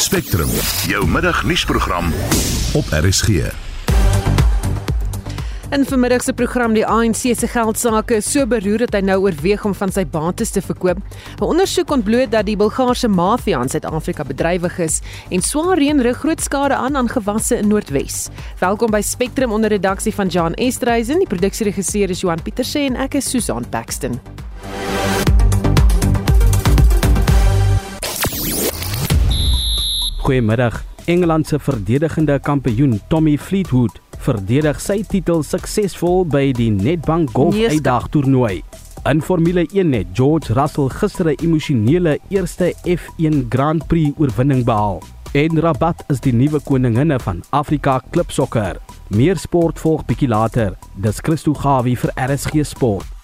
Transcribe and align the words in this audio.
Spectrum, 0.00 0.48
jou 0.88 1.06
middagnuusprogram 1.08 2.06
op 2.72 2.84
RSG. 2.88 3.28
In 5.70 5.84
vermiddag 5.84 6.22
se 6.22 6.32
program 6.32 6.72
die 6.72 6.86
ANC 6.86 7.20
se 7.36 7.46
geldsaake 7.46 8.16
is 8.16 8.30
so 8.32 8.46
beroer 8.48 8.86
dat 8.86 8.96
hy 8.96 9.02
nou 9.04 9.18
oorweeg 9.26 9.66
om 9.68 9.76
van 9.76 9.92
sy 9.92 10.06
bates 10.08 10.54
te 10.56 10.64
verkoop. 10.64 10.96
'n 11.36 11.44
Ondersoek 11.44 11.92
ontbloot 11.92 12.32
dat 12.32 12.48
die 12.48 12.56
Bulgaarse 12.56 13.08
maffia 13.08 13.60
in 13.60 13.68
Suid-Afrika 13.68 14.24
bedrywig 14.24 14.78
is 14.78 15.00
en 15.28 15.42
swaar 15.42 15.76
reën 15.76 16.00
rig 16.00 16.16
groot 16.16 16.40
skade 16.40 16.74
aan 16.74 16.96
aan 16.96 17.08
gewasse 17.08 17.56
in 17.56 17.68
Noordwes. 17.68 18.28
Welkom 18.58 18.90
by 18.90 19.00
Spectrum 19.00 19.52
onder 19.52 19.68
redaksie 19.68 20.14
van 20.14 20.28
Jan 20.28 20.54
Estreisen. 20.54 21.18
Die 21.18 21.28
produksieregisseur 21.28 22.10
is 22.10 22.20
Johan 22.20 22.42
Pieterse 22.42 22.78
en 22.78 22.96
ek 22.96 23.14
is 23.14 23.30
Susan 23.30 23.68
Paxton. 23.68 24.20
Goeiemiddag. 30.20 30.82
Engeland 31.04 31.46
se 31.46 31.58
verdedigende 31.58 32.38
kampioen 32.38 33.00
Tommy 33.08 33.38
Fleetwood 33.38 34.00
verdedig 34.20 34.80
sy 34.80 34.98
titel 35.08 35.40
suksesvol 35.46 36.26
by 36.28 36.50
die 36.56 36.68
Nedbank 36.70 37.32
Golf 37.32 37.56
Uitdag 37.56 38.10
toernooi. 38.12 38.60
In 39.08 39.22
Formule 39.24 39.64
1 39.72 39.94
het 39.96 40.10
George 40.12 40.52
Russell 40.52 40.90
gister 40.92 41.30
'n 41.30 41.40
emosionele 41.40 42.18
eerste 42.28 42.74
F1 42.84 43.46
Grand 43.48 43.86
Prix 43.86 44.12
oorwinning 44.18 44.64
behaal. 44.64 45.02
En 45.32 45.60
Rabat 45.60 46.04
is 46.08 46.20
die 46.20 46.34
nuwe 46.34 46.60
koninginne 46.60 47.18
van 47.18 47.42
Afrika 47.50 48.02
klipsokker. 48.10 48.76
Meer 49.08 49.36
sport 49.36 49.78
volg 49.78 50.04
bietjie 50.04 50.28
later. 50.28 50.76
Dis 50.94 51.18
Christo 51.22 51.54
Gawie 51.54 51.96
vir 51.96 52.12
RSG 52.14 52.64
Sport. 52.64 53.19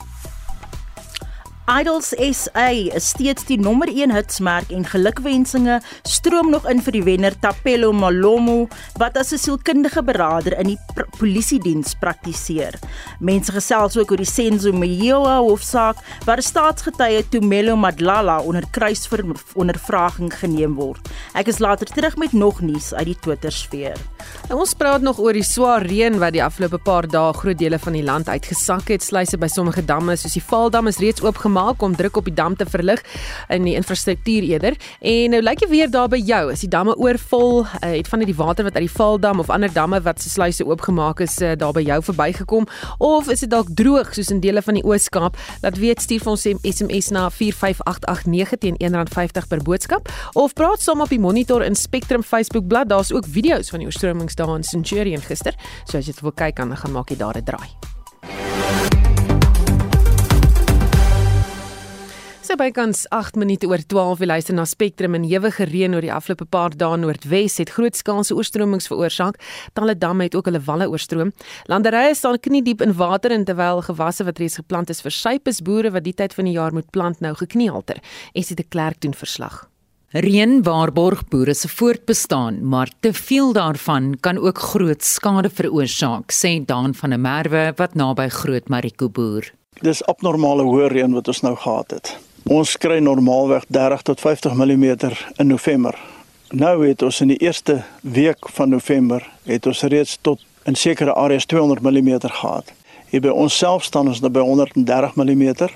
Idols 1.67 2.13
SA 2.15 2.69
is 2.95 3.09
steeds 3.11 3.43
die 3.49 3.57
nommer 3.59 3.91
1 3.91 4.13
hitsmerk 4.15 4.69
en 4.71 4.85
gelukwensinge 4.87 5.81
stroom 6.07 6.53
nog 6.55 6.69
in 6.71 6.79
vir 6.79 6.95
die 6.95 7.03
wenner 7.03 7.35
Tapelo 7.43 7.91
Malomo 7.91 8.69
wat 9.03 9.19
as 9.19 9.33
'n 9.35 9.43
sielkundige 9.43 10.03
beraader 10.03 10.55
in 10.61 10.71
die 10.71 10.79
pr 10.95 11.11
polisie 11.19 11.59
diens 11.59 11.95
praktiseer. 11.99 12.79
Mense 13.19 13.51
gesels 13.51 13.97
ook 13.97 14.11
oor 14.11 14.23
die 14.23 14.31
Senzo 14.31 14.73
Mjiwa 14.73 15.39
hofsaak 15.43 15.97
waar 16.25 16.43
staatsgetuie 16.43 17.29
Tumelo 17.29 17.77
Madlala 17.77 18.39
onder 18.39 18.63
kruisondervraging 18.71 20.31
geneem 20.31 20.75
word. 20.75 21.03
Ek 21.35 21.49
is 21.49 21.59
later 21.59 21.87
terug 21.87 22.17
met 22.17 22.33
nog 22.33 22.61
nuus 22.61 22.95
uit 22.95 23.07
die 23.07 23.19
Twittersfeer. 23.21 24.16
Nou 24.49 24.61
ons 24.63 24.75
praat 24.79 25.03
nog 25.03 25.19
oor 25.19 25.35
die 25.35 25.47
swaar 25.47 25.83
reën 25.83 26.21
wat 26.23 26.37
die 26.37 26.45
afgelope 26.45 26.79
paar 26.79 27.09
dae 27.11 27.33
groot 27.35 27.59
dele 27.59 27.79
van 27.83 27.93
die 27.99 28.05
land 28.07 28.29
uitgesak 28.29 28.93
het. 28.95 29.03
Sluise 29.03 29.39
by 29.39 29.49
sommige 29.51 29.83
damme 29.83 30.15
soos 30.17 30.37
die 30.39 30.45
Vaaldam 30.45 30.87
is 30.87 31.03
reeds 31.03 31.25
oopgemaak 31.25 31.57
gemaak 31.57 31.83
om 31.83 31.97
druk 31.97 32.17
op 32.17 32.27
die 32.29 32.35
dam 32.35 32.57
te 32.57 32.67
verlig 32.67 33.03
in 33.49 33.65
die 33.65 33.75
infrastruktuur 33.79 34.43
eerder. 34.43 34.77
En 35.01 35.31
nou 35.35 35.43
lyk 35.43 35.63
jy 35.65 35.69
weer 35.71 35.91
daar 35.91 36.09
by 36.09 36.19
jou, 36.19 36.51
as 36.53 36.63
die 36.65 36.71
damme 36.71 36.97
oorvol, 36.97 37.65
uh, 37.65 37.93
het 37.95 38.09
van 38.09 38.25
die 38.25 38.35
water 38.37 38.67
wat 38.67 38.77
uit 38.77 38.87
die 38.87 38.93
Vaaldam 38.93 39.41
of 39.41 39.51
ander 39.51 39.73
damme 39.73 40.01
wat 40.05 40.21
se 40.23 40.31
sluise 40.31 40.65
oopgemaak 40.67 41.21
is 41.25 41.39
uh, 41.41 41.55
daar 41.57 41.73
by 41.77 41.83
jou 41.87 42.01
verbygekom 42.03 42.67
of 42.99 43.31
is 43.33 43.45
dit 43.45 43.51
dalk 43.51 43.71
droog 43.77 44.13
soos 44.15 44.31
in 44.31 44.41
dele 44.41 44.63
van 44.63 44.79
die 44.79 44.85
Oos-Kaap? 44.85 45.37
Laat 45.63 45.79
weet 45.81 46.03
stuur 46.03 46.23
vir 46.25 46.33
ons 46.35 46.47
SMS 46.47 47.11
na 47.15 47.29
45889 47.31 48.61
teen 48.63 48.79
R1.50 48.81 49.49
per 49.51 49.63
boodskap 49.65 50.11
of 50.35 50.55
praat 50.57 50.83
saam 50.83 51.05
op 51.05 51.13
die 51.13 51.21
Monitor 51.21 51.65
en 51.65 51.77
Spectrum 51.77 52.23
Facebook 52.23 52.67
bladsy. 52.69 52.75
Daar's 52.87 53.11
ook 53.13 53.25
video's 53.27 53.71
van 53.73 53.81
die 53.83 53.89
oorstromings 54.17 54.35
daar 54.35 54.57
in 54.57 54.65
Centurion 54.65 55.21
gister. 55.21 55.55
So 55.85 55.99
as 55.99 56.07
jy 56.07 56.15
wil 56.23 56.33
kyk, 56.33 56.57
dan 56.57 56.77
gaan 56.77 56.93
maak 56.93 57.11
jy 57.11 57.17
daar 57.17 57.37
'n 57.37 57.45
draai. 57.45 57.71
So 62.43 62.55
bykans 62.55 63.09
8 63.11 63.35
minute 63.35 63.67
oor 63.67 63.79
12 63.79 64.19
wie 64.19 64.27
luister 64.27 64.55
na 64.55 64.65
Spectrum 64.65 65.15
en 65.15 65.25
ewige 65.25 65.65
reën 65.65 65.93
oor 65.95 66.01
die 66.01 66.13
afgelope 66.13 66.45
paar 66.45 66.71
dae 66.71 66.97
noordwes 66.97 67.59
het 67.59 67.71
grootskaalse 67.71 68.35
oorstromings 68.35 68.87
veroorsaak. 68.87 69.35
Talle 69.75 69.99
damme 69.99 70.23
het 70.23 70.35
ook 70.37 70.47
hulle 70.47 70.61
walle 70.61 70.89
oorstroom. 70.89 71.33
Landerye 71.67 72.15
staan 72.15 72.39
knie 72.39 72.63
diep 72.63 72.83
in 72.83 72.95
water 72.95 73.33
en 73.33 73.45
terwyl 73.45 73.83
gewasse 73.83 74.25
wat 74.25 74.39
reeds 74.39 74.57
geplant 74.57 74.91
is 74.91 75.01
versuip 75.01 75.49
is 75.49 75.61
boere 75.61 75.91
wat 75.91 76.05
die 76.05 76.15
tyd 76.15 76.35
van 76.35 76.45
die 76.45 76.55
jaar 76.55 76.73
moet 76.73 76.91
plant 76.91 77.21
nou 77.21 77.35
gekniehalter. 77.35 77.99
Esie 78.33 78.57
de 78.57 78.63
Klerk 78.63 79.01
doen 79.01 79.15
verslag. 79.15 79.67
Reën 80.15 80.63
waarborg 80.63 81.25
boere 81.29 81.55
se 81.55 81.69
voortbestaan, 81.69 82.69
maar 82.69 82.91
te 83.01 83.13
veel 83.13 83.53
daarvan 83.53 84.17
kan 84.21 84.39
ook 84.39 84.59
groot 84.59 85.03
skade 85.05 85.51
veroorsaak, 85.51 86.31
sê 86.31 86.65
Daan 86.65 86.95
van 86.95 87.11
der 87.11 87.19
Merwe 87.19 87.73
wat 87.77 87.95
naby 87.95 88.29
Groot 88.29 88.69
Mariko 88.69 89.09
boer. 89.09 89.51
Dis 89.83 90.05
abnormale 90.07 90.63
hoë 90.63 90.93
reën 90.93 91.13
wat 91.13 91.27
ons 91.29 91.41
nou 91.43 91.57
gehad 91.57 91.91
het. 91.91 92.13
Ons 92.47 92.77
kry 92.79 93.01
normaalweg 93.03 93.67
30 93.67 94.03
tot 94.03 94.21
50 94.21 94.55
mm 94.55 94.85
in 95.37 95.47
November. 95.47 95.99
Nou 96.51 96.87
het 96.87 97.03
ons 97.03 97.21
in 97.21 97.35
die 97.35 97.43
eerste 97.43 97.83
week 98.01 98.49
van 98.55 98.71
November 98.71 99.27
het 99.43 99.67
ons 99.67 99.83
reeds 99.83 100.19
tot 100.23 100.45
in 100.65 100.75
sekere 100.75 101.15
areas 101.15 101.47
200 101.47 101.83
mm 101.83 102.21
gehad. 102.21 102.71
Hier 103.11 103.21
by 103.21 103.35
ons 103.35 103.59
self 103.59 103.83
staan 103.83 104.07
ons 104.07 104.23
nou 104.23 104.31
by 104.31 104.47
130 104.47 105.19
mm 105.19 105.69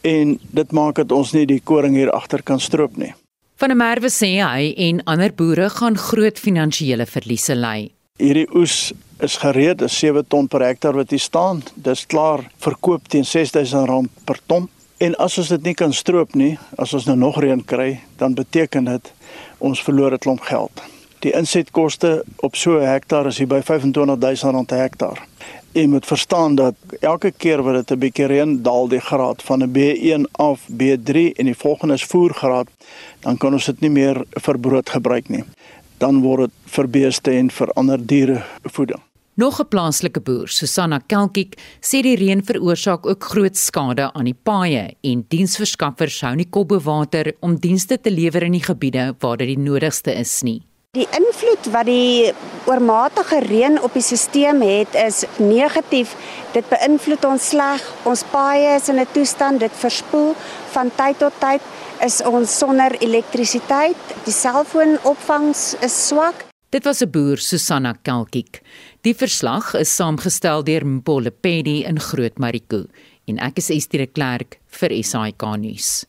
en 0.00 0.36
dit 0.50 0.72
maak 0.72 1.00
dat 1.00 1.12
ons 1.12 1.32
nie 1.32 1.46
die 1.46 1.60
koring 1.64 1.96
hier 1.96 2.12
agter 2.12 2.42
kan 2.42 2.60
stroop 2.60 3.00
nie. 3.00 3.14
Van 3.60 3.70
'n 3.70 3.76
merwe 3.76 4.08
sê 4.08 4.28
hy 4.40 4.72
en 4.88 5.02
ander 5.04 5.32
boere 5.34 5.68
gaan 5.70 5.96
groot 5.96 6.38
finansiële 6.38 7.06
verliese 7.06 7.54
ly. 7.54 7.90
Hierdie 8.16 8.48
oes 8.56 8.92
is 9.18 9.36
gereed, 9.36 9.78
dis 9.78 9.98
7 9.98 10.24
ton 10.28 10.48
per 10.48 10.62
hektaar 10.64 10.96
wat 10.96 11.10
hier 11.10 11.20
staan. 11.20 11.60
Dis 11.74 12.06
klaar 12.06 12.40
verkoop 12.56 13.08
teen 13.08 13.24
R6000 13.24 14.08
per 14.24 14.38
ton. 14.46 14.68
En 14.96 15.16
as 15.16 15.38
ons 15.38 15.48
dit 15.48 15.62
nie 15.62 15.74
kan 15.74 15.92
stroop 15.92 16.34
nie, 16.34 16.58
as 16.78 16.94
ons 16.94 17.04
nou 17.04 17.16
nog 17.16 17.40
reën 17.40 17.64
kry, 17.64 18.00
dan 18.16 18.34
beteken 18.34 18.84
dit 18.84 19.12
ons 19.58 19.82
verloor 19.82 20.12
'n 20.12 20.18
klomp 20.18 20.40
geld. 20.40 20.82
Die 21.20 21.32
insetkoste 21.36 22.24
op 22.36 22.56
so 22.56 22.78
'n 22.78 22.86
hektaar 22.86 23.26
is 23.26 23.38
hier 23.38 23.46
by 23.46 23.60
R25000 23.60 24.66
per 24.66 24.78
hektaar. 24.78 25.18
Jy 25.72 25.86
moet 25.86 26.06
verstaan 26.06 26.54
dat 26.54 26.74
elke 27.00 27.30
keer 27.30 27.62
wat 27.62 27.74
dit 27.74 27.90
'n 27.90 27.98
bietjie 27.98 28.26
reën, 28.26 28.62
daal 28.62 28.88
die 28.88 29.00
graad 29.00 29.42
van 29.42 29.62
'n 29.62 29.72
B1 29.72 30.24
af 30.32 30.60
B3 30.66 31.32
en 31.36 31.44
die 31.44 31.56
volgende 31.56 31.94
is 31.94 32.04
voergraad, 32.04 32.68
dan 33.22 33.36
kan 33.36 33.52
ons 33.52 33.66
dit 33.66 33.80
nie 33.80 33.90
meer 33.90 34.24
vir 34.44 34.58
brood 34.58 34.90
gebruik 34.90 35.28
nie. 35.28 35.44
Dan 35.98 36.22
word 36.24 36.48
dit 36.48 36.74
vir 36.74 36.88
beeste 36.88 37.30
en 37.36 37.50
vir 37.50 37.72
ander 37.76 37.98
diere 37.98 38.42
voeding. 38.64 39.00
Nog 39.40 39.60
'n 39.60 39.68
plaaslike 39.68 40.20
boer, 40.20 40.48
Susanna 40.48 41.00
Kelkiek, 41.06 41.56
sê 41.80 42.02
die 42.02 42.16
reën 42.16 42.42
veroorsaak 42.44 43.06
ook 43.06 43.24
groot 43.24 43.56
skade 43.56 44.12
aan 44.12 44.24
die 44.24 44.36
paaie 44.42 44.96
en 45.00 45.24
diensverskaffers 45.28 46.20
hou 46.20 46.34
nie 46.34 46.50
kop 46.50 46.68
bo 46.68 46.80
water 46.80 47.32
om 47.40 47.56
dienste 47.56 48.00
te 48.00 48.10
lewer 48.10 48.42
in 48.42 48.52
die 48.52 48.64
gebiede 48.64 49.14
waar 49.18 49.36
dit 49.36 49.46
die 49.46 49.58
nodigste 49.58 50.12
is 50.12 50.42
nie. 50.42 50.62
Die 50.92 51.06
invloed 51.14 51.66
wat 51.70 51.86
die 51.86 52.32
oormatige 52.66 53.38
reën 53.38 53.82
op 53.82 53.92
die 53.94 54.02
stelsel 54.02 54.60
het 54.60 54.94
is 54.94 55.24
negatief. 55.38 56.16
Dit 56.52 56.64
beïnvloed 56.68 57.24
ons 57.24 57.48
sleg. 57.48 57.84
Ons 58.02 58.24
paaie 58.32 58.74
is 58.74 58.88
in 58.88 58.98
'n 58.98 59.06
toestand 59.12 59.60
dit 59.60 59.72
verspoel 59.72 60.34
van 60.72 60.90
tyd 60.96 61.18
tot 61.18 61.32
tyd 61.38 61.60
is 62.04 62.20
ons 62.24 62.58
sonder 62.58 62.94
elektrisiteit. 63.04 64.14
Die 64.24 64.34
selfoonopvangs 64.34 65.74
is 65.84 65.96
swak. 66.08 66.46
Dit 66.70 66.84
was 66.84 67.02
'n 67.02 67.10
boer, 67.10 67.36
Susanna 67.36 67.94
Kelkiek. 68.02 68.62
Die 69.02 69.14
verslag 69.14 69.74
is 69.74 69.96
saamgestel 69.96 70.62
deur 70.62 70.84
Mpole 70.84 71.30
Pedi 71.30 71.84
in 71.84 71.98
Groot 71.98 72.38
Mariku 72.38 72.86
en 73.26 73.38
ek 73.38 73.58
is 73.58 73.70
Estie 73.70 73.98
de 73.98 74.06
Klerk 74.06 74.58
vir 74.66 74.90
SAK 75.02 75.42
nuus. 75.58 76.04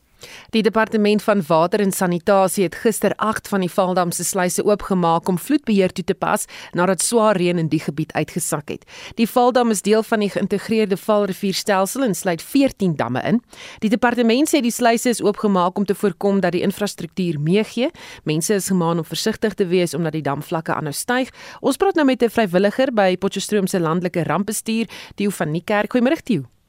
Die 0.50 0.62
departement 0.62 1.24
van 1.24 1.44
water 1.48 1.80
en 1.80 1.92
sanitasie 1.92 2.64
het 2.64 2.76
gister 2.76 3.14
8 3.16 3.48
van 3.48 3.60
die 3.60 3.70
Valdam 3.72 4.12
se 4.12 4.24
sluise 4.24 4.64
oopgemaak 4.66 5.28
om 5.28 5.38
vloedbeheer 5.38 5.92
toe 5.92 6.04
te 6.04 6.14
pas 6.14 6.46
nadat 6.72 7.02
swaar 7.02 7.38
reën 7.38 7.58
in 7.58 7.70
die 7.72 7.80
gebied 7.80 8.12
uitgesak 8.14 8.70
het. 8.70 8.86
Die 9.16 9.28
Valdam 9.30 9.70
is 9.70 9.82
deel 9.82 10.04
van 10.04 10.20
die 10.20 10.30
geïntegreerde 10.30 10.98
valrivierstelsel 10.98 12.04
en 12.04 12.16
sluit 12.16 12.42
14 12.42 12.96
damme 12.96 13.22
in. 13.22 13.42
Die 13.80 13.90
departement 13.90 14.50
sê 14.50 14.62
die 14.62 14.72
sluise 14.72 15.10
is 15.10 15.22
oopgemaak 15.22 15.78
om 15.78 15.86
te 15.86 15.96
voorkom 15.96 16.40
dat 16.40 16.52
die 16.52 16.62
infrastruktuur 16.66 17.40
meegee. 17.40 17.92
Mense 18.24 18.54
is 18.54 18.68
gemaan 18.68 18.98
om 18.98 19.06
versigtig 19.06 19.54
te 19.54 19.68
wees 19.68 19.94
omdat 19.94 20.18
die 20.18 20.26
damvlakke 20.26 20.74
aanhou 20.74 20.96
styg. 20.96 21.34
Ons 21.62 21.78
praat 21.78 21.96
nou 21.96 22.06
met 22.06 22.24
'n 22.24 22.30
vrywilliger 22.30 22.94
by 22.94 23.18
Potchefstroom 23.18 23.68
se 23.68 23.80
landelike 23.80 24.24
rampbestuur, 24.24 24.88
Theo 25.16 25.30
van 25.30 25.52
Niekerk. 25.52 25.92
Goeiemôre 25.92 26.24
Theo. 26.24 26.61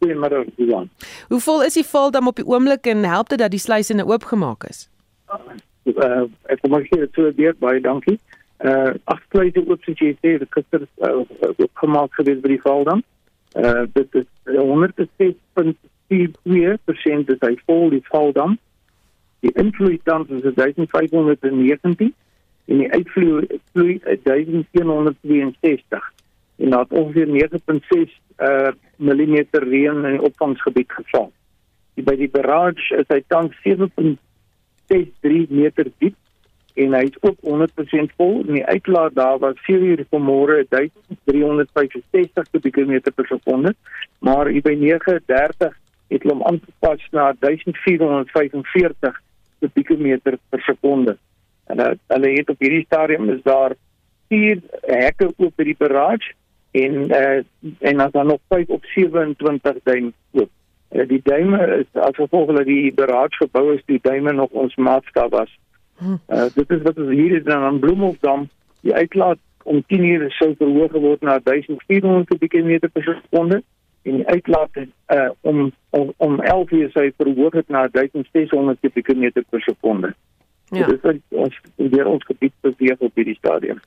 Goeiemôre 0.00 0.44
Susan. 0.56 0.88
Hoe 1.28 1.40
vol 1.40 1.62
is 1.62 1.74
die 1.76 1.84
valdam 1.84 2.26
op 2.26 2.36
die 2.40 2.46
oomblik 2.48 2.86
en 2.88 3.04
help 3.04 3.28
dit 3.28 3.38
dat 3.38 3.50
die 3.52 3.60
sluise 3.60 3.94
nou 3.94 4.08
oopgemaak 4.08 4.64
is? 4.64 4.88
Uh, 5.84 6.24
ek 6.48 6.60
kom 6.62 6.70
maar 6.72 6.86
hier 6.88 7.10
toe 7.12 7.32
weer 7.36 7.54
baie 7.60 7.80
dankie. 7.84 8.18
Uh 8.64 8.96
agt 9.12 9.24
sluise 9.28 9.60
oop 9.66 9.82
soos 9.84 10.00
jy 10.00 10.16
sê, 10.20 10.38
die 10.40 10.48
kuster 10.56 10.80
is 10.86 10.92
uh, 11.04 11.20
oopgemaak 11.50 12.10
gewees 12.16 12.40
by 12.40 12.48
die 12.54 12.64
valdam. 12.64 13.00
Uh 13.60 13.84
dit 13.92 14.08
is 14.22 14.28
106.42% 14.48 17.28
is 17.36 17.42
hy 17.44 17.54
vol 17.66 17.84
die 17.92 18.04
valdam. 18.08 18.52
Die 19.44 19.52
invloed 19.60 20.02
dan 20.08 20.24
is 20.28 20.40
1519 20.56 22.14
en 22.70 22.76
die 22.84 22.92
uitvloei 22.96 23.44
vloei 23.74 23.96
1162 24.24 26.04
en 26.60 26.70
daar 26.70 26.86
het 26.88 26.92
ongeveer 26.92 27.26
9.6 27.26 28.16
uh 28.38 28.70
millimeter 28.96 29.62
reën 29.68 30.04
in 30.04 30.16
die 30.16 30.22
opvangsgebied 30.22 30.92
gevang. 30.92 31.30
Die 31.96 32.04
by 32.04 32.16
die 32.20 32.28
barrage 32.28 32.96
is 32.96 33.08
hy 33.08 33.22
tans 33.32 33.56
7.63 33.64 35.48
meter 35.48 35.88
diep 35.98 36.16
en 36.74 36.94
hy 36.94 37.02
is 37.08 37.16
ook 37.26 37.38
100% 37.46 38.12
vol 38.20 38.36
en 38.44 38.54
die 38.58 38.66
uitlaat 38.66 39.14
daar 39.16 39.38
was 39.42 39.56
7 39.66 39.84
uur 39.92 40.04
vanmôre 40.14 40.56
1365 40.68 42.50
kubieke 42.50 42.84
meter 42.86 43.12
per 43.12 43.26
sekonde 43.26 43.74
maar 44.18 44.46
hier 44.52 44.62
by 44.62 44.76
9:30 44.78 45.74
het 46.10 46.22
hom 46.28 46.42
aangepas 46.42 47.02
na 47.10 47.32
1445 47.38 49.20
kubieke 49.60 49.96
meter 49.96 50.38
per 50.48 50.60
sekonde 50.68 51.16
en 51.66 51.80
uh, 51.80 51.92
hulle 52.12 52.30
het 52.36 52.50
op 52.50 52.58
hierdie 52.58 52.84
stadium 52.84 53.30
is 53.30 53.42
daar 53.42 53.74
vier 54.28 54.62
hekke 54.86 55.32
oop 55.36 55.56
by 55.56 55.64
die 55.72 55.78
barrage 55.78 56.34
en 56.70 56.92
uh, 57.10 57.42
en 57.78 58.00
as 58.00 58.12
dan 58.12 58.26
nog 58.26 58.38
5 58.48 58.68
op 58.68 58.84
27 58.84 59.82
duim 59.82 60.12
oop. 60.32 60.50
Uh, 60.90 61.08
die 61.08 61.20
duime 61.22 61.76
is 61.76 62.00
as 62.00 62.16
gevolg 62.16 62.52
dat 62.56 62.66
die 62.66 62.94
barrage 62.94 63.36
gebou 63.36 63.74
is 63.74 63.82
die 63.84 63.98
duime 64.02 64.32
nog 64.32 64.50
ons 64.50 64.74
maatstaf 64.74 65.30
was. 65.30 65.58
Uh, 66.00 66.46
dit 66.54 66.70
is 66.70 66.82
wat 66.82 66.98
ons 66.98 67.10
hier 67.10 67.36
is 67.36 67.44
dan 67.44 67.62
aan 67.62 67.78
Bloemhofdam. 67.78 68.48
Die 68.80 68.94
uitlaat 68.94 69.38
om 69.62 69.82
10 69.86 70.04
uur 70.04 70.30
sou 70.30 70.54
verhoog 70.58 70.92
word 70.92 71.20
na 71.20 71.38
1400 71.44 72.26
kubieke 72.28 72.62
meter 72.62 72.88
per 72.88 73.02
sekonde 73.02 73.62
en 74.02 74.16
die 74.16 74.26
uitlaat 74.26 74.76
uh, 74.76 75.30
om 75.40 75.72
om 75.90 76.12
om 76.16 76.40
11 76.40 76.70
uur 76.70 76.90
sou 76.90 77.12
verhoog 77.16 77.52
het 77.52 77.68
na 77.68 77.88
1600 77.88 78.80
kubieke 78.80 79.14
meter 79.14 79.44
per 79.50 79.60
sekonde. 79.60 80.14
Ja. 80.70 80.86
Dit 80.86 81.04
is 81.04 81.20
ons 81.28 81.60
weer 81.76 82.06
ons 82.06 82.24
gebied 82.24 82.52
beweeg 82.62 82.98
op 82.98 83.14
hierdie 83.18 83.34
stadium. 83.34 83.80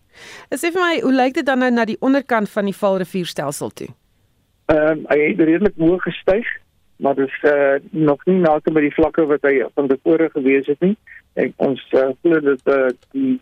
Sê 0.52 0.72
vir 0.74 0.82
my, 0.82 1.00
hoe 1.06 1.14
lyk 1.16 1.38
dit 1.40 1.48
dan 1.48 1.64
nou 1.64 1.72
na 1.72 1.86
die 1.88 2.00
onderkant 2.04 2.50
van 2.52 2.68
die 2.68 2.76
Vaalrivierstelsel 2.76 3.72
toe? 3.72 3.88
Ehm 4.72 5.06
uh, 5.06 5.10
hy 5.12 5.20
het 5.30 5.40
redelik 5.40 5.80
hoog 5.80 6.04
gestyg, 6.04 6.48
maar 7.04 7.16
dit 7.16 7.28
is 7.28 7.50
uh, 7.52 7.80
nog 7.92 8.26
nie 8.26 8.40
naby 8.44 8.72
by 8.72 8.84
die 8.88 8.96
vlakke 8.96 9.26
wat 9.32 9.48
hy 9.48 9.64
van 9.76 9.88
tevore 9.88 10.30
gewees 10.36 10.68
het 10.68 10.80
nie 10.84 10.96
en 11.34 11.54
ons 11.56 11.82
uh, 11.92 12.10
glo 12.22 12.40
dat 12.40 12.70
uh, 12.70 12.90
die 13.12 13.40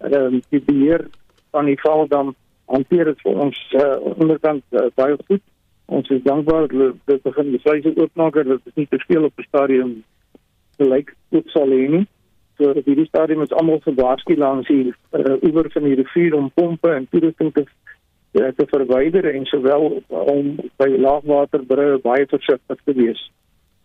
uh, 0.00 0.40
die 0.48 0.62
beheer 0.64 1.06
van 1.50 1.68
die 1.68 1.78
Valdam 1.80 2.34
hanteer 2.72 3.10
dit 3.10 3.24
vir 3.24 3.40
ons 3.46 3.58
uh, 3.76 3.96
onderkant 4.16 4.64
uh, 4.76 4.88
baie 4.94 5.16
goed. 5.26 5.42
Ons 5.88 6.08
is 6.12 6.22
dankbaar 6.24 6.68
dat 6.72 6.96
dit 7.08 7.22
begin 7.24 7.52
die 7.52 7.60
sluise 7.64 7.94
oopmaak 7.96 8.36
dat 8.36 8.64
dit 8.64 8.82
nie 8.82 8.86
te 8.90 9.00
veel 9.06 9.28
op 9.28 9.36
die 9.40 9.48
stadium 9.48 9.92
gelyk 10.80 11.14
ook 11.32 11.48
sal 11.52 11.72
hê 11.72 11.86
nie. 11.96 12.04
So 12.58 12.72
dat 12.72 12.84
hierdie 12.84 13.06
stadium 13.06 13.42
is 13.42 13.52
almal 13.54 13.78
verwaarsku 13.84 14.34
langs 14.36 14.68
hier 14.68 14.90
uh, 15.14 15.36
oor 15.54 15.68
van 15.70 15.84
die 15.86 15.94
rivier 15.94 16.34
om 16.34 16.50
pompe 16.54 16.90
en 16.90 17.06
toerusting 17.10 17.52
te 17.54 17.64
te 18.32 18.66
verwyder 18.70 19.24
en 19.34 19.46
sowel 19.46 20.02
om 20.08 20.48
by 20.76 20.88
laagwaterbrûe 20.88 22.00
baie 22.02 22.26
versigtig 22.28 22.80
te 22.84 22.94
wees. 22.94 23.22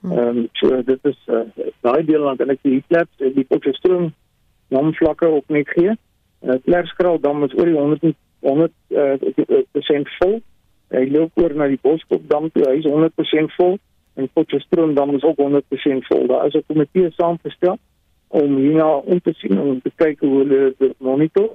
Ehm 0.03 0.17
um, 0.19 0.49
so 0.59 0.81
dit 0.89 1.05
is 1.11 1.19
uh, 1.27 1.45
daai 1.85 2.03
deel 2.05 2.25
dan 2.37 2.51
ek 2.51 2.59
die 2.65 2.81
klep 2.89 3.23
en 3.23 3.31
die 3.37 3.45
Potchefstroom 3.47 4.09
damvlakke 4.73 5.29
op 5.37 5.53
net 5.53 5.69
gee. 5.77 5.93
Uh, 6.41 6.57
Klerskraal 6.65 7.21
dam 7.21 7.45
is 7.47 7.55
oor 7.55 7.69
die 7.69 7.77
100 7.77 8.17
100 8.43 8.73
uh, 8.89 10.03
vol. 10.19 10.35
Hy 10.97 11.05
loop 11.13 11.39
oor 11.39 11.55
na 11.55 11.69
die 11.71 11.79
Boskop 11.81 12.27
dam 12.29 12.49
toe, 12.51 12.65
hy 12.67 12.81
is 12.81 12.89
100% 12.89 13.55
vol 13.55 13.77
en 14.19 14.29
Potchefstroom 14.33 14.97
dam 14.97 15.15
is 15.15 15.23
ook 15.23 15.39
100% 15.39 16.09
vol. 16.09 16.27
Daar 16.27 16.49
is 16.49 16.57
'n 16.57 16.67
komitee 16.67 17.13
saamgestel 17.15 17.79
om 18.33 18.55
hierna 18.57 18.87
om 19.05 19.19
te 19.21 19.33
sien 19.37 19.59
om 19.61 19.81
te 19.81 19.91
kyk 20.01 20.23
hoe 20.25 20.33
hulle 20.41 20.61
dit 20.79 20.93
monitor 20.97 21.51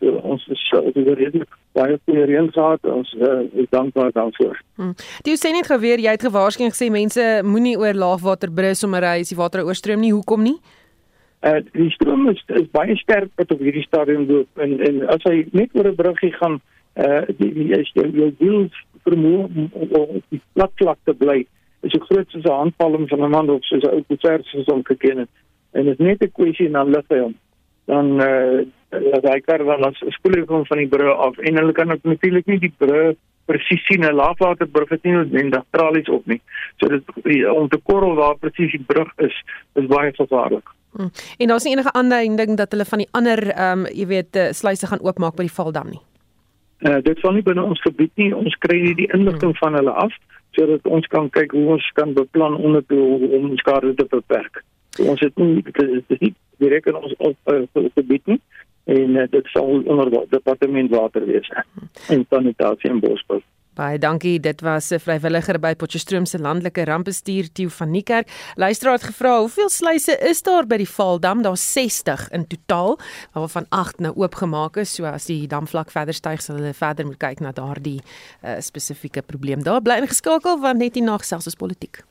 so, 0.00 0.16
ons 0.32 0.46
is 0.50 0.62
ons 0.80 0.96
het 0.96 1.10
redelik 1.20 1.58
baie 1.76 1.98
goeie 2.04 2.24
reën 2.26 2.48
gehad 2.54 2.88
ons 2.90 3.12
uh, 3.20 3.44
is 3.62 3.68
dankbaar 3.70 4.10
daarvoor. 4.16 4.58
Hmm. 4.80 4.96
Jy 5.26 5.36
sê 5.38 5.52
net 5.54 5.68
geweer 5.70 6.02
jy 6.02 6.16
het 6.16 6.26
gewaarsku 6.26 6.66
en 6.66 6.74
gesê 6.74 6.90
mense 6.90 7.26
moenie 7.46 7.76
oor 7.78 7.94
laagwater 7.94 8.50
brus 8.54 8.82
sommer 8.82 9.06
hy 9.06 9.20
is 9.22 9.30
die 9.30 9.38
water 9.38 9.62
oorstroom 9.66 10.02
nie 10.02 10.10
hoekom 10.16 10.42
nie? 10.48 10.56
Uh 11.46 11.60
die 11.70 11.92
stroom 11.94 12.26
is, 12.32 12.42
is 12.58 12.66
baie 12.74 12.96
sterk 13.00 13.30
wat 13.40 13.54
op 13.54 13.62
hierdie 13.62 13.86
stadium 13.86 14.26
loop 14.28 14.64
en 14.66 14.80
en 14.88 15.04
as 15.14 15.22
hy 15.28 15.44
net 15.54 15.78
oor 15.78 15.92
'n 15.92 16.00
bruggie 16.02 16.32
gaan 16.40 16.58
uh 16.98 17.22
die 17.38 17.52
die 17.54 17.70
is 17.78 17.94
jou 17.94 18.08
jou 18.10 18.32
wiel 18.42 18.66
vermoë 19.06 19.46
om 19.46 19.94
op 20.02 20.24
die 20.34 20.42
plat 20.58 20.74
vlak 20.82 20.98
te 21.06 21.14
bly 21.14 21.38
is 21.86 21.94
so 21.94 22.02
groot 22.10 22.28
soos 22.34 22.44
'n 22.44 22.60
handpalm 22.62 23.06
van 23.08 23.24
'n 23.24 23.30
man 23.30 23.50
of 23.50 23.64
soos 23.64 23.86
'n 23.86 23.94
ou 23.94 24.02
koevert 24.08 24.44
soos 24.46 24.66
om 24.74 24.82
geken 24.84 25.22
het 25.24 25.30
en 25.72 25.84
dit 25.84 26.00
is 26.00 26.06
net 26.06 26.22
'n 26.22 26.32
kwessie 26.32 26.70
dan 26.70 26.90
lig 26.90 27.06
hy 27.08 27.18
hom 27.18 27.34
dan 27.86 28.20
uh 28.20 28.60
dat 28.90 29.22
hy 29.22 29.40
kar 29.40 29.62
dan 29.64 29.84
as 29.84 29.98
spoeling 30.18 30.46
kom 30.46 30.66
van 30.66 30.78
die 30.78 30.88
brug 30.88 31.16
af 31.16 31.38
en 31.38 31.56
hulle 31.56 31.72
kan 31.72 31.86
natuurlik 32.02 32.46
nie 32.46 32.58
die 32.58 32.74
brug 32.78 33.16
presies 33.50 33.86
sien 33.86 34.04
'n 34.04 34.14
laagwaterbrug 34.14 34.88
het 34.88 35.02
nie 35.02 35.12
noodwendig 35.12 35.64
tralies 35.70 36.08
op 36.08 36.26
nie. 36.26 36.40
So 36.78 36.88
dit 36.88 37.02
om 37.50 37.68
te 37.68 37.80
korrel 37.82 38.14
waar 38.14 38.38
presies 38.38 38.70
die 38.70 38.84
brug 38.86 39.10
is 39.16 39.44
is 39.74 39.86
baie 39.86 40.12
gevaarlik. 40.12 40.66
Hmm. 40.92 41.10
En 41.38 41.48
daar's 41.48 41.64
nie 41.64 41.72
enige 41.72 41.92
aanduiding 41.92 42.56
dat 42.56 42.70
hulle 42.70 42.84
van 42.84 42.98
die 42.98 43.08
ander 43.10 43.50
ehm 43.50 43.78
um, 43.78 43.86
jy 43.86 44.06
weet 44.06 44.36
uh, 44.36 44.48
sluise 44.50 44.86
gaan 44.86 45.02
oopmaak 45.02 45.36
by 45.36 45.42
die 45.42 45.56
Valdam 45.58 45.88
nie. 45.90 46.02
Uh 46.80 47.00
dit 47.02 47.20
val 47.20 47.32
nie 47.32 47.42
binne 47.42 47.62
ons 47.62 47.80
gebied 47.80 48.12
nie. 48.14 48.34
Ons 48.34 48.56
kry 48.58 48.80
nie 48.80 48.94
die 48.94 49.12
inligting 49.12 49.52
hmm. 49.52 49.62
van 49.62 49.74
hulle 49.74 49.90
af 49.90 50.12
sodat 50.50 50.86
ons 50.86 51.06
kan 51.06 51.30
kyk 51.30 51.52
hoe 51.52 51.66
ons 51.76 51.90
kan 51.94 52.12
beplan 52.12 52.56
onder 52.56 52.82
toe 52.86 53.28
om 53.38 53.56
skade 53.56 53.94
te 53.94 54.06
beperk. 54.10 54.64
Ons 55.08 55.20
het 55.20 55.36
nie 55.36 55.62
dit 55.62 55.82
is 56.10 56.20
nie 56.20 56.34
direk 56.60 56.86
in 56.86 56.98
ons 56.98 57.14
op, 57.18 57.36
uh, 57.52 57.62
gebied 57.94 58.26
nie 58.26 58.40
en 58.90 59.16
uh, 59.16 59.28
dit 59.30 59.46
sal 59.54 59.82
onder 59.84 60.10
departement 60.28 60.90
water 60.90 61.24
wees 61.26 61.48
en 62.08 62.26
sanitasie 62.28 62.90
en 62.90 63.00
bosbou. 63.00 63.40
Baie 63.78 63.98
dankie. 63.98 64.40
Dit 64.40 64.60
was 64.60 64.90
'n 64.90 64.98
vrywilliger 64.98 65.58
by 65.60 65.74
Potchefstroom 65.74 66.26
se 66.26 66.38
landelike 66.38 66.84
rampbestuur 66.84 67.52
Tieu 67.52 67.70
van 67.70 67.90
Niekerk. 67.90 68.28
Luisteraar 68.54 68.94
het 68.94 69.02
gevra, 69.02 69.38
"Hoeveel 69.38 69.68
sluise 69.68 70.18
is 70.18 70.42
daar 70.42 70.66
by 70.66 70.76
die 70.76 70.88
Valdam?" 70.88 71.42
Daar's 71.42 71.72
60 71.72 72.28
in 72.30 72.46
totaal, 72.46 72.98
waarvan 73.32 73.66
8 73.68 73.98
nou 73.98 74.14
oopgemaak 74.16 74.76
is. 74.76 74.94
So 74.94 75.04
as 75.04 75.24
die 75.24 75.46
damvlak 75.46 75.90
verder 75.90 76.14
styg, 76.14 76.42
sal 76.42 76.56
hulle 76.56 76.74
verder 76.74 77.06
moet 77.06 77.18
kyk 77.18 77.40
na 77.40 77.52
daardie 77.52 78.00
uh, 78.44 78.54
spesifieke 78.58 79.22
probleem. 79.22 79.62
Daar 79.62 79.82
bly 79.82 79.94
ingeskakel 79.94 80.60
want 80.60 80.78
net 80.78 80.94
hierna 80.94 81.16
gesels 81.16 81.46
ons 81.46 81.54
politiek. 81.54 82.09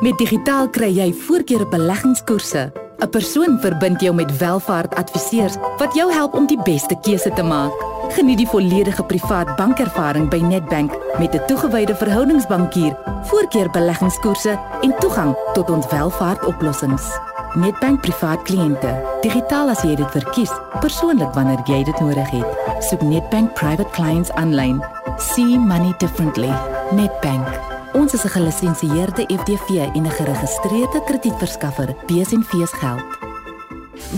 Met 0.00 0.18
digitaal 0.18 0.68
kry 0.68 0.90
jy 0.96 1.12
voorkeure 1.12 1.68
beleggingskoerse 1.68 2.72
'n 3.00 3.08
Persoon 3.08 3.58
verbind 3.60 4.00
jou 4.00 4.14
met 4.14 4.38
welvaartadviseurs 4.38 5.56
wat 5.78 5.94
jou 5.94 6.12
help 6.12 6.34
om 6.34 6.46
die 6.46 6.62
beste 6.62 6.96
keuse 7.00 7.32
te 7.32 7.42
maak. 7.42 7.72
Geniet 8.08 8.38
die 8.38 8.48
volledige 8.48 9.04
privaat 9.04 9.56
bankervaring 9.56 10.28
by 10.28 10.40
Nedbank 10.40 10.92
met 11.18 11.34
'n 11.34 11.46
toegewyde 11.46 11.94
verhoudingsbankier, 11.94 12.96
voorkeurbeleggingskoerse 13.22 14.58
en 14.80 14.94
toegang 14.98 15.36
tot 15.52 15.70
ons 15.70 15.86
welvaartoplossings. 15.86 17.18
Nedbank 17.54 18.00
privaat 18.00 18.42
kliënte, 18.42 19.02
digitaal 19.20 19.68
as 19.68 19.82
jy 19.82 19.94
dit 19.94 20.10
verkies, 20.10 20.52
persoonlik 20.80 21.34
wanneer 21.34 21.60
jy 21.64 21.84
dit 21.84 22.00
nodig 22.00 22.30
het. 22.30 22.46
Soek 22.78 23.02
Nedbank 23.02 23.54
private 23.54 23.90
clients 23.90 24.30
aanlyn. 24.30 24.84
See 25.16 25.58
money 25.58 25.94
differently. 25.98 26.52
Nedbank. 26.90 27.69
Ons 28.00 28.14
is 28.14 28.24
'n 28.24 28.28
gelisensieerde 28.28 29.24
FTV 29.40 29.68
en 29.94 30.02
'n 30.02 30.10
geregistreerde 30.10 31.02
kredietverskaffer. 31.04 31.94
BSNV's 32.06 32.72
geld. 32.72 33.02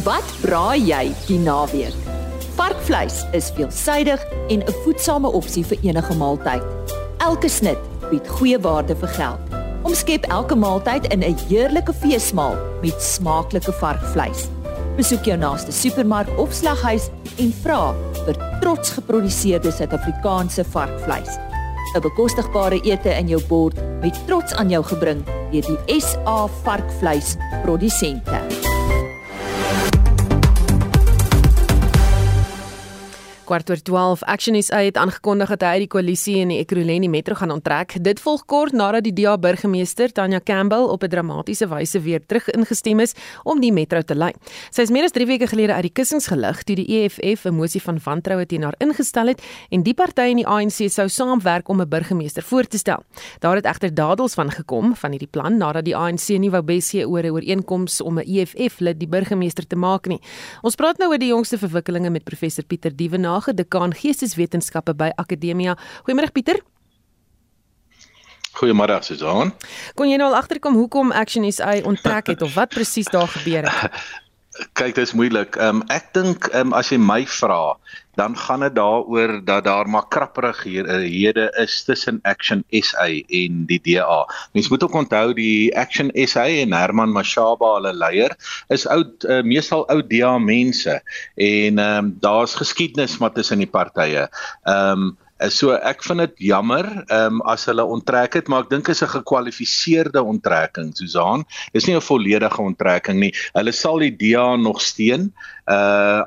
Wat 0.04 0.24
braai 0.40 0.84
jy 0.86 1.12
die 1.26 1.38
naweek? 1.38 1.94
Varkvleis 2.54 3.26
is 3.32 3.50
veelsuidig 3.54 4.24
en 4.48 4.62
'n 4.62 4.72
voedsame 4.84 5.32
opsie 5.32 5.66
vir 5.66 5.78
enige 5.82 6.14
maaltyd. 6.14 6.62
Elke 7.16 7.48
snit 7.48 7.78
bied 8.10 8.28
goeie 8.28 8.60
waarde 8.60 8.96
vir 8.96 9.08
geld. 9.08 9.40
Omskep 9.82 10.24
elke 10.24 10.54
maaltyd 10.54 11.06
in 11.06 11.22
'n 11.22 11.36
heerlike 11.48 11.92
feesmaal 11.92 12.56
met 12.82 13.02
smaaklike 13.02 13.72
varkvleis. 13.72 14.48
Besoek 14.96 15.24
jou 15.24 15.36
naaste 15.36 15.72
supermark 15.72 16.38
of 16.38 16.52
slaghuis 16.52 17.10
en 17.36 17.52
vra 17.62 17.94
vir 18.24 18.36
trots 18.60 18.90
geproduseerde 18.90 19.72
Suid-Afrikaanse 19.72 20.64
varkvleis. 20.64 21.51
'n 21.94 22.00
bekostigbare 22.00 22.80
ete 22.82 23.10
in 23.18 23.28
jou 23.28 23.42
bord 23.48 23.76
met 24.00 24.26
trots 24.26 24.54
aan 24.54 24.70
jou 24.70 24.82
gebring 24.84 25.24
deur 25.52 25.66
die 25.68 26.00
SA 26.00 26.46
varkvleis 26.64 27.36
produsente. 27.62 28.61
Kwart 33.52 33.68
oor 33.68 33.80
12 33.84 34.22
Action 34.32 34.56
SA 34.64 34.78
het 34.80 34.96
aangekondig 34.96 35.50
dat 35.52 35.64
hy 35.66 35.82
die 35.82 35.88
koalisie 35.92 36.38
in 36.40 36.48
die 36.54 36.60
Ekurhuleni 36.62 37.10
Metro 37.12 37.36
gaan 37.36 37.50
onttrek. 37.52 37.98
Dit 38.00 38.20
volg 38.24 38.46
kort 38.48 38.72
nadat 38.72 39.04
die 39.04 39.12
DA 39.12 39.34
burgemeester 39.36 40.08
Tanya 40.08 40.40
Campbell 40.40 40.86
op 40.88 41.02
'n 41.04 41.10
dramatiese 41.12 41.68
wyse 41.68 42.00
weer 42.00 42.20
terug 42.26 42.48
ingestem 42.48 43.00
is 43.00 43.12
om 43.44 43.60
die 43.60 43.72
metro 43.72 44.00
te 44.02 44.14
lei. 44.14 44.32
Sy 44.70 44.82
is 44.82 44.90
meer 44.90 45.04
as 45.04 45.12
3 45.12 45.26
weke 45.26 45.46
gelede 45.46 45.74
uit 45.74 45.82
die 45.82 45.92
kussings 45.92 46.26
gelig 46.28 46.62
toe 46.62 46.76
die 46.76 46.86
EFF 46.88 47.44
'n 47.44 47.54
mosie 47.54 47.82
van 47.82 47.98
wantroue 48.04 48.46
teen 48.46 48.62
haar 48.62 48.74
ingestel 48.78 49.26
het 49.26 49.42
en 49.70 49.82
die 49.82 49.94
party 49.94 50.30
in 50.30 50.36
die 50.36 50.46
ANC 50.46 50.88
sou 50.88 51.08
saamwerk 51.08 51.68
om 51.68 51.80
'n 51.80 51.88
burgemeester 51.88 52.42
voor 52.42 52.64
te 52.64 52.78
stel. 52.78 53.04
Daar 53.40 53.56
het 53.56 53.66
egter 53.66 53.94
dadels 53.94 54.34
van 54.34 54.50
gekom 54.50 54.96
van 54.96 55.10
hierdie 55.10 55.30
plan 55.30 55.58
nadat 55.58 55.84
die 55.84 55.96
ANC 55.96 56.28
nie 56.38 56.50
wou 56.50 56.62
besig 56.62 57.04
oor 57.04 57.22
'n 57.22 57.30
ooreenkoms 57.30 58.00
om 58.00 58.18
'n 58.18 58.24
EFF 58.26 58.80
lid 58.80 58.98
die 58.98 59.08
burgemeester 59.08 59.66
te 59.66 59.76
maak 59.76 60.06
nie. 60.06 60.20
Ons 60.62 60.74
praat 60.74 60.98
nou 60.98 61.10
oor 61.10 61.18
die 61.18 61.28
jongste 61.28 61.58
verwikkelinge 61.58 62.10
met 62.10 62.24
professor 62.24 62.64
Pieter 62.64 62.96
Dievenage 62.96 63.41
Lage, 63.42 63.54
dekaan 63.54 63.92
Geesteswetenskappe 63.92 64.94
by 64.94 65.10
Akademia. 65.16 65.76
Goeiemôre 66.06 66.30
Pieter. 66.30 66.60
Goeiemôre 68.54 69.00
Susan. 69.02 69.50
Kon 69.96 70.10
jy 70.10 70.18
nou 70.20 70.28
al 70.30 70.38
agterkom 70.38 70.76
hoekom 70.78 71.10
Action 71.10 71.46
SA 71.50 71.80
onttrek 71.88 72.30
het 72.30 72.42
of 72.42 72.54
wat 72.54 72.70
presies 72.70 73.10
daar 73.10 73.26
gebeur 73.28 73.66
het? 73.66 73.90
Kyk, 74.52 74.94
dit 74.94 75.06
is 75.06 75.14
moeilik. 75.16 75.56
Ehm 75.56 75.80
um, 75.80 75.82
ek 75.88 76.10
dink 76.16 76.46
ehm 76.50 76.72
um, 76.72 76.74
as 76.76 76.90
jy 76.92 76.98
my 77.00 77.22
vra, 77.24 77.72
dan 78.20 78.34
gaan 78.36 78.60
dit 78.60 78.74
daaroor 78.76 79.38
dat 79.48 79.64
daar 79.64 79.88
maar 79.88 80.04
krapperighede 80.12 81.46
is 81.62 81.78
tussen 81.88 82.18
Action 82.28 82.60
SA 82.68 83.06
en 83.08 83.64
die 83.70 83.80
DA. 83.80 84.18
Mens 84.52 84.68
moet 84.68 84.84
ook 84.84 84.98
onthou 85.00 85.32
die 85.32 85.72
Action 85.76 86.12
SA 86.28 86.44
en 86.44 86.76
Herman 86.76 87.16
Mashaba, 87.16 87.74
hulle 87.78 87.94
leier, 87.96 88.36
is 88.68 88.84
oud 88.86 89.24
uh, 89.24 89.40
meestal 89.40 89.88
oud 89.88 90.10
DA 90.12 90.36
mense 90.38 91.00
en 91.34 91.80
ehm 91.80 92.04
um, 92.04 92.14
daar's 92.20 92.54
geskiedenis 92.54 93.18
maar 93.18 93.32
tussen 93.32 93.64
die 93.64 93.72
partye. 93.80 94.28
Ehm 94.68 95.08
um, 95.08 95.18
So 95.50 95.74
ek 95.74 96.04
vind 96.06 96.20
dit 96.22 96.44
jammer 96.52 96.86
ehm 97.08 97.40
um, 97.40 97.40
as 97.50 97.64
hulle 97.66 97.84
onttrek 97.84 98.34
het, 98.38 98.48
maar 98.48 98.62
ek 98.62 98.70
dink 98.70 98.88
is 98.88 99.02
'n 99.02 99.10
gekwalifiseerde 99.10 100.22
onttrekking, 100.22 100.92
Susan. 100.94 101.44
Dis 101.72 101.86
nie 101.86 101.96
'n 101.96 102.00
volledige 102.00 102.62
onttrekking 102.62 103.18
nie. 103.18 103.32
Hulle 103.54 103.72
sal 103.72 103.98
die 103.98 104.14
DA 104.16 104.56
nog 104.56 104.80
steun. 104.80 105.32
Uh 105.66 106.22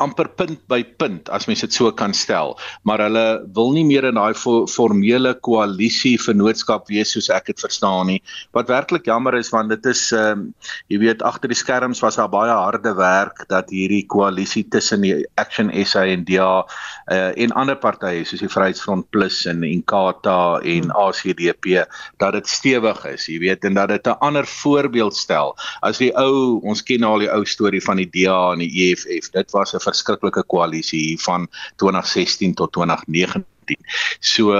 amper 0.00 0.28
punt 0.28 0.60
by 0.70 0.82
punt 1.00 1.28
as 1.28 1.46
mens 1.48 1.62
dit 1.64 1.72
so 1.72 1.90
kan 1.92 2.14
stel. 2.16 2.56
Maar 2.88 3.04
hulle 3.06 3.26
wil 3.56 3.72
nie 3.76 3.84
meer 3.84 4.08
in 4.08 4.18
daai 4.18 4.34
formele 4.34 5.34
koalisie 5.46 6.16
vennootskap 6.20 6.88
wees 6.90 7.12
soos 7.14 7.30
ek 7.30 7.50
dit 7.52 7.60
verstaan 7.60 8.10
nie. 8.10 8.20
Wat 8.56 8.70
werklik 8.70 9.06
jammer 9.08 9.36
is 9.38 9.52
want 9.54 9.72
dit 9.74 9.86
is 9.92 10.10
ehm 10.12 10.30
um, 10.30 10.46
jy 10.90 10.98
weet 11.02 11.22
agter 11.26 11.50
die 11.50 11.58
skerms 11.58 12.00
was 12.04 12.16
daar 12.18 12.30
baie 12.30 12.52
harde 12.54 12.92
werk 12.98 13.44
dat 13.50 13.70
hierdie 13.70 14.04
koalisie 14.10 14.64
tussen 14.70 15.04
die 15.04 15.14
Action 15.40 15.70
SA 15.84 16.04
en 16.06 16.24
DA 16.24 16.64
uh, 17.12 17.30
en 17.36 17.54
ander 17.58 17.78
partye 17.78 18.24
soos 18.24 18.42
die 18.42 18.50
Vryheidsfront 18.50 19.08
Plus 19.14 19.44
en 19.50 19.64
Inkatha 19.66 20.60
en 20.60 20.88
hmm. 20.88 20.96
ACDP 20.96 21.84
dat 22.22 22.36
dit 22.38 22.48
stewig 22.48 23.04
is 23.12 23.26
jy 23.28 23.38
weet 23.42 23.64
en 23.68 23.78
dat 23.78 23.92
dit 23.94 24.06
'n 24.06 24.18
ander 24.20 24.46
voorbeeld 24.46 25.16
stel. 25.16 25.56
As 25.82 25.98
die 25.98 26.12
ou 26.16 26.60
ons 26.62 26.82
ken 26.82 27.04
al 27.04 27.18
die 27.18 27.30
ou 27.30 27.44
storie 27.44 27.82
van 27.82 27.96
die 27.96 28.08
DA 28.10 28.52
en 28.52 28.64
die 28.64 28.70
EFF 28.90 29.30
dit 29.30 29.50
was 29.52 29.74
'n 29.74 29.80
verskriklike 29.90 30.44
koalisie 30.46 31.18
van 31.26 31.48
2016 31.76 32.54
tot 32.54 32.72
2019 32.78 33.48
So 34.20 34.54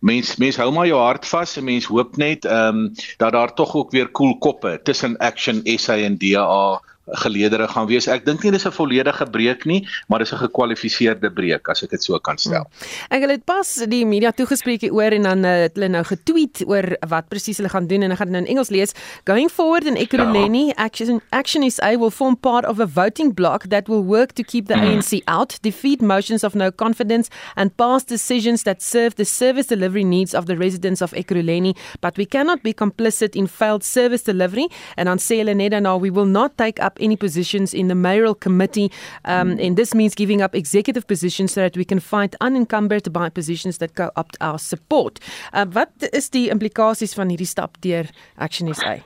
mens 0.00 0.36
mens 0.36 0.56
hou 0.60 0.70
maar 0.74 0.88
jou 0.88 0.98
hart 1.00 1.26
vas 1.28 1.56
en 1.56 1.66
mens 1.68 1.88
hoop 1.90 2.16
net 2.16 2.44
ehm 2.44 2.82
um, 2.82 2.94
dat 3.16 3.32
daar 3.32 3.54
tog 3.54 3.74
ook 3.74 3.90
weer 3.90 4.08
koel 4.08 4.38
cool 4.38 4.38
koppe 4.38 4.80
tussen 4.82 5.16
Action 5.18 5.60
SA 5.76 5.96
en 5.96 6.18
DA 6.18 6.80
geleedere 7.10 7.68
gaan 7.68 7.86
wees. 7.86 8.06
Ek 8.08 8.24
dink 8.24 8.42
nie 8.42 8.52
dis 8.52 8.66
'n 8.66 8.72
volledige 8.72 9.26
breek 9.30 9.64
nie, 9.64 9.86
maar 10.08 10.18
dis 10.18 10.32
'n 10.32 10.36
gekwalifiseerde 10.36 11.30
breek 11.30 11.68
as 11.68 11.82
ek 11.82 11.90
dit 11.90 12.02
so 12.02 12.18
kan 12.18 12.38
stel. 12.38 12.66
Hmm. 12.68 13.22
Ek 13.22 13.30
het 13.30 13.44
pas 13.44 13.84
die 13.88 14.06
media 14.06 14.30
toegespreek 14.30 14.80
hieroor 14.80 15.12
en 15.12 15.22
dan 15.22 15.42
het 15.44 15.74
hulle 15.74 15.88
nou 15.88 16.04
getweet 16.04 16.64
oor 16.66 16.96
wat 17.08 17.28
presies 17.28 17.56
hulle 17.56 17.68
gaan 17.68 17.86
doen 17.86 18.02
en 18.02 18.10
ek 18.10 18.18
gaan 18.18 18.26
dit 18.26 18.36
nou 18.36 18.44
in 18.44 18.50
Engels 18.50 18.70
lees. 18.70 18.92
Going 19.24 19.50
forward 19.50 19.86
in 19.86 19.96
Ekurhuleni, 19.96 20.66
ja. 20.66 20.72
action 20.76 21.20
action 21.30 21.62
is 21.62 21.80
I 21.82 21.96
will 21.96 22.10
form 22.10 22.36
part 22.36 22.64
of 22.64 22.80
a 22.80 22.86
voting 22.86 23.32
bloc 23.32 23.68
that 23.68 23.88
will 23.88 24.04
work 24.04 24.32
to 24.32 24.42
keep 24.42 24.66
the 24.66 24.74
mm. 24.74 24.98
ANC 24.98 25.22
out, 25.26 25.58
defeat 25.62 26.00
motions 26.00 26.44
of 26.44 26.54
no 26.54 26.70
confidence 26.70 27.30
and 27.56 27.76
pass 27.76 28.04
decisions 28.04 28.62
that 28.62 28.82
serve 28.82 29.14
the 29.16 29.24
service 29.24 29.66
delivery 29.66 30.04
needs 30.04 30.34
of 30.34 30.46
the 30.46 30.56
residents 30.56 31.02
of 31.02 31.12
Ekurhuleni, 31.12 31.76
but 32.00 32.16
we 32.16 32.26
cannot 32.26 32.62
be 32.62 32.72
complicit 32.72 33.36
in 33.36 33.46
failed 33.46 33.84
service 33.84 34.22
delivery 34.22 34.68
and 34.96 35.08
sê 35.18 35.40
hulle 35.42 35.54
net 35.56 35.74
dan 35.74 35.86
nou 35.86 35.96
we 36.00 36.10
will 36.10 36.28
not 36.28 36.56
take 36.58 36.82
up 36.84 36.97
any 36.98 37.16
positions 37.16 37.74
in 37.74 37.88
the 37.88 37.94
mayoral 37.94 38.34
committee, 38.34 38.90
um, 39.24 39.58
and 39.58 39.76
this 39.76 39.94
means 39.94 40.14
giving 40.14 40.42
up 40.42 40.54
executive 40.54 41.06
positions 41.06 41.52
so 41.52 41.60
that 41.62 41.76
we 41.76 41.84
can 41.84 42.00
find 42.00 42.34
unencumbered 42.40 43.12
by 43.12 43.28
positions 43.28 43.78
that 43.78 43.94
go 43.94 44.10
up 44.16 44.32
our 44.40 44.58
support. 44.58 45.18
Uh, 45.52 45.66
wat 45.72 45.92
is 46.12 46.30
die 46.30 46.48
implikasies 46.50 47.14
van 47.14 47.28
hierdie 47.28 47.46
stap 47.46 47.80
deur 47.80 48.10
Action 48.36 48.74
SA? 48.74 48.98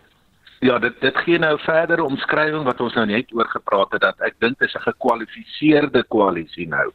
Ja, 0.62 0.76
dit 0.78 0.94
dit 1.02 1.16
gee 1.24 1.38
nou 1.42 1.56
verdere 1.58 2.04
omskrywing 2.06 2.62
wat 2.68 2.80
ons 2.84 2.94
nou 2.94 3.02
net 3.10 3.32
oor 3.34 3.48
gepraat 3.50 3.96
het 3.96 4.04
dat 4.04 4.20
ek 4.22 4.36
dink 4.44 4.60
is 4.62 4.76
'n 4.78 4.84
gekwalifiseerde 4.84 6.04
koalisie 6.14 6.68
nou 6.70 6.92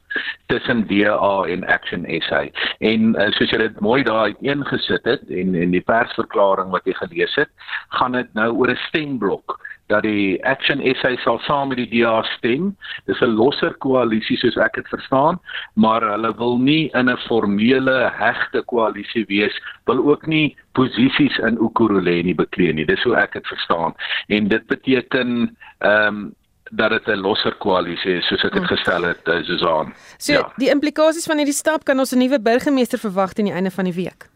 tussen 0.48 0.86
DA 0.88 1.34
en 1.51 1.68
Action 1.68 2.06
SA. 2.30 2.48
En 2.80 3.12
uh, 3.16 3.27
soos 3.36 3.51
jy 3.51 3.58
dit 3.58 3.80
mooi 3.84 4.04
daar 4.08 4.32
uiteengesit 4.32 5.04
het 5.04 5.27
en 5.27 5.56
en 5.56 5.75
die 5.75 5.84
persverklaring 5.84 6.72
wat 6.72 6.88
jy 6.88 6.94
gelees 6.94 7.36
het, 7.36 7.51
gaan 8.00 8.16
dit 8.16 8.34
nou 8.34 8.54
oor 8.56 8.72
'n 8.72 8.80
stemblok 8.88 9.60
dat 9.88 10.03
die 10.03 10.38
Action 10.46 10.82
SA 10.96 11.15
sal 11.24 11.39
saam 11.39 11.72
met 11.72 11.77
die 11.77 11.89
DA 11.91 12.22
stem. 12.36 12.75
Dis 13.06 13.22
'n 13.22 13.36
losser 13.39 13.74
koalisie 13.74 14.38
soos 14.38 14.58
ek 14.58 14.75
dit 14.75 14.88
verstaan, 14.88 15.39
maar 15.75 16.01
hulle 16.01 16.34
wil 16.38 16.58
nie 16.58 16.89
in 16.94 17.10
'n 17.10 17.17
formele 17.27 18.12
hegte 18.13 18.62
koalisie 18.62 19.25
wees, 19.27 19.56
wil 19.86 20.03
ook 20.10 20.27
nie 20.27 20.56
posisies 20.74 21.38
in 21.38 21.58
Ukuruleni 21.58 22.36
beklee 22.36 22.74
nie. 22.74 22.86
Dis 22.86 23.03
hoe 23.03 23.15
ek 23.15 23.34
dit 23.34 23.48
verstaan. 23.48 23.96
En 24.27 24.48
dit 24.48 24.67
beteken 24.67 25.58
ehm 25.79 26.08
um, 26.08 26.36
dat 26.72 26.90
dit 26.90 27.08
'n 27.08 27.22
losser 27.22 27.56
koalisie 27.56 28.18
is 28.18 28.28
soos 28.28 28.44
ek 28.44 28.54
dit 28.54 28.62
hmm. 28.62 28.76
gestel 28.76 29.04
het, 29.04 29.28
uh, 29.28 29.44
Susan. 29.44 29.94
So, 30.18 30.34
ja. 30.34 30.52
die 30.58 30.70
implikasies 30.70 31.26
van 31.26 31.38
hierdie 31.38 31.54
stap 31.54 31.84
kan 31.84 32.00
ons 32.00 32.14
'n 32.14 32.20
nuwe 32.20 32.40
burgemeester 32.40 33.00
verwag 33.00 33.34
teen 33.34 33.46
die 33.46 33.54
einde 33.54 33.72
van 33.72 33.86
die 33.86 33.94
week. 33.94 34.30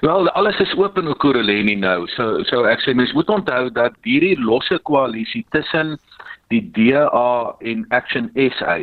Wel, 0.00 0.30
alles 0.30 0.58
is 0.60 0.74
oop 0.74 0.98
in 0.98 1.08
Okuruleni 1.08 1.74
nou. 1.74 2.06
So 2.06 2.42
so 2.44 2.64
ek 2.64 2.80
sê 2.84 2.94
mens 2.94 3.12
moet 3.12 3.30
onthou 3.32 3.70
dat 3.72 3.94
hierdie 4.02 4.36
losse 4.40 4.78
koalisie 4.82 5.46
tussen 5.50 5.98
die 6.52 6.62
DA 6.72 7.54
en 7.60 7.86
Action 7.88 8.30
SA 8.34 8.76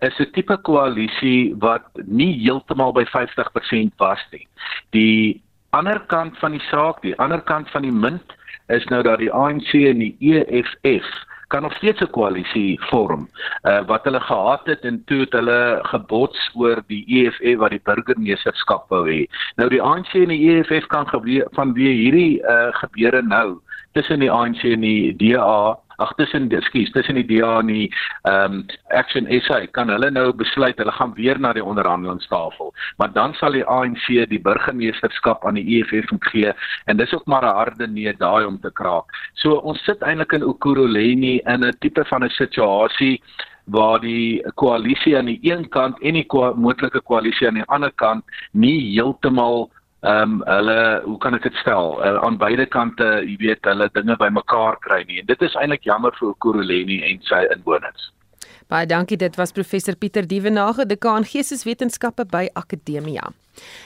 is 0.00 0.18
'n 0.18 0.30
tipe 0.32 0.56
koalisie 0.56 1.54
wat 1.58 1.84
nie 2.06 2.32
heeltemal 2.44 2.92
by 2.92 3.04
50% 3.04 3.92
was 3.98 4.20
nie. 4.32 4.46
Die 4.90 5.42
ander 5.70 6.00
kant 6.00 6.38
van 6.38 6.52
die 6.52 6.66
saak, 6.70 7.02
die 7.02 7.16
ander 7.18 7.40
kant 7.40 7.70
van 7.70 7.82
die 7.82 7.92
munt 7.92 8.36
is 8.68 8.84
nou 8.84 9.02
dat 9.02 9.18
die 9.18 9.32
ANC 9.32 9.74
en 9.74 9.98
die 9.98 10.16
EFF 10.20 11.06
kan 11.50 11.62
nog 11.62 11.74
steeds 11.74 12.00
'n 12.00 12.10
koalisie 12.10 12.80
vorm. 12.90 13.28
Uh 13.62 13.82
wat 13.86 14.04
hulle 14.04 14.20
gehad 14.20 14.60
het 14.64 14.80
en 14.80 15.02
toe 15.04 15.20
het 15.20 15.32
hulle 15.32 15.78
gebots 15.82 16.50
oor 16.54 16.82
die 16.86 17.04
EFF 17.06 17.58
wat 17.58 17.70
die 17.70 17.82
burgemeesterskap 17.82 18.88
wou 18.88 19.04
hê. 19.10 19.26
Nou 19.56 19.68
die 19.68 19.82
ANC 19.82 20.14
en 20.14 20.28
die 20.28 20.44
EFF 20.50 20.86
kan 20.86 21.08
gebeur 21.08 21.46
van 21.58 21.72
wie 21.72 21.92
hierdie 22.02 22.42
uh 22.42 22.70
gebeure 22.82 23.22
nou 23.22 23.58
tussen 23.92 24.20
die 24.20 24.30
ANC 24.30 24.62
en 24.62 24.80
die 24.80 25.16
DA 25.16 25.78
ag 26.00 26.14
tussen 26.18 26.48
ekskuus 26.50 26.92
tussen 26.94 27.18
die 27.20 27.26
DA 27.28 27.58
en 27.60 27.66
die 27.72 27.88
ehm 28.22 28.60
um, 28.60 28.64
Action 29.00 29.28
SA 29.44 29.60
kan 29.76 29.92
hulle 29.92 30.10
nou 30.10 30.32
besluit 30.32 30.78
hulle 30.78 30.92
gaan 30.92 31.14
weer 31.14 31.38
na 31.38 31.52
die 31.52 31.64
onderhandelingstafel. 31.64 32.72
Maar 32.98 33.12
dan 33.12 33.34
sal 33.34 33.52
die 33.52 33.64
ANC 33.64 34.06
die 34.30 34.40
burgemeesterskap 34.40 35.46
aan 35.46 35.60
die 35.60 35.66
EFF 35.78 36.10
moet 36.10 36.30
gee 36.32 36.52
en 36.86 36.96
dis 36.96 37.14
ook 37.14 37.26
maar 37.26 37.44
'n 37.44 37.56
harde 37.60 37.86
nee 37.86 38.16
daai 38.16 38.44
om 38.44 38.60
te 38.60 38.70
kraak. 38.72 39.04
So 39.34 39.54
ons 39.54 39.84
sit 39.84 40.02
eintlik 40.02 40.32
in 40.32 40.42
Ukuruleni 40.42 41.40
in 41.44 41.64
'n 41.64 41.76
tipe 41.80 42.04
van 42.04 42.24
'n 42.24 42.30
situasie 42.30 43.22
waar 43.64 44.00
die 44.00 44.42
koalisie 44.54 45.16
aan 45.16 45.30
die 45.30 45.38
een 45.42 45.68
kant 45.68 46.00
en 46.00 46.14
die 46.14 46.26
moontlike 46.56 47.00
koalisie 47.00 47.46
aan 47.46 47.60
die 47.60 47.68
ander 47.68 47.92
kant 47.92 48.24
nie 48.52 48.78
heeltemal 48.94 49.70
ehm 50.00 50.22
um, 50.22 50.42
hulle 50.48 51.02
hoe 51.04 51.18
kan 51.20 51.34
ek 51.36 51.42
dit 51.42 51.56
stel 51.60 51.98
uh, 52.00 52.14
aan 52.24 52.38
beide 52.40 52.64
kante 52.72 53.08
jy 53.26 53.34
weet 53.42 53.66
hulle 53.68 53.90
dinge 53.92 54.16
bymekaar 54.16 54.78
kry 54.86 55.02
nie 55.08 55.18
en 55.20 55.26
dit 55.28 55.42
is 55.44 55.56
eintlik 55.60 55.84
jammer 55.84 56.14
vir 56.20 56.32
Kuruleni 56.40 57.02
en 57.10 57.20
sy 57.28 57.42
inwoners. 57.52 58.08
Baie 58.70 58.86
dankie 58.86 59.16
dit 59.18 59.34
was 59.34 59.50
professor 59.50 59.96
Pieter 59.98 60.26
Dievenage 60.30 60.84
dekaan 60.86 61.24
geesteswetenskappe 61.26 62.28
by 62.30 62.46
Akademia. 62.54 63.32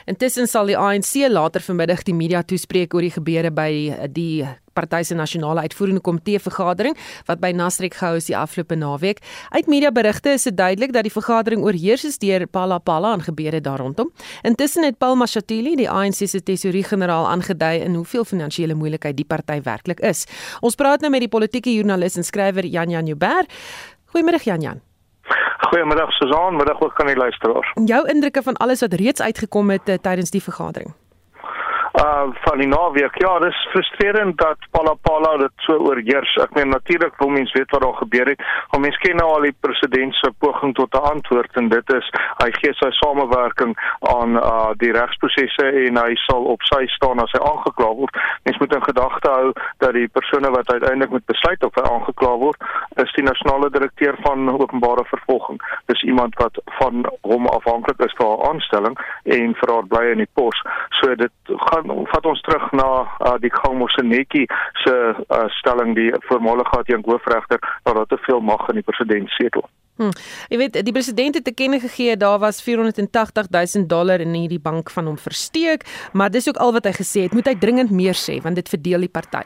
Intussen 0.05 0.45
sal 0.47 0.69
die 0.69 0.77
ANC 0.77 1.25
later 1.33 1.65
vanmiddag 1.65 2.05
die 2.05 2.15
media 2.15 2.43
toespreek 2.45 2.93
oor 2.93 3.07
die 3.07 3.15
gebeure 3.15 3.51
by 3.55 3.71
die 4.13 4.45
party 4.75 5.05
se 5.07 5.15
nasionale 5.15 5.63
uitvoerende 5.65 6.03
komitee 6.03 6.41
vergadering 6.43 6.97
wat 7.29 7.41
by 7.41 7.53
Nasrek 7.55 7.95
gehou 7.95 8.19
is 8.19 8.29
die 8.29 8.37
afgelope 8.37 8.77
naweek. 8.77 9.23
Uit 9.55 9.71
mediaberigte 9.71 10.35
is 10.35 10.45
dit 10.51 10.57
duidelik 10.59 10.93
dat 10.93 11.07
die 11.07 11.15
vergadering 11.15 11.63
oorheers 11.65 12.05
is 12.05 12.19
deur 12.19 12.45
Palapala 12.51 13.15
en 13.15 13.25
gebeure 13.25 13.63
daar 13.65 13.81
rondom. 13.81 14.11
Intussen 14.43 14.85
het 14.85 14.99
Paul 14.99 15.17
Mashatile, 15.17 15.77
die 15.79 15.89
ANC 15.91 16.27
se 16.27 16.43
tesourier-generaal, 16.43 17.29
aangedui 17.31 17.79
in 17.87 17.95
hoeveel 17.95 18.27
finansiële 18.27 18.75
moeilikheid 18.75 19.17
die 19.17 19.29
party 19.29 19.61
werklik 19.65 20.03
is. 20.05 20.27
Ons 20.61 20.75
praat 20.75 21.01
nou 21.01 21.13
met 21.15 21.25
die 21.25 21.31
politieke 21.31 21.73
joernalis 21.73 22.19
en 22.19 22.27
skrywer 22.27 22.67
Jan 22.67 22.91
Jan 22.91 23.07
Joubert. 23.07 23.51
Goeiemôre 24.15 24.39
Jan 24.45 24.61
Jan. 24.63 24.81
Goeiemiddag 25.71 26.11
Susan, 26.13 26.57
middag 26.57 26.81
ook 26.81 27.01
aan 27.01 27.07
die 27.07 27.17
luisteraars. 27.17 27.73
Jou 27.85 28.09
indrukke 28.09 28.43
van 28.43 28.57
alles 28.57 28.81
wat 28.81 28.93
reeds 28.93 29.23
uitgekom 29.23 29.71
het 29.71 29.89
uh, 29.89 29.95
tydens 29.95 30.31
die 30.31 30.43
vergadering? 30.43 30.95
Uh 32.03 32.27
van 32.45 32.59
die 32.59 32.69
naweek. 32.69 33.19
Ja, 33.23 33.39
dis 33.39 33.69
frustrerend 33.71 34.39
dat 34.39 34.59
Palapala 34.71 35.37
dit 35.37 35.53
so 35.67 35.77
oorheers. 35.79 36.37
Ek 36.43 36.55
meen 36.55 36.69
natuurlik 36.69 37.15
wil 37.19 37.29
mens 37.29 37.53
weet 37.53 37.71
wat 37.71 37.83
daar 37.83 37.95
gebeur 37.95 38.27
het. 38.33 38.43
Maar 38.71 38.81
mens 38.81 38.97
ken 38.99 39.17
nou 39.17 39.29
al 39.35 39.47
die 39.47 39.57
president 39.61 40.15
se 40.15 40.33
poging 40.39 40.75
tot 40.75 40.95
'n 40.95 41.07
antwoord 41.13 41.57
en 41.61 41.69
dit 41.69 41.93
is 41.95 42.11
hy 42.43 42.51
gee 42.53 42.73
sy 42.75 42.91
samewerking 42.91 43.77
aan 44.01 44.37
uh 44.37 44.73
die 44.77 44.93
regsprosesse 44.93 45.67
en 45.87 45.97
hy 45.97 46.15
sal 46.15 46.43
op 46.55 46.63
sy 46.63 46.87
staan 46.87 47.23
as 47.23 47.33
hy 47.33 47.41
aangekla 47.41 47.91
word. 48.01 48.19
Mens 48.43 48.59
moet 48.59 48.75
in 48.75 48.85
gedagte 48.85 49.31
hou 49.31 49.53
dat 49.79 49.93
die 49.93 50.09
persone 50.09 50.51
wat 50.51 50.73
uiteindelik 50.73 51.11
moet 51.11 51.27
besluit 51.27 51.65
of 51.65 51.75
hy 51.75 51.83
aangekla 51.83 52.33
word, 52.37 52.63
is 52.97 53.13
die 53.13 53.25
nasionale 53.25 53.71
direkteur 53.71 54.17
van 54.23 54.61
openbare 54.61 55.05
vervolging. 55.05 55.63
Dis 55.87 56.03
iemand 56.03 56.35
wat 56.35 56.59
van 56.65 57.07
hom 57.21 57.47
afhanklik 57.47 57.99
is 57.99 58.15
vir 58.19 58.27
haar 58.27 58.51
aanstelling 58.51 58.99
en 59.25 59.55
vir 59.55 59.75
haar 59.75 59.87
bly 59.87 60.05
in 60.11 60.19
die 60.19 60.33
pos. 60.35 60.63
So 61.01 61.15
dit 61.15 61.33
gaan 61.47 61.84
vat 61.85 62.27
ons 62.27 62.41
terug 62.41 62.67
na 62.73 62.89
uh, 63.05 63.35
die 63.41 63.53
Gangmosenetjie 63.53 64.47
se 64.85 64.95
uh, 64.95 65.45
stelling 65.61 65.95
die 65.95 66.11
voormalige 66.29 67.01
hoofregter 67.05 67.59
dat 67.83 67.95
daar 67.95 68.07
te 68.07 68.19
veel 68.27 68.41
mag 68.41 68.69
in 68.69 68.81
die 68.81 68.87
president 68.87 69.29
setel. 69.29 69.69
Hm. 69.97 70.11
Jy 70.51 70.59
weet 70.59 70.79
die 70.83 70.93
president 70.93 71.35
het 71.39 71.45
te 71.45 71.55
kenne 71.55 71.79
gegee 71.81 72.17
daar 72.17 72.39
was 72.39 72.63
480 72.63 73.51
000 73.51 73.87
dollar 73.87 74.21
in 74.21 74.35
hierdie 74.35 74.61
bank 74.61 74.91
van 74.91 75.07
hom 75.07 75.19
versteek, 75.19 75.85
maar 76.13 76.31
dis 76.31 76.49
ook 76.49 76.57
al 76.57 76.73
wat 76.73 76.85
hy 76.85 76.93
gesê 76.97 77.29
het, 77.29 77.33
moet 77.33 77.47
hy 77.47 77.55
dringend 77.59 77.91
meer 77.91 78.19
sê 78.19 78.41
want 78.43 78.59
dit 78.59 78.69
verdeel 78.69 79.07
die 79.07 79.13
party. 79.13 79.45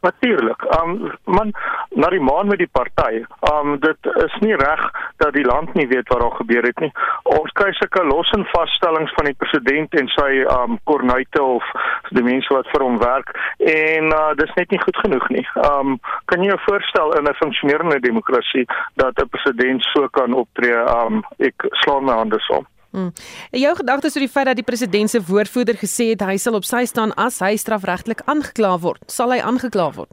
Natuurlik. 0.00 0.62
Um 0.80 1.12
man 1.24 1.52
na 1.90 2.08
die 2.08 2.20
maan 2.20 2.46
met 2.46 2.58
die 2.58 2.70
party. 2.70 3.24
Um 3.52 3.78
dit 3.80 4.10
is 4.24 4.36
nie 4.40 4.54
reg 4.54 4.84
dat 5.16 5.32
die 5.34 5.44
land 5.44 5.74
nie 5.74 5.88
weet 5.88 6.08
wat 6.08 6.20
daar 6.20 6.36
gebeur 6.38 6.62
het 6.62 6.78
nie. 6.78 6.92
Ons 7.22 7.52
kry 7.52 7.72
sulke 7.72 8.04
los 8.06 8.30
en 8.36 8.46
vasstellings 8.52 9.12
van 9.18 9.30
die 9.30 9.34
president 9.42 9.98
en 9.98 10.10
sy 10.14 10.30
um 10.54 10.78
kornuite 10.84 11.42
of 11.42 11.66
die 12.14 12.22
mense 12.22 12.54
wat 12.54 12.70
vir 12.70 12.86
hom 12.86 13.02
werk 13.02 13.34
en 13.58 14.14
uh 14.14 14.32
dis 14.38 14.54
net 14.60 14.70
nie 14.70 14.82
goed 14.86 15.02
genoeg 15.02 15.28
nie. 15.34 15.46
Um 15.66 15.98
kan 16.30 16.42
jy 16.42 16.52
jou 16.54 16.62
voorstel 16.68 17.18
in 17.18 17.26
'n 17.26 17.40
funksionerende 17.42 18.00
demokrasie 18.00 18.66
dat 18.94 19.18
'n 19.18 19.28
president 19.28 19.82
so 19.82 20.08
kan 20.08 20.32
optree? 20.32 20.78
Um 21.02 21.24
ek 21.38 21.66
slaan 21.82 22.04
my 22.04 22.12
hande 22.22 22.40
saam. 22.46 22.66
Hmm. 22.90 23.10
Jou 23.52 23.74
gedagtes 23.76 24.16
oor 24.16 24.24
die 24.24 24.32
feit 24.32 24.46
dat 24.48 24.56
die 24.56 24.64
president 24.64 25.10
se 25.10 25.20
woordvoerder 25.20 25.76
gesê 25.76 26.12
het 26.14 26.24
hy 26.24 26.38
sal 26.40 26.56
op 26.56 26.64
sy 26.64 26.86
staan 26.88 27.12
as 27.20 27.42
hy 27.44 27.56
strafregtelik 27.60 28.24
aangekla 28.24 28.78
word. 28.80 29.02
Sal 29.12 29.34
hy 29.34 29.42
aangekla 29.44 29.90
word? 29.98 30.12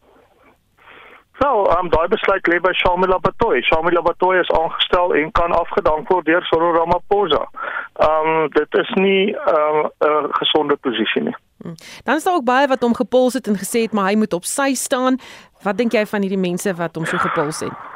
So, 1.40 1.48
um 1.76 1.90
daai 1.92 2.08
besluit 2.08 2.48
lê 2.48 2.60
by 2.64 2.72
Shamila 2.80 3.18
Batoy. 3.24 3.60
Shamila 3.68 4.04
Batoy 4.04 4.40
is 4.40 4.52
aangestel 4.56 5.16
en 5.20 5.32
kan 5.36 5.56
afgedank 5.56 6.12
word 6.12 6.28
deur 6.28 6.46
Cyril 6.48 6.76
Ramaphosa. 6.78 7.42
Um 8.08 8.48
dit 8.56 8.80
is 8.84 8.92
nie 8.96 9.36
'n 9.36 9.90
um, 10.08 10.32
gesonde 10.40 10.76
posisie 10.76 11.24
nie. 11.24 11.36
Hmm. 11.64 11.76
Dan 12.04 12.16
is 12.16 12.24
daar 12.24 12.36
ook 12.36 12.46
baie 12.46 12.68
wat 12.68 12.82
hom 12.82 12.96
gepols 12.96 13.34
het 13.34 13.48
en 13.48 13.56
gesê 13.56 13.82
het 13.88 13.94
maar 13.94 14.10
hy 14.10 14.16
moet 14.16 14.34
op 14.34 14.46
sy 14.46 14.74
staan. 14.74 15.18
Wat 15.64 15.78
dink 15.78 15.92
jy 15.92 16.06
van 16.06 16.22
hierdie 16.22 16.40
mense 16.50 16.74
wat 16.76 16.96
hom 16.96 17.06
so 17.06 17.18
gepols 17.18 17.60
het? 17.60 17.95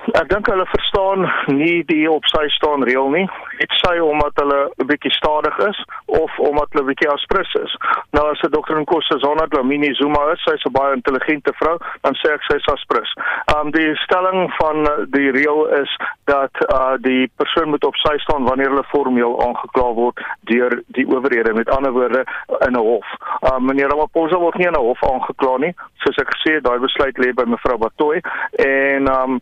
Ek 0.00 0.30
dink 0.30 0.46
hulle 0.48 0.64
verstaan 0.64 1.26
nie 1.52 1.82
die 1.84 2.06
op 2.08 2.24
sy 2.32 2.46
staan 2.54 2.84
reël 2.88 3.10
nie. 3.12 3.26
Dit 3.58 3.72
sê 3.82 3.98
omdat 4.00 4.32
hulle 4.40 4.60
'n 4.80 4.86
bietjie 4.88 5.12
stadig 5.12 5.56
is 5.68 5.78
of 6.06 6.38
omdat 6.38 6.72
hulle 6.72 6.88
bietjie 6.88 7.10
aspres 7.12 7.52
is. 7.60 7.76
Nou 8.16 8.30
as 8.30 8.40
'n 8.42 8.50
dokter 8.50 8.78
in 8.78 8.84
Kosse 8.84 9.18
Zona 9.18 9.46
Dlamini 9.46 9.92
Zuma 9.94 10.32
is, 10.32 10.42
sy's 10.42 10.64
'n 10.64 10.72
baie 10.72 10.94
intelligente 10.96 11.52
vrou, 11.60 11.76
dan 12.00 12.14
sê 12.14 12.32
ek 12.32 12.42
sy's 12.48 12.66
aspres. 12.72 13.12
Um 13.56 13.70
die 13.70 13.94
stelling 13.96 14.50
van 14.56 14.88
die 15.10 15.30
reël 15.30 15.66
is 15.82 15.90
dat 16.24 16.54
uh 16.72 16.96
die 16.98 17.30
persoon 17.36 17.68
moet 17.68 17.84
op 17.84 17.96
sy 17.96 18.18
staan 18.18 18.44
wanneer 18.44 18.70
hulle 18.70 18.84
formeel 18.84 19.36
aangekla 19.46 19.92
word 19.94 20.18
deur 20.40 20.82
die 20.86 21.06
owerhede, 21.06 21.52
met 21.52 21.68
ander 21.68 21.92
woorde 21.92 22.24
in 22.66 22.72
'n 22.72 22.84
hof. 22.90 23.06
Um 23.40 23.64
meneer 23.64 23.88
Ramaphosa 23.88 24.38
word 24.40 24.58
nie 24.58 24.66
in 24.68 24.74
'n 24.76 24.84
hof 24.84 25.02
aangekla 25.02 25.56
nie, 25.58 25.72
soos 26.04 26.18
ek 26.20 26.28
gesê 26.34 26.54
het, 26.56 26.64
daai 26.64 26.78
besluit 26.78 27.16
lê 27.18 27.32
by 27.32 27.46
mevrou 27.48 27.78
Batoy 27.78 28.20
en 28.66 29.08
um 29.08 29.40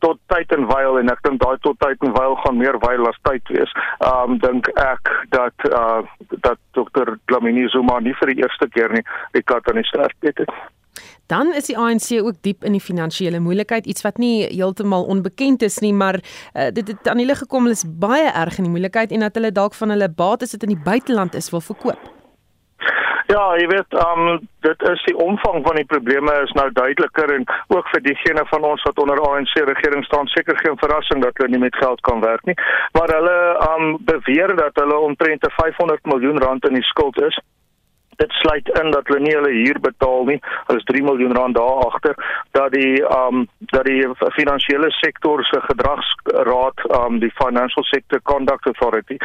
tot 0.00 0.18
tyd 0.32 0.52
en 0.56 0.66
wyl 0.72 0.98
en 0.98 1.12
ek 1.12 1.22
dink 1.22 1.40
daai 1.42 1.58
tot 1.60 1.78
tyd 1.84 2.00
en 2.00 2.16
wyl 2.16 2.36
gaan 2.42 2.56
meer 2.56 2.78
wyl 2.80 3.08
as 3.08 3.20
tyd 3.28 3.42
wees. 3.48 3.72
Um 4.00 4.38
dink 4.38 4.68
ek 4.76 5.12
dat 5.30 5.68
uh 5.68 6.02
dat 6.40 6.58
dokter 6.72 7.18
Dlamini 7.26 7.68
Zuma 7.68 8.00
nie 8.00 8.14
vir 8.20 8.32
die 8.32 8.42
eerste 8.42 8.68
keer 8.68 8.92
nie 8.92 9.04
die 9.32 9.42
kat 9.42 9.68
aan 9.68 9.82
die 9.82 9.88
sterk 9.92 10.16
het. 10.22 10.48
Dan 11.30 11.52
is 11.54 11.68
die 11.70 11.78
ANC 11.78 12.08
ook 12.18 12.40
diep 12.42 12.64
in 12.64 12.74
die 12.74 12.82
finansiële 12.82 13.38
moeilikheid, 13.38 13.86
iets 13.86 14.02
wat 14.02 14.18
nie 14.18 14.48
heeltemal 14.48 15.04
onbekend 15.04 15.62
is 15.62 15.78
nie, 15.78 15.92
maar 15.94 16.18
uh, 16.18 16.70
dit 16.74 16.88
het 16.88 17.08
aan 17.08 17.22
hulle 17.22 17.36
gekom 17.38 17.68
hulle 17.68 17.78
is 17.78 17.86
baie 17.86 18.32
erg 18.32 18.58
in 18.58 18.66
die 18.66 18.72
moeilikheid 18.74 19.14
en 19.14 19.22
dat 19.28 19.38
hulle 19.38 19.52
dalk 19.54 19.76
van 19.78 19.94
hulle 19.94 20.08
bates 20.08 20.56
dit 20.56 20.66
in 20.66 20.74
die 20.74 20.82
buiteland 20.84 21.38
is 21.38 21.52
wil 21.54 21.62
verkoop. 21.62 22.19
Ja, 23.30 23.42
jy 23.54 23.66
weet, 23.70 23.94
ehm 23.94 24.28
um, 24.28 24.48
dit 24.66 24.82
is 24.90 25.02
die 25.06 25.14
omvang 25.16 25.60
van 25.66 25.76
die 25.78 25.86
probleme 25.92 26.32
is 26.42 26.50
nou 26.58 26.66
duideliker 26.72 27.30
en 27.34 27.44
ook 27.76 27.86
vir 27.92 28.02
diegene 28.02 28.42
van 28.50 28.64
ons 28.70 28.82
wat 28.88 28.98
onder 28.98 29.20
ANC 29.28 29.54
regering 29.68 30.04
staan, 30.04 30.26
seker 30.26 30.58
geen 30.58 30.78
verrassing 30.82 31.22
dat 31.22 31.38
hulle 31.38 31.52
nie 31.52 31.62
met 31.62 31.78
geld 31.82 32.00
kan 32.08 32.20
werk 32.20 32.44
nie. 32.50 32.56
Maar 32.98 33.14
hulle 33.18 33.38
ehm 33.52 33.86
um, 33.86 33.96
beweer 34.10 34.56
dat 34.56 34.82
hulle 34.82 34.98
omtrent 34.98 35.46
500 35.60 36.12
miljoen 36.12 36.42
rand 36.42 36.66
in 36.68 36.74
die 36.80 36.88
skuld 36.90 37.22
is 37.22 37.38
dit 38.22 38.32
sluit 38.42 38.68
in 38.82 38.90
dat 38.90 39.08
hulle 39.08 39.22
nie 39.24 39.34
hulle 39.36 39.52
huur 39.54 39.80
betaal 39.80 40.24
nie. 40.30 40.38
Hulle 40.66 40.82
is 40.82 40.88
3 40.90 41.02
miljoen 41.08 41.36
rand 41.36 41.56
daar 41.58 41.84
agter 41.88 42.14
dat 42.58 42.72
die 42.72 43.02
um 43.16 43.46
dat 43.72 43.84
die 43.84 44.02
finansiële 44.38 44.90
sektor 44.90 45.44
se 45.44 45.60
gedragsraad 45.68 46.84
um 47.00 47.18
die 47.24 47.32
Financial 47.42 47.84
Sector 47.92 48.22
Conduct 48.22 48.66
Authority 48.66 49.16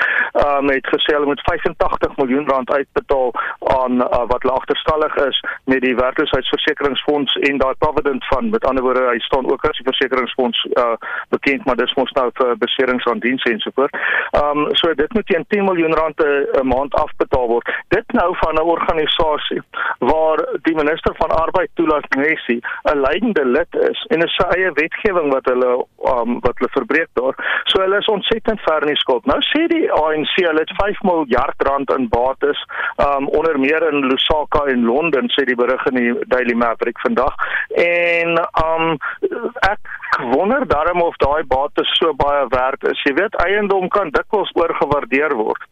um 0.45 0.69
het 0.69 0.87
gesê 0.93 1.15
hulle 1.17 1.31
moet 1.31 1.43
85 1.49 2.15
miljoen 2.21 2.47
rand 2.49 2.71
uitbetaal 2.71 3.33
aan 3.79 4.01
uh, 4.01 4.23
wat 4.31 4.49
agterstallig 4.59 5.15
is 5.15 5.43
met 5.63 5.81
die 5.81 5.95
werkloosheidsversekeringsfonds 5.95 7.35
en 7.49 7.57
daai 7.57 7.73
provident 7.79 8.23
fund. 8.23 8.51
Met 8.51 8.65
ander 8.65 8.83
woorde, 8.83 9.07
hy 9.09 9.19
staan 9.19 9.51
ook 9.51 9.65
as 9.65 9.77
die 9.77 9.87
versekeringsfonds 9.91 10.65
uh 10.83 10.95
bekend, 11.29 11.65
maar 11.65 11.75
dis 11.75 11.93
mos 11.99 12.11
nou 12.17 12.29
vir 12.39 12.57
beserings 12.61 13.05
aan 13.09 13.19
dienste 13.19 13.51
en 13.51 13.59
so 13.59 13.71
voort. 13.75 13.97
Um 14.43 14.67
so 14.81 14.93
dit 14.93 15.13
moet 15.13 15.27
teen 15.27 15.45
10 15.47 15.65
miljoen 15.65 15.95
rand 15.99 16.23
'n 16.23 16.67
maand 16.67 16.93
afbetaal 16.93 17.47
word. 17.47 17.69
Dit 17.87 18.11
nou 18.19 18.29
van 18.43 18.55
'n 18.55 18.67
organisasie 18.85 19.61
waar 19.99 20.45
die 20.61 20.75
minister 20.75 21.13
van 21.17 21.29
arbeid 21.29 21.69
toelaat 21.73 22.15
Messi 22.15 22.59
'n 22.83 22.99
leidende 22.99 23.45
lid 23.45 23.75
is 23.89 24.05
en 24.09 24.19
'n 24.19 24.27
sy 24.27 24.47
eie 24.57 24.71
wetgewing 24.71 25.31
wat 25.33 25.45
hulle 25.45 25.85
um, 26.13 26.39
wat 26.39 26.57
hulle 26.57 26.69
verbreek 26.71 27.09
daar. 27.13 27.35
So 27.63 27.81
hulle 27.81 27.97
is 27.97 28.05
ontsettend 28.05 28.61
ver 28.61 28.81
in 28.81 28.93
die 28.93 29.03
skuld. 29.03 29.25
Nou 29.25 29.39
sê 29.41 29.67
die 29.67 29.91
ANC 29.91 30.35
hulle 30.35 30.59
het 30.59 30.73
5 30.77 31.01
miljard 31.01 31.67
rand 31.67 31.91
in 31.91 32.07
bates 32.09 32.65
um, 32.97 33.27
onder 33.27 33.59
meer 33.59 33.87
in 33.91 34.07
Lusaka 34.07 34.65
en 34.65 34.85
Londen 34.85 35.29
sê 35.29 35.45
die 35.45 35.55
berig 35.55 35.85
in 35.85 35.95
die 35.95 36.13
Daily 36.27 36.53
Maverick 36.53 36.99
vandag. 36.99 37.35
En 37.69 38.29
um, 38.65 38.97
ek 39.59 39.79
wonder 40.31 40.67
darm 40.67 41.01
of 41.01 41.15
daai 41.17 41.43
bates 41.43 41.97
so 41.97 42.13
baie 42.13 42.45
werd 42.49 42.83
is. 42.83 43.01
Jy 43.03 43.13
weet 43.13 43.35
eiendom 43.35 43.87
kan 43.87 44.09
dikwels 44.09 44.51
oorgewaardeer 44.53 45.35
word. 45.35 45.63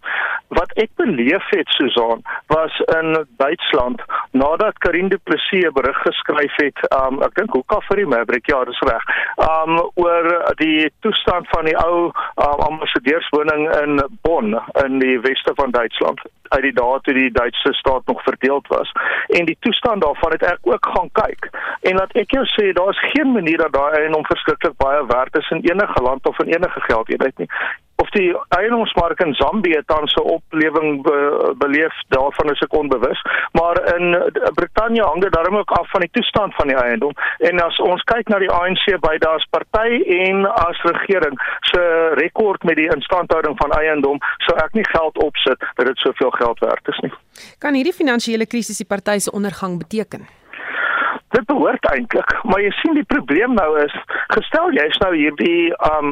Wat 0.60 0.74
ek 0.84 0.90
beleef 0.96 1.46
het 1.50 1.70
Susan 1.78 2.22
was 2.48 2.80
in 3.00 3.26
Duitsland 3.38 4.02
nadat 4.32 4.78
Karin 4.78 5.10
Du 5.10 5.18
Plessis 5.18 5.66
'n 5.66 5.74
berig 5.74 5.98
geskryf 5.98 6.56
het, 6.56 6.78
um 7.04 7.22
ek 7.24 7.36
dink 7.36 7.52
hoe 7.54 7.64
kan 7.66 7.82
vir 7.88 7.98
die 7.98 8.06
Maverick 8.06 8.48
ja, 8.48 8.64
dis 8.66 8.80
reg. 8.80 9.04
Um 9.38 9.80
oor 9.96 10.54
die 10.58 10.92
toestand 11.00 11.48
van 11.50 11.66
die 11.66 11.78
ou 11.78 12.12
um, 12.36 12.60
ambassadeurswoning 12.70 13.70
in 13.82 14.02
Bonn 14.22 14.60
in 14.86 15.00
die 15.00 15.20
weste 15.20 15.52
van 15.56 15.72
Duitsland 15.72 16.22
uit 16.54 16.66
die 16.68 16.74
dae 16.74 17.00
toe 17.02 17.14
die 17.18 17.32
Duitse 17.32 17.74
staat 17.74 18.06
nog 18.06 18.24
verdeeld 18.24 18.68
was 18.68 18.92
en 19.28 19.46
die 19.46 19.58
toestand 19.60 20.02
daarvan 20.02 20.36
het 20.36 20.44
ek 20.54 20.70
ook 20.74 20.90
gaan 20.96 21.10
kyk 21.22 21.50
en 21.82 21.98
laat 22.02 22.14
ek 22.24 22.36
jou 22.38 22.44
sê 22.54 22.72
daar's 22.78 23.00
geen 23.14 23.32
manier 23.38 23.58
dat 23.64 23.74
daai 23.74 24.06
en 24.06 24.18
om 24.18 24.26
verskriklik 24.30 24.78
baie 24.84 25.02
werd 25.14 25.38
is 25.42 25.50
in 25.56 25.64
enige 25.70 26.04
land 26.08 26.28
of 26.30 26.40
in 26.44 26.54
enige 26.54 26.82
geldeenheid 26.90 27.38
nie 27.38 27.50
of 28.04 28.10
die 28.16 28.30
eienaarsmark 28.58 29.22
in 29.26 29.34
Zambië 29.40 29.82
tans 29.86 30.14
'n 30.16 30.28
oplewing 30.36 31.02
be, 31.08 31.18
beleef 31.58 31.96
daarvan 32.16 32.52
is 32.54 32.64
ek 32.66 32.74
onbewus. 32.82 33.22
Maar 33.52 33.78
in 33.96 34.06
Brittanje 34.60 35.04
hang 35.04 35.22
dit 35.22 35.34
darem 35.34 35.58
ook 35.58 35.72
af 35.72 35.90
van 35.90 36.02
die 36.02 36.14
toestand 36.18 36.56
van 36.56 36.68
die 36.68 36.78
eiendom. 36.78 37.14
En 37.38 37.60
as 37.60 37.80
ons 37.80 38.04
kyk 38.04 38.28
na 38.28 38.38
die 38.40 38.52
ANC 38.52 38.86
by 39.08 39.16
daas 39.18 39.46
party 39.50 40.04
en 40.28 40.46
as 40.68 40.82
regering 40.82 41.36
se 41.72 41.82
rekord 42.24 42.64
met 42.64 42.76
die 42.76 42.92
instandhouding 42.96 43.56
van 43.58 43.72
eiendom 43.72 44.18
sou 44.38 44.58
ek 44.66 44.74
nie 44.74 44.88
geld 44.96 45.18
opsit 45.18 45.60
dat 45.76 45.86
dit 45.86 45.98
soveel 45.98 46.32
geld 46.32 46.60
werd 46.60 46.88
is 46.88 47.00
nie. 47.00 47.14
Kan 47.60 47.74
hierdie 47.74 48.00
finansiële 48.04 48.46
krisis 48.46 48.78
die 48.78 48.92
party 48.96 49.18
se 49.18 49.32
ondergang 49.32 49.78
beteken 49.78 50.43
Dit 51.34 51.46
behoort 51.50 51.86
eintlik, 51.90 52.30
maar 52.46 52.62
jy 52.62 52.70
sien 52.78 52.94
die 52.94 53.08
probleem 53.10 53.56
nou 53.58 53.70
is, 53.82 53.94
gestel 54.36 54.76
jy's 54.78 54.98
nou 55.02 55.16
hierdie 55.16 55.72
um 55.90 56.12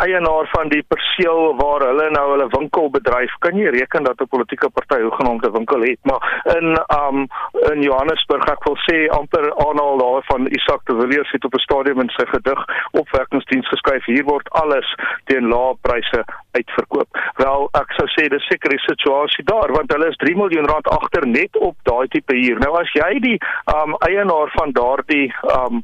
eienaar 0.00 0.48
van 0.50 0.70
die 0.72 0.82
perseel 0.90 1.54
waar 1.60 1.84
hulle 1.86 2.08
nou 2.10 2.24
hulle 2.32 2.48
winkel 2.56 2.90
bedryf, 2.96 3.36
kan 3.44 3.54
jy 3.58 3.70
reken 3.74 4.08
dat 4.08 4.18
'n 4.20 4.26
politieke 4.34 4.70
party 4.70 4.98
hoegenaamd 5.02 5.46
'n 5.46 5.56
winkel 5.58 5.82
het, 5.86 6.00
maar 6.02 6.22
in 6.56 6.74
um 6.98 7.28
in 7.70 7.82
Johannesburg, 7.82 8.50
ek 8.50 8.64
wil 8.64 8.76
sê 8.88 9.06
amper 9.20 9.46
aanhaal 9.66 9.98
daar 9.98 10.22
van 10.26 10.50
Isak 10.58 10.82
de 10.90 10.94
Villiers 11.00 11.30
het 11.30 11.44
op 11.44 11.54
'n 11.54 11.66
stadium 11.66 12.00
in 12.00 12.10
sy 12.10 12.26
gedig 12.26 12.64
opwekkingsdiens 12.90 13.68
geskryf, 13.68 14.04
hier 14.04 14.24
word 14.24 14.50
alles 14.50 14.94
teen 15.24 15.48
lae 15.48 15.74
pryse 15.80 16.24
uitverkoop. 16.52 17.08
Wel, 17.36 17.68
ek 17.72 17.92
sou 17.96 18.06
sê 18.16 18.28
dis 18.28 18.46
seker 18.50 18.70
die 18.70 18.84
situasie 18.90 19.44
daar 19.44 19.70
want 19.72 19.92
hulle 19.92 20.08
is 20.08 20.16
3 20.16 20.36
miljoen 20.36 20.66
rand 20.66 20.88
agter 20.88 21.26
net 21.26 21.56
op 21.56 21.76
daai 21.82 22.08
tipe 22.08 22.34
huur. 22.34 22.58
Nou 22.58 22.80
as 22.80 22.92
jy 22.92 23.20
die 23.20 23.38
um 23.74 23.94
eienaar 24.08 24.47
van 24.56 24.72
daardie 24.72 25.34
um 25.56 25.82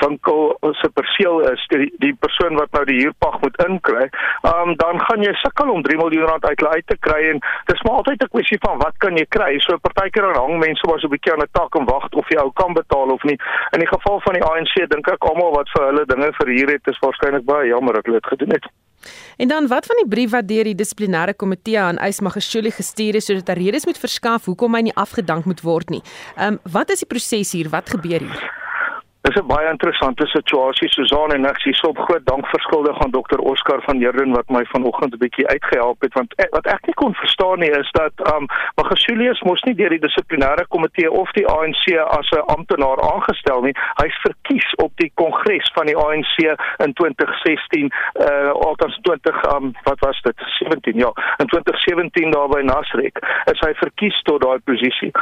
winkel 0.00 0.56
se 0.80 0.88
perseel 0.88 1.40
is 1.50 1.66
die, 1.68 1.92
die 1.98 2.14
persoon 2.14 2.56
wat 2.56 2.72
nou 2.72 2.84
die 2.84 3.00
huurpag 3.02 3.40
moet 3.40 3.56
inkry, 3.66 4.08
um 4.52 4.74
dan 4.76 5.00
gaan 5.06 5.22
jy 5.22 5.32
sukkel 5.42 5.70
om 5.70 5.82
3 5.82 5.96
miljoen 5.96 6.28
rand 6.30 6.44
uit 6.44 6.60
hulle 6.60 6.74
uit 6.76 6.86
te 6.86 6.98
kry 7.06 7.20
en 7.32 7.42
dis 7.72 7.82
maar 7.82 8.00
altyd 8.00 8.22
'n 8.22 8.32
kwessie 8.34 8.60
van 8.66 8.78
wat 8.78 8.96
kan 8.98 9.16
jy 9.16 9.26
kry? 9.28 9.58
So 9.58 9.78
partykeer 9.78 10.28
dan 10.28 10.42
hang 10.42 10.58
mense 10.58 10.86
maar 10.86 11.00
so 11.00 11.06
'n 11.06 11.14
bietjie 11.16 11.32
aan 11.32 11.44
'n 11.44 11.52
tak 11.52 11.74
en 11.74 11.84
wag 11.84 12.08
of 12.10 12.28
jy 12.28 12.38
ou 12.40 12.50
kan 12.52 12.72
betaal 12.72 13.10
of 13.16 13.22
nie. 13.22 13.38
In 13.74 13.80
die 13.80 13.92
geval 13.94 14.20
van 14.20 14.34
die 14.34 14.44
ANC 14.44 14.74
dink 14.88 15.08
ek 15.08 15.24
almal 15.24 15.52
wat 15.54 15.68
vir 15.74 15.86
hulle 15.86 16.04
dinge 16.06 16.30
verhuur 16.32 16.68
het, 16.72 16.86
is 16.86 16.98
waarskynlik 16.98 17.44
baie 17.44 17.68
jammer 17.68 17.94
dat 17.94 18.04
hulle 18.04 18.20
dit 18.20 18.32
gedoen 18.32 18.56
het. 18.56 18.66
En 19.36 19.48
dan 19.48 19.66
wat 19.66 19.86
van 19.86 19.96
die 20.02 20.08
brief 20.08 20.30
wat 20.30 20.48
deur 20.48 20.64
die 20.64 20.76
dissiplinêre 20.76 21.34
komitee 21.34 21.78
aan 21.80 22.00
Ysmagashule 22.04 22.70
gestuur 22.70 23.20
is 23.20 23.28
sodat 23.30 23.48
hy 23.54 23.64
redes 23.64 23.86
moet 23.88 23.98
verskaf 23.98 24.44
hoekom 24.50 24.74
hy 24.74 24.86
nie 24.88 24.96
afgedank 25.00 25.44
moet 25.44 25.64
word 25.66 25.90
nie. 25.90 26.02
Ehm 26.36 26.58
um, 26.58 26.72
wat 26.72 26.90
is 26.90 27.04
die 27.04 27.08
proses 27.08 27.52
hier? 27.52 27.70
Wat 27.72 27.90
gebeur 27.90 28.20
hier? 28.20 28.50
Dis 29.22 29.36
'n 29.36 29.46
baie 29.46 29.70
interessante 29.70 30.26
situasie 30.26 30.88
Susan 30.88 31.32
en 31.32 31.44
ek 31.44 31.58
sê 31.60 31.72
so 31.76 31.92
groot 31.92 32.24
dank 32.24 32.46
verskuldig 32.46 33.00
aan 33.04 33.10
dokter 33.10 33.38
Oscar 33.38 33.82
van 33.82 33.98
Heerden 34.00 34.32
wat 34.32 34.48
my 34.48 34.64
vanoggend 34.72 35.12
'n 35.14 35.18
bietjie 35.24 35.48
uitgehelp 35.48 36.00
het 36.00 36.14
want 36.14 36.32
wat 36.50 36.66
ek 36.66 36.86
nie 36.86 36.94
kon 36.94 37.14
verstaan 37.14 37.58
nie 37.58 37.70
is 37.70 37.90
dat 37.90 38.14
um 38.34 38.46
Magasulius 38.80 39.42
mos 39.42 39.62
nie 39.62 39.74
deur 39.74 39.92
die 39.92 40.04
dissiplinêre 40.06 40.64
komitee 40.68 41.10
of 41.10 41.30
die 41.32 41.46
ANC 41.46 41.84
as 42.18 42.30
'n 42.30 42.48
amptenaar 42.56 43.00
aangestel 43.12 43.60
nie. 43.60 43.76
Hy's 44.02 44.16
verkies 44.24 44.74
op 44.74 44.92
die 44.96 45.12
kongres 45.14 45.70
van 45.74 45.86
die 45.86 45.96
ANC 45.96 46.36
in 46.84 46.92
2016 46.92 47.92
uh 48.26 48.50
althans 48.68 48.98
20 49.02 49.36
um 49.54 49.72
wat 49.82 50.00
was 50.00 50.20
dit? 50.22 50.36
17 50.58 50.96
ja. 50.96 51.12
In 51.36 51.46
2017 51.46 52.30
daar 52.30 52.48
by 52.48 52.62
Nasrek 52.62 53.16
is 53.52 53.60
hy 53.60 53.72
verkies 53.74 54.22
tot 54.22 54.40
daai 54.40 54.58
posisie 54.64 55.12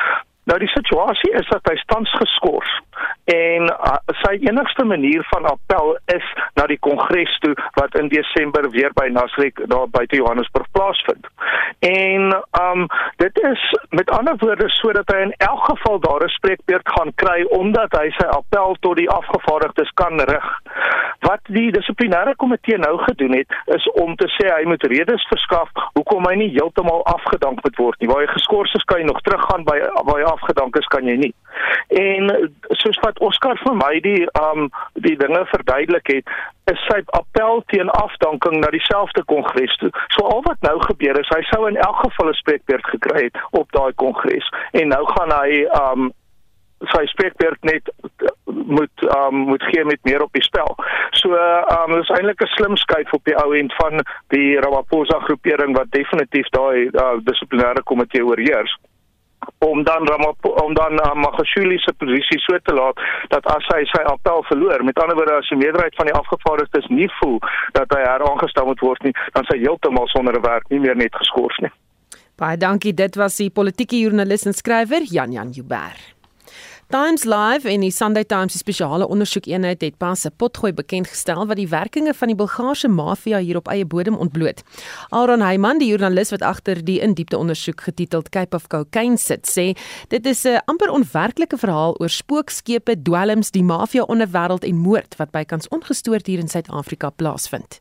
Nou 0.49 0.59
die 0.59 0.71
situasie 0.73 1.33
is 1.37 1.49
dat 1.53 1.67
hy 1.69 1.77
tans 1.93 2.13
geskort 2.17 2.71
en 3.29 3.69
uh, 3.69 3.97
sy 4.23 4.39
enigste 4.49 4.85
manier 4.89 5.25
van 5.29 5.45
appel 5.45 5.97
is 6.15 6.25
na 6.57 6.65
die 6.71 6.79
kongres 6.81 7.35
toe 7.45 7.53
wat 7.77 7.95
in 8.01 8.09
Desember 8.09 8.71
weer 8.73 8.95
by 8.97 9.07
Nasrek 9.13 9.61
daar 9.69 9.91
buite 9.93 10.17
Johannesburg 10.17 10.71
plaasvind. 10.73 11.29
En 11.85 12.33
um 12.63 12.87
dit 13.21 13.41
is 13.51 13.65
met 13.91 14.11
ander 14.11 14.39
woorde 14.41 14.71
sodat 14.79 15.13
hy 15.13 15.21
in 15.27 15.35
elk 15.51 15.65
geval 15.69 16.01
daar 16.07 16.25
'n 16.25 16.37
spreekbeurt 16.39 16.89
gaan 16.97 17.13
kry 17.15 17.45
omdat 17.61 17.93
hy 18.01 18.09
sy 18.17 18.27
appel 18.27 18.77
tot 18.81 18.97
die 18.97 19.11
afgevaardigdes 19.11 19.93
kan 19.95 20.21
rig. 20.21 20.49
Wat 21.29 21.41
die 21.45 21.71
dissiplinêre 21.73 22.35
komitee 22.37 22.79
nou 22.79 22.99
gedoen 23.05 23.37
het 23.37 23.51
is 23.77 23.91
om 23.91 24.17
te 24.17 24.29
sê 24.39 24.49
hy 24.55 24.65
moet 24.65 24.83
redes 24.83 25.29
verskaf 25.29 25.69
hoekom 25.93 26.25
hy 26.25 26.35
nie 26.35 26.51
heeltemal 26.57 27.05
afgedank 27.05 27.63
moet 27.63 27.77
word 27.77 28.01
nie. 28.01 28.09
Waar 28.09 28.25
hy 28.25 28.33
geskort 28.33 28.75
is, 28.75 28.85
kan 28.85 28.99
hy 28.99 29.05
nog 29.05 29.21
teruggaan 29.21 29.65
by 29.65 29.79
by 30.05 30.23
afgedank 30.39 30.77
is 30.81 30.87
kan 30.95 31.07
jy 31.11 31.17
nie. 31.27 31.35
En 31.89 32.53
soos 32.81 32.99
wat 33.03 33.19
Oscar 33.25 33.59
vir 33.65 33.77
my 33.79 33.95
die 34.05 34.27
um 34.41 34.69
die 35.07 35.17
dinge 35.17 35.45
verduidelik 35.53 36.13
het, 36.13 36.37
is 36.73 36.81
sy 36.87 37.01
appel 37.17 37.63
teen 37.73 37.91
afdanking 37.97 38.61
na 38.61 38.71
dieselfde 38.75 39.25
kongres 39.33 39.75
toe. 39.83 39.91
So 40.17 40.27
al 40.29 40.45
wat 40.47 40.61
nou 40.67 40.77
gebeur 40.85 41.19
is 41.21 41.33
hy 41.35 41.43
sou 41.51 41.67
in 41.71 41.81
elk 41.81 42.03
geval 42.05 42.31
'n 42.31 42.41
spreekbeurt 42.43 42.87
gekry 42.95 43.25
het 43.29 43.37
op 43.51 43.73
daai 43.73 43.93
kongres 44.05 44.49
en 44.73 44.89
nou 44.89 45.05
gaan 45.15 45.33
hy 45.41 45.65
um 45.83 46.13
sy 46.93 47.07
spreekbeurt 47.11 47.65
net 47.65 47.89
moet 48.47 49.07
um 49.17 49.35
moet 49.51 49.63
gee 49.63 49.85
met 49.85 49.99
meer 50.03 50.23
op 50.23 50.33
die 50.33 50.43
spel. 50.43 50.77
So 51.11 51.33
um 51.79 51.97
dis 51.97 52.13
eintlik 52.19 52.43
'n 52.43 52.55
slim 52.57 52.77
skuif 52.77 53.13
op 53.13 53.25
die 53.25 53.37
ou 53.37 53.57
end 53.57 53.75
van 53.81 54.05
die 54.29 54.61
Ramaphosa 54.61 55.19
groepering 55.19 55.77
wat 55.77 55.91
definitief 55.91 56.49
daai 56.49 56.87
uh, 56.87 57.17
dissiplinêre 57.25 57.83
komitee 57.83 58.25
oorheers 58.25 58.77
om 59.59 59.83
dan 59.83 60.07
om 60.65 60.75
dan 60.75 60.93
uh, 60.93 61.15
Magashule 61.15 61.79
se 61.79 61.93
posisie 61.93 62.39
so 62.39 62.59
te 62.63 62.75
laat 62.75 63.01
dat 63.29 63.47
as 63.47 63.67
hy 63.75 63.83
sy 63.93 64.03
appel 64.13 64.45
verloor, 64.51 64.85
met 64.85 64.99
ander 65.03 65.17
woorde 65.17 65.39
as 65.41 65.49
die 65.49 65.59
meerderheid 65.59 65.95
van 65.99 66.11
die 66.11 66.15
afgevaardigdes 66.15 66.87
nie 66.89 67.11
voel 67.21 67.39
dat 67.79 67.91
hy 67.95 68.03
heraangestel 68.05 68.67
moet 68.71 68.85
word 68.85 69.03
nie, 69.03 69.15
dan 69.35 69.47
sy 69.51 69.59
heeltemal 69.59 70.07
sonder 70.15 70.39
'n 70.39 70.47
werk 70.47 70.69
nie 70.71 70.81
meer 70.81 70.97
net 70.97 71.15
geskort 71.15 71.59
nie. 71.63 71.73
Baie 72.39 72.57
dankie, 72.57 72.95
dit 72.95 73.17
was 73.17 73.37
die 73.37 73.51
politieke 73.51 73.99
joernalis 73.99 74.47
en 74.47 74.55
skrywer 74.55 75.03
Jan 75.03 75.33
Jan 75.33 75.51
Jubber. 75.51 76.18
Times 76.89 77.25
Live 77.25 77.69
en 77.69 77.83
die 77.85 77.91
Sunday 77.93 78.25
Times 78.25 78.53
se 78.53 78.59
spesiale 78.59 79.05
ondersoekeenheid 79.13 79.81
het 79.81 79.97
pas 79.99 80.25
'n 80.25 80.33
potgooi 80.37 80.73
bekend 80.73 81.07
gestel 81.07 81.47
wat 81.47 81.57
die 81.57 81.69
werkinge 81.69 82.15
van 82.15 82.29
die 82.29 82.37
Bulgaarse 82.37 82.89
maffia 82.89 83.39
hier 83.39 83.57
op 83.57 83.69
eie 83.69 83.85
bodem 83.85 84.15
ontbloot. 84.15 84.63
Aaron 85.09 85.41
Heyman, 85.41 85.79
die 85.79 85.89
joernalis 85.89 86.31
wat 86.31 86.43
agter 86.43 86.85
die 86.85 87.01
indiepte 87.01 87.37
ondersoek 87.37 87.81
getiteld 87.81 88.29
Cape 88.29 88.57
of 88.57 88.67
Cocaine 88.67 89.17
sit, 89.17 89.47
sê 89.59 89.77
dit 90.09 90.27
is 90.27 90.45
'n 90.45 90.61
amper 90.65 90.91
onwerklike 90.91 91.59
verhaal 91.59 91.95
oor 91.99 92.09
spookskepe, 92.09 93.03
dwelms, 93.03 93.51
die 93.51 93.63
maffia 93.63 94.03
onderwêreld 94.03 94.65
en 94.65 94.77
moord 94.77 95.17
wat 95.17 95.31
bykans 95.31 95.69
ongestoord 95.69 96.27
hier 96.27 96.39
in 96.39 96.49
Suid-Afrika 96.49 97.11
plaasvind. 97.11 97.81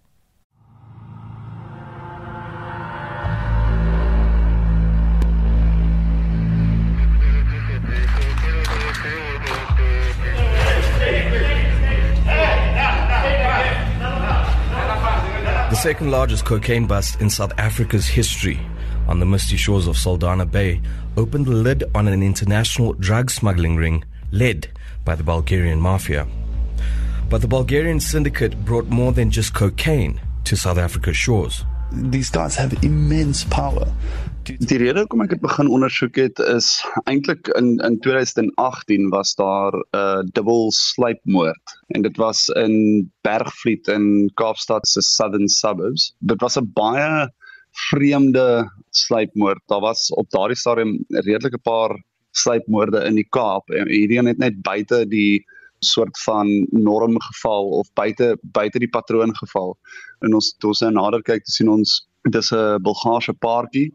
The 15.69 15.75
second 15.75 16.11
largest 16.11 16.45
cocaine 16.45 16.87
bust 16.87 17.19
in 17.19 17.29
South 17.29 17.51
Africa's 17.57 18.07
history 18.07 18.57
on 19.05 19.19
the 19.19 19.25
misty 19.25 19.57
shores 19.57 19.85
of 19.85 19.97
Saldanha 19.97 20.49
Bay 20.49 20.81
opened 21.17 21.45
the 21.45 21.51
lid 21.51 21.83
on 21.93 22.07
an 22.07 22.23
international 22.23 22.93
drug 22.93 23.29
smuggling 23.29 23.75
ring 23.75 24.05
led 24.31 24.69
by 25.03 25.15
the 25.15 25.23
Bulgarian 25.23 25.81
mafia. 25.81 26.25
But 27.29 27.41
the 27.41 27.49
Bulgarian 27.49 27.99
syndicate 27.99 28.63
brought 28.63 28.85
more 28.85 29.11
than 29.11 29.29
just 29.29 29.53
cocaine 29.53 30.21
to 30.45 30.55
South 30.55 30.77
Africa's 30.77 31.17
shores. 31.17 31.65
These 31.91 32.29
guys 32.29 32.55
have 32.55 32.81
immense 32.81 33.43
power. 33.43 33.93
Die 34.47 34.77
rede 34.79 35.01
hoekom 35.03 35.25
ek 35.25 35.33
dit 35.33 35.41
begin 35.43 35.67
ondersoek 35.75 36.15
het 36.21 36.39
is 36.39 36.69
eintlik 37.11 37.49
in 37.59 37.81
in 37.83 37.97
2018 38.03 39.09
was 39.11 39.33
daar 39.35 39.75
'n 39.75 39.97
uh, 39.99 40.21
dubbel 40.37 40.71
sluipmoord 40.71 41.73
en 41.95 42.05
dit 42.05 42.17
was 42.17 42.47
in 42.63 43.11
Bergvliet 43.27 43.87
in 43.91 44.31
Kaapstad 44.39 44.87
se 44.87 45.01
southern 45.01 45.49
suburbs. 45.49 46.13
Dit 46.19 46.39
was 46.41 46.55
'n 46.55 46.71
baie 46.79 47.27
vreemde 47.89 48.71
sluipmoord. 48.89 49.61
Daar 49.67 49.81
was 49.81 50.13
op 50.13 50.29
daardie 50.29 50.57
stadium 50.57 51.03
redelike 51.09 51.59
paar 51.59 51.99
sluipmoorde 52.31 53.03
in 53.03 53.15
die 53.15 53.27
Kaap 53.29 53.69
en 53.69 53.87
hierdie 53.87 54.21
net 54.21 54.37
net 54.37 54.61
buite 54.61 55.05
die 55.07 55.43
soort 55.79 56.17
van 56.23 56.67
norm 56.71 57.19
geval 57.21 57.67
of 57.69 57.87
buite 57.93 58.37
buite 58.41 58.79
die 58.79 58.95
patroon 58.95 59.35
geval. 59.35 59.77
En 60.19 60.33
ons 60.33 60.55
toe 60.57 60.69
ons 60.69 60.79
nou 60.79 60.91
nader 60.91 61.21
kyk, 61.21 61.43
sien 61.43 61.69
ons 61.69 62.07
dis 62.31 62.51
'n 62.51 62.81
Bulgaarse 62.81 63.33
paartjie 63.33 63.91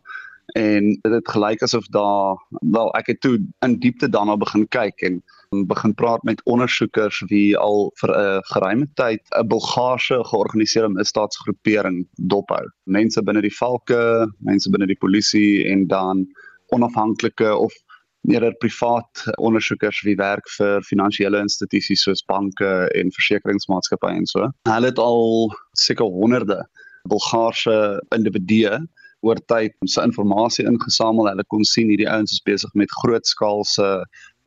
en 0.46 0.88
dit 1.02 1.12
het 1.12 1.28
gelyk 1.28 1.62
asof 1.62 1.86
daar 1.86 2.36
wel 2.60 2.90
ek 2.98 3.06
het 3.06 3.20
toe 3.20 3.38
in 3.64 3.78
diepte 3.78 4.08
daarna 4.08 4.36
begin 4.36 4.66
kyk 4.68 5.00
en 5.06 5.22
begin 5.68 5.94
praat 5.94 6.22
met 6.22 6.42
ondersoekers 6.44 7.22
wie 7.28 7.56
al 7.56 7.90
vir 8.00 8.10
'n 8.16 8.42
geruime 8.52 8.86
tyd 8.94 9.20
'n 9.36 9.46
Bulgaarse 9.48 10.24
georganiseerde 10.24 10.88
misdaadsgroepering 10.88 12.08
dophou. 12.16 12.64
Mense 12.84 13.22
binne 13.22 13.40
die 13.40 13.56
valke, 13.56 14.28
mense 14.38 14.70
binne 14.70 14.86
die 14.86 15.00
polisie 15.00 15.64
en 15.68 15.86
dan 15.86 16.26
onafhanklike 16.68 17.56
of 17.56 17.72
meer 18.20 18.54
privaat 18.58 19.24
ondersoekers 19.36 20.02
wie 20.02 20.16
werk 20.16 20.48
vir 20.56 20.82
finansiële 20.82 21.38
institusies 21.38 22.02
soos 22.02 22.24
banke 22.24 22.88
en 22.94 23.10
versekeringsmaatskappye 23.10 24.16
en 24.16 24.26
so. 24.26 24.50
Hulle 24.68 24.86
het 24.86 24.98
al 24.98 25.52
seker 25.72 26.06
honderde 26.06 26.62
Bulgaarse 27.10 28.02
individue 28.14 28.78
oor 29.22 29.38
tyd 29.50 29.74
se 29.86 30.02
inligting 30.02 30.68
ingesamel. 30.68 31.30
Hulle 31.30 31.44
kon 31.48 31.64
sien 31.64 31.90
hierdie 31.92 32.10
ouens 32.10 32.34
is 32.34 32.42
besig 32.46 32.72
met 32.78 32.90
grootskaalse 33.02 33.90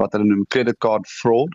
wat 0.02 0.16
hulle 0.16 0.28
noem 0.28 0.44
credit 0.54 0.80
card 0.84 1.08
fraud. 1.22 1.54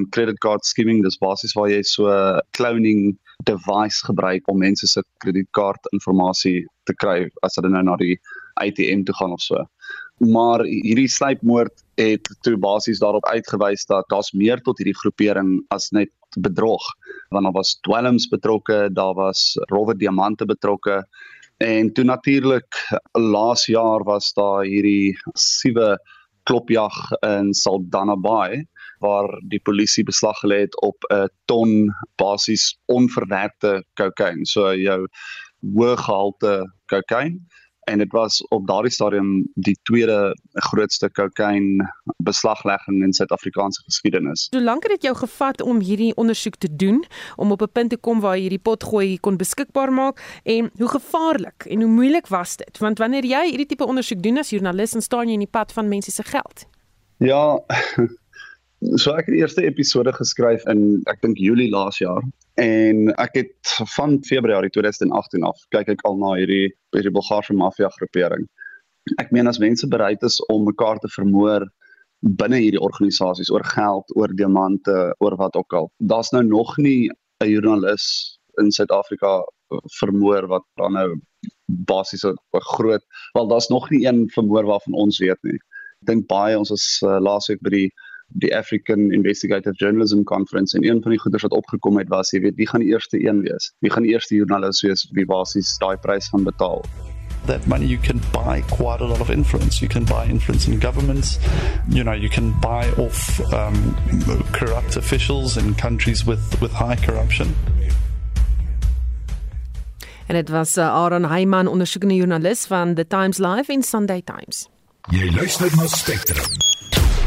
En 0.00 0.08
credit 0.14 0.38
card 0.40 0.64
skimming 0.64 1.02
dis 1.04 1.18
basies 1.20 1.54
waar 1.58 1.68
jy 1.68 1.82
so 1.84 2.08
'n 2.08 2.40
cloning 2.56 3.18
device 3.44 4.04
gebruik 4.06 4.48
om 4.48 4.58
mense 4.58 4.86
se 4.86 5.02
kredietkaart 5.24 5.90
inligting 5.92 6.66
te 6.86 6.94
kry 6.94 7.28
as 7.42 7.56
hulle 7.56 7.70
nou 7.70 7.82
na 7.82 7.96
die 7.96 8.16
ATM 8.60 9.04
toe 9.04 9.14
gaan 9.14 9.32
of 9.32 9.40
so. 9.40 9.66
Maar 10.20 10.64
hierdie 10.64 11.08
sluipmoord 11.08 11.72
het 11.96 12.28
toe 12.44 12.56
basies 12.56 13.00
daarop 13.00 13.26
uitgewys 13.26 13.86
dat 13.86 14.04
daar's 14.08 14.32
meer 14.32 14.60
tot 14.60 14.78
hierdie 14.78 14.96
groepering 15.02 15.60
as 15.70 15.90
net 15.90 16.10
bedrog. 16.36 16.82
Want 17.30 17.44
daar 17.44 17.56
was 17.56 17.78
dwelms 17.80 18.28
betrokke, 18.28 18.88
daar 18.92 19.14
was 19.14 19.56
rowwe 19.72 19.96
diamante 19.96 20.44
betrokke 20.44 21.04
En 21.60 21.92
toe 21.92 22.04
natuurlik 22.04 22.76
laas 23.12 23.66
jaar 23.68 24.04
was 24.08 24.32
daar 24.32 24.64
hierdie 24.64 25.12
siewe 25.36 25.98
klopjag 26.48 26.94
in 27.20 27.52
Saldanha 27.54 28.16
Bay 28.16 28.62
waar 29.04 29.28
die 29.52 29.60
polisie 29.64 30.04
beslag 30.08 30.40
gelê 30.40 30.62
het 30.64 30.76
op 30.80 31.04
'n 31.12 31.28
ton 31.44 31.92
basies 32.16 32.78
onverwerkte 32.88 33.84
kokain. 34.00 34.44
So 34.44 34.72
jou 34.72 35.06
hoë 35.60 35.96
gehalte 35.96 36.64
kokain 36.88 37.36
en 37.90 37.98
dit 37.98 38.12
was 38.12 38.40
op 38.48 38.66
daardie 38.66 38.92
stadium 38.92 39.30
die 39.54 39.76
tweede 39.82 40.36
grootste 40.70 41.10
kokain 41.10 41.82
beslaglegging 42.22 43.02
in 43.04 43.12
Suid-Afrikaanse 43.12 43.82
geskiedenis. 43.82 44.46
Hoe 44.50 44.62
lank 44.62 44.82
het 44.82 44.92
dit 44.92 45.08
jou 45.08 45.16
gevat 45.16 45.62
om 45.62 45.80
hierdie 45.80 46.14
ondersoek 46.14 46.56
te 46.56 46.70
doen 46.76 47.04
om 47.36 47.50
op 47.50 47.62
'n 47.62 47.72
punt 47.72 47.90
te 47.90 47.96
kom 47.96 48.20
waar 48.20 48.36
jy 48.36 48.40
hierdie 48.48 48.62
potgooi 48.70 49.18
kon 49.20 49.36
beskikbaar 49.36 49.92
maak 49.92 50.40
en 50.42 50.70
hoe 50.76 50.88
gevaarlik 50.88 51.64
en 51.66 51.82
hoe 51.82 51.90
moeilik 51.90 52.26
was 52.26 52.56
dit? 52.56 52.78
Want 52.78 52.98
wanneer 52.98 53.24
jy 53.24 53.44
hierdie 53.48 53.66
tipe 53.66 53.86
ondersoek 53.86 54.22
doen 54.22 54.38
as 54.38 54.50
joernalis 54.50 54.94
staan 54.98 55.26
jy 55.26 55.32
in 55.32 55.46
die 55.46 55.50
pad 55.50 55.72
van 55.72 55.88
mense 55.88 56.10
se 56.10 56.22
geld. 56.22 56.66
Ja. 57.18 57.60
So 58.96 59.12
ek 59.12 59.26
het 59.28 59.34
die 59.34 59.42
eerste 59.42 59.62
episode 59.62 60.12
geskryf 60.16 60.62
in 60.72 61.02
ek 61.04 61.20
dink 61.20 61.36
Julie 61.36 61.68
laas 61.68 61.98
jaar 62.00 62.22
En 62.54 63.12
ek 63.14 63.34
het 63.34 63.74
van 63.96 64.18
Februarie 64.26 64.70
2018 64.70 65.42
af 65.46 65.60
kyk 65.74 65.88
ek 65.94 66.02
al 66.08 66.16
na 66.18 66.34
hierdie 66.38 66.72
hierdie 66.94 67.12
Bulgaarse 67.14 67.54
maffia 67.54 67.88
groepering. 67.98 68.46
Ek 69.18 69.30
meen 69.30 69.46
as 69.46 69.60
mense 69.62 69.86
bereid 69.88 70.22
is 70.22 70.40
om 70.52 70.66
mekaar 70.66 70.98
te 70.98 71.08
vermoor 71.14 71.68
binne 72.20 72.58
hierdie 72.60 72.82
organisasies 72.82 73.50
oor 73.50 73.64
geld, 73.64 74.10
oor 74.16 74.28
diamante, 74.36 75.14
oor 75.24 75.36
wat 75.40 75.56
ook 75.56 75.72
al. 75.72 75.88
Daar's 75.98 76.32
nou 76.32 76.42
nog 76.44 76.76
nie 76.78 77.08
'n 77.40 77.48
joernalis 77.48 78.38
in 78.58 78.70
Suid-Afrika 78.70 79.44
vermoor 80.00 80.46
wat 80.46 80.64
dan 80.76 80.92
nou 80.92 81.20
basies 81.66 82.24
'n 82.24 82.36
groot, 82.52 83.02
wel 83.32 83.48
daar's 83.48 83.68
nog 83.68 83.90
nie 83.90 84.06
een 84.06 84.28
vermoor 84.28 84.64
waarvan 84.64 84.94
ons 84.94 85.18
weet 85.18 85.38
nie. 85.42 85.58
Ek 86.02 86.06
dink 86.06 86.26
baie 86.26 86.58
ons 86.58 86.70
was 86.70 87.00
uh, 87.02 87.20
laasweek 87.20 87.60
by 87.62 87.70
die 87.70 87.90
die 88.30 88.56
African 88.56 89.10
Investigative 89.12 89.74
Journalism 89.74 90.22
Conference 90.22 90.76
en 90.76 90.84
een 90.84 91.02
van 91.02 91.10
die 91.10 91.20
goeders 91.20 91.42
wat 91.42 91.52
opgekom 91.52 91.98
het 91.98 92.08
was, 92.08 92.30
jy 92.30 92.40
weet, 92.40 92.56
wie 92.56 92.68
gaan 92.68 92.80
die 92.80 92.92
eerste 92.92 93.20
een 93.26 93.40
wees? 93.42 93.72
Wie 93.78 93.90
gaan 93.90 94.02
die 94.02 94.12
eerste 94.12 94.34
joernalis 94.34 94.82
wees 94.82 95.08
wie 95.12 95.26
basies 95.26 95.78
daai 95.78 95.96
prys 95.96 96.28
gaan 96.28 96.44
betaal? 96.44 96.84
that 97.46 97.66
money 97.66 97.86
you 97.86 97.98
can 97.98 98.20
buy 98.32 98.62
quite 98.70 99.00
a 99.00 99.06
lot 99.06 99.20
of 99.20 99.30
influence. 99.30 99.80
You 99.80 99.88
can 99.88 100.04
buy 100.04 100.26
influence 100.26 100.68
in 100.68 100.78
governments. 100.78 101.38
You 101.88 102.04
know, 102.04 102.12
you 102.12 102.28
can 102.28 102.52
buy 102.60 102.90
off 102.98 103.40
um, 103.52 103.96
corrupt 104.52 104.96
officials 104.96 105.56
in 105.56 105.74
countries 105.74 106.24
with, 106.24 106.60
with 106.60 106.72
high 106.72 106.96
corruption. 106.96 107.54
En 110.26 110.36
dit 110.36 110.48
was 110.48 110.76
uh, 110.76 110.94
Aaron 110.94 111.24
Heyman, 111.24 111.66
ondersoekende 111.66 112.14
joernalis 112.14 112.64
van 112.64 112.94
The 112.94 113.06
Times 113.06 113.38
Live 113.38 113.72
en 113.72 113.82
Sunday 113.82 114.22
Times. 114.22 114.68
Jy 115.08 115.30
luister 115.34 115.76
na 115.76 115.86
Spectrum. 115.86 116.69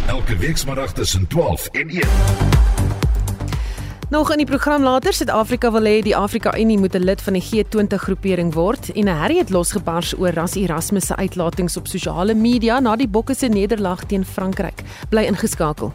Elke 0.07 0.37
weekmiddag 0.37 0.93
tussen 0.93 1.27
12 1.27 1.67
en 1.67 1.89
1. 1.89 2.07
Nog 4.09 4.31
in 4.31 4.37
die 4.37 4.45
program 4.45 4.83
later, 4.83 5.13
Suid-Afrika 5.13 5.71
wil 5.71 5.85
hê 5.87 6.01
die 6.03 6.15
Afrika 6.15 6.57
Unie 6.59 6.77
moet 6.77 6.95
'n 6.95 7.03
lid 7.03 7.21
van 7.21 7.33
die 7.33 7.41
G20 7.41 7.95
groepering 7.95 8.53
word 8.53 8.91
en 8.91 9.03
'n 9.03 9.17
herrie 9.21 9.37
het 9.37 9.49
losgebars 9.49 10.13
oor 10.17 10.33
Ras 10.33 10.55
Erasmus 10.55 11.05
se 11.05 11.15
uitlatings 11.15 11.77
op 11.77 11.87
sosiale 11.87 12.33
media 12.33 12.79
na 12.79 12.95
die 12.95 13.07
Bokke 13.07 13.33
se 13.33 13.47
nederlaag 13.47 14.03
teen 14.03 14.25
Frankryk. 14.25 14.81
Bly 15.09 15.23
ingeskakel. 15.23 15.93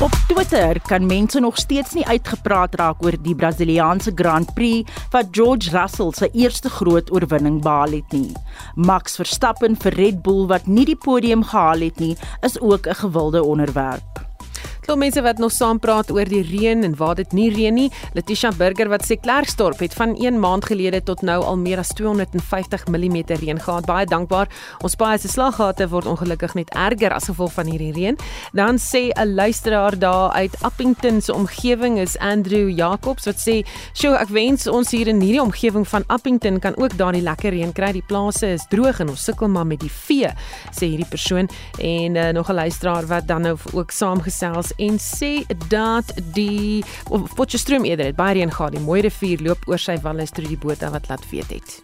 Op 0.00 0.10
Twitter 0.28 0.80
kan 0.86 1.06
mense 1.06 1.40
nog 1.40 1.56
steeds 1.58 1.92
nie 1.92 2.04
uitgepraat 2.06 2.74
raak 2.78 3.00
oor 3.02 3.16
die 3.22 3.34
Brasiliaanse 3.34 4.12
Grand 4.14 4.52
Prix 4.54 4.92
wat 5.10 5.32
George 5.34 5.72
Russell 5.74 6.12
se 6.14 6.28
eerste 6.38 6.70
groot 6.70 7.10
oorwinning 7.10 7.58
behaal 7.62 7.98
het 7.98 8.14
nie. 8.14 8.30
Max 8.74 9.18
Verstappen 9.18 9.74
vir 9.74 9.98
Red 9.98 10.22
Bull 10.22 10.46
wat 10.46 10.70
nie 10.70 10.86
die 10.86 10.96
podium 10.96 11.42
gehaal 11.42 11.82
het 11.88 11.98
nie, 11.98 12.14
is 12.46 12.60
ook 12.60 12.86
'n 12.86 12.94
gewilde 12.94 13.42
onderwerp. 13.42 14.27
Klop 14.88 15.02
mense 15.02 15.20
wat 15.20 15.36
nog 15.36 15.52
saam 15.52 15.76
praat 15.84 16.08
oor 16.16 16.24
die 16.24 16.40
reën 16.40 16.80
en 16.86 16.94
waar 16.96 17.18
dit 17.18 17.32
nie 17.36 17.50
reën 17.52 17.74
nie. 17.76 17.90
Letitia 18.16 18.48
Burger 18.56 18.88
wat 18.88 19.02
sê 19.04 19.18
Klerksdorp 19.20 19.82
het 19.84 19.92
van 19.92 20.14
1 20.16 20.38
maand 20.40 20.64
gelede 20.64 21.02
tot 21.04 21.20
nou 21.20 21.42
al 21.44 21.58
meer 21.60 21.82
as 21.82 21.90
250 21.92 22.86
mm 22.88 23.18
reën 23.28 23.60
gehad. 23.60 23.84
Baie 23.84 24.06
dankbaar. 24.08 24.48
Ons 24.80 24.96
paai 24.96 25.18
se 25.20 25.28
slaggate 25.28 25.90
word 25.92 26.08
ongelukkig 26.08 26.54
net 26.56 26.72
erger 26.72 27.12
as 27.12 27.28
gevolg 27.28 27.52
van 27.58 27.68
hierdie 27.68 27.90
reën. 27.92 28.16
Dan 28.56 28.80
sê 28.80 29.12
'n 29.12 29.34
luisteraar 29.34 29.98
daar 29.98 30.32
uit 30.32 30.56
Appington 30.62 31.20
se 31.20 31.34
omgewing 31.34 31.98
is 31.98 32.16
Andrew 32.18 32.70
Jacobs 32.70 33.26
wat 33.26 33.36
sê, 33.36 33.66
"Sjoe, 33.92 34.16
ek 34.16 34.28
wens 34.28 34.66
ons 34.66 34.90
hier 34.90 35.08
in 35.08 35.20
hierdie 35.20 35.42
omgewing 35.42 35.88
van 35.88 36.04
Appington 36.06 36.58
kan 36.58 36.76
ook 36.76 36.96
daardie 36.96 37.22
lekker 37.22 37.50
reën 37.50 37.72
kry. 37.72 37.92
Die 37.92 38.06
plase 38.06 38.46
is 38.46 38.66
droog 38.68 39.00
en 39.00 39.08
ons 39.08 39.24
sukkel 39.24 39.48
maar 39.48 39.66
met 39.66 39.80
die 39.80 39.92
vee," 39.92 40.32
sê 40.72 40.86
hierdie 40.86 41.08
persoon. 41.08 41.48
En 41.78 42.14
uh, 42.16 42.30
nog 42.30 42.48
'n 42.48 42.54
luisteraar 42.54 43.06
wat 43.06 43.26
dan 43.26 43.42
nou 43.42 43.56
ook 43.72 43.90
saamgesels 43.90 44.76
en 44.78 44.98
sê 45.02 45.42
dat 45.68 46.12
die 46.34 46.84
Potchefstroom 47.34 47.84
eerder 47.84 48.10
het 48.10 48.18
baie 48.18 48.38
reën 48.38 48.52
gehad. 48.52 48.72
Die 48.76 48.82
mooi 48.84 49.02
rivier 49.06 49.42
loop 49.42 49.66
oor 49.66 49.80
sy 49.82 49.98
walle 50.04 50.26
strooi 50.26 50.54
die 50.54 50.60
bote 50.60 50.90
wat 50.94 51.10
laat 51.10 51.26
weet 51.30 51.54
het. 51.58 51.78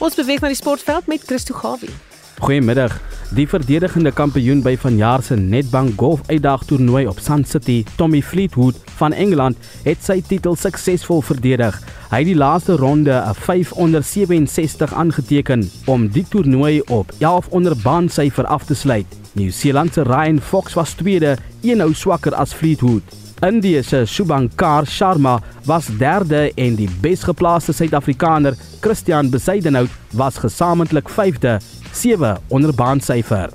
Ons 0.00 0.16
beweeg 0.16 0.40
na 0.40 0.48
die 0.48 0.56
sportveld 0.56 1.10
met 1.12 1.26
Christo 1.28 1.54
Gawie. 1.54 1.92
Goeiemiddag. 2.40 2.94
Die 3.36 3.44
verdedigende 3.44 4.10
kampioen 4.16 4.62
by 4.64 4.72
vanjaar 4.80 5.20
se 5.22 5.36
Nedbank 5.36 5.98
Golf 6.00 6.22
Uitdag 6.32 6.62
toernooi 6.64 7.02
op 7.10 7.18
Sun 7.20 7.44
City, 7.44 7.82
Tommy 8.00 8.22
Fleetwood 8.24 8.78
van 8.96 9.12
Engeland, 9.12 9.58
het 9.84 10.00
sy 10.00 10.22
titel 10.24 10.56
suksesvol 10.56 11.20
verdedig. 11.20 11.76
Hy 12.08 12.22
het 12.22 12.30
die 12.30 12.38
laaste 12.40 12.78
ronde 12.80 13.12
'n 13.12 13.34
5 13.34 13.72
onder 13.72 14.02
67 14.02 14.94
aangeteken 14.94 15.68
om 15.84 16.08
die 16.08 16.24
toernooi 16.28 16.80
op 16.88 17.12
11 17.18 17.48
onder 17.48 17.76
baansyfer 17.76 18.46
af 18.46 18.64
te 18.64 18.74
sluit. 18.74 19.06
Nieu-Seeland 19.32 19.92
se 19.92 20.02
Ryan 20.02 20.40
Fox 20.40 20.74
was 20.74 20.92
tweede, 20.92 21.36
een 21.62 21.76
nou 21.76 21.94
swakker 21.94 22.34
as 22.34 22.52
Fleetwood. 22.52 23.19
Indië 23.40 23.80
se 23.82 24.04
Shubhankar 24.04 24.84
Sharma 24.84 25.38
was 25.64 25.86
derde 25.98 26.50
en 26.60 26.74
die 26.76 26.88
besgeplaaste 27.00 27.72
Suid-Afrikaner 27.72 28.56
Christian 28.84 29.30
Bezuidenhout 29.32 29.94
was 30.12 30.36
gesamentlik 30.42 31.08
vyfde 31.08 31.54
7 31.96 32.36
onder 32.52 32.74
baansyfer. 32.76 33.48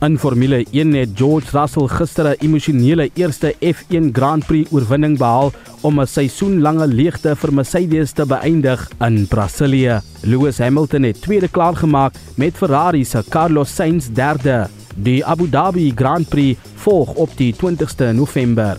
In 0.00 0.16
Formule 0.18 0.62
1 0.72 0.94
het 0.94 1.12
George 1.14 1.52
Russell 1.52 1.88
gister 1.88 2.24
'n 2.24 2.40
emosionele 2.40 3.10
eerste 3.14 3.54
F1 3.60 4.12
Grand 4.12 4.46
Prix 4.46 4.72
oorwinning 4.72 5.18
behaal 5.18 5.52
om 5.82 6.00
'n 6.00 6.06
seisoenlange 6.06 6.86
leegte 6.86 7.36
vir 7.36 7.52
Mercedes 7.52 8.12
te 8.12 8.26
beëindig 8.26 8.90
in 9.00 9.26
Brasilië. 9.28 10.00
Lewis 10.22 10.58
Hamilton 10.58 11.02
het 11.02 11.20
tweede 11.20 11.48
klaar 11.48 11.76
gemaak 11.76 12.14
met 12.36 12.56
Ferrari 12.56 13.04
se 13.04 13.22
Carlos 13.28 13.74
Sainz 13.74 14.08
derde. 14.08 14.68
Die 14.96 15.20
Abu 15.24 15.44
Dhabi 15.48 15.92
Grand 15.94 16.28
Prix 16.28 16.58
volg 16.74 17.10
op 17.20 17.32
die 17.36 17.52
20ste 17.52 18.14
November. 18.16 18.78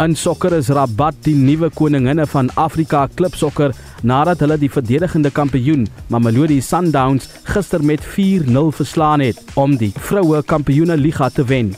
In 0.00 0.14
sokker 0.16 0.56
is 0.56 0.70
Rabat 0.72 1.18
die 1.26 1.34
nuwe 1.36 1.68
koninginne 1.70 2.24
van 2.26 2.48
Afrika 2.56 3.04
klipsokker 3.14 3.74
nadat 4.02 4.40
hulle 4.40 4.56
die 4.58 4.70
verdedigende 4.72 5.30
kampioen 5.30 5.84
Mamelodi 6.08 6.56
Sundowns 6.64 7.28
gister 7.52 7.84
met 7.84 8.00
4-0 8.16 8.72
verslaan 8.80 9.20
het 9.20 9.44
om 9.60 9.76
die 9.76 9.92
vroue 10.08 10.40
kampioene 10.42 10.96
liga 10.96 11.28
te 11.28 11.44
wen. 11.44 11.74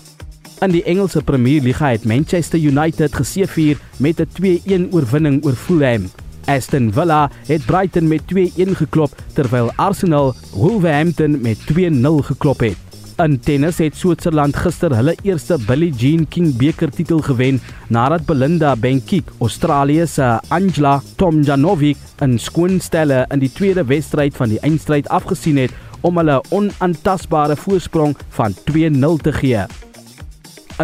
In 0.62 0.70
die 0.72 0.84
Engelse 0.86 1.20
Premier 1.20 1.60
Liga 1.66 1.90
het 1.90 2.06
Manchester 2.06 2.62
United 2.62 3.14
geseëvier 3.14 3.82
met 3.98 4.20
'n 4.20 4.30
2-1 4.38 4.88
oorwinning 4.94 5.44
oor 5.44 5.58
Fulham. 5.58 6.06
Aston 6.46 6.92
Villa 6.92 7.30
het 7.46 7.66
Brighton 7.66 8.08
met 8.08 8.22
2-1 8.26 8.76
geklop 8.76 9.10
terwyl 9.34 9.72
Arsenal 9.76 10.34
Wolverhampton 10.54 11.40
met 11.40 11.58
2-0 11.66 12.22
geklop 12.22 12.60
het. 12.60 12.85
In 13.16 13.38
tennis 13.40 13.78
het 13.80 13.94
Switserland 13.96 14.58
gister 14.60 14.92
hulle 14.92 15.14
eerste 15.24 15.56
Billie 15.64 15.88
Jean 15.96 16.26
King 16.28 16.50
beker 16.60 16.90
titel 16.92 17.22
gewen 17.24 17.62
nadat 17.88 18.26
Belinda 18.28 18.74
Bencic 18.76 19.30
Australië 19.40 20.04
se 20.06 20.26
Angela 20.52 20.98
Tomjanovic 21.16 21.96
in 22.20 22.34
skoonstelle 22.38 23.22
in 23.32 23.40
die 23.40 23.48
tweede 23.48 23.86
wedstryd 23.88 24.36
van 24.36 24.52
die 24.52 24.60
eindstryd 24.60 25.08
afgesien 25.08 25.56
het 25.62 25.72
om 26.04 26.20
hulle 26.20 26.42
onaantastbare 26.50 27.56
voorsprong 27.56 28.12
van 28.36 28.52
2-0 28.68 29.16
te 29.24 29.32
gee. 29.32 29.64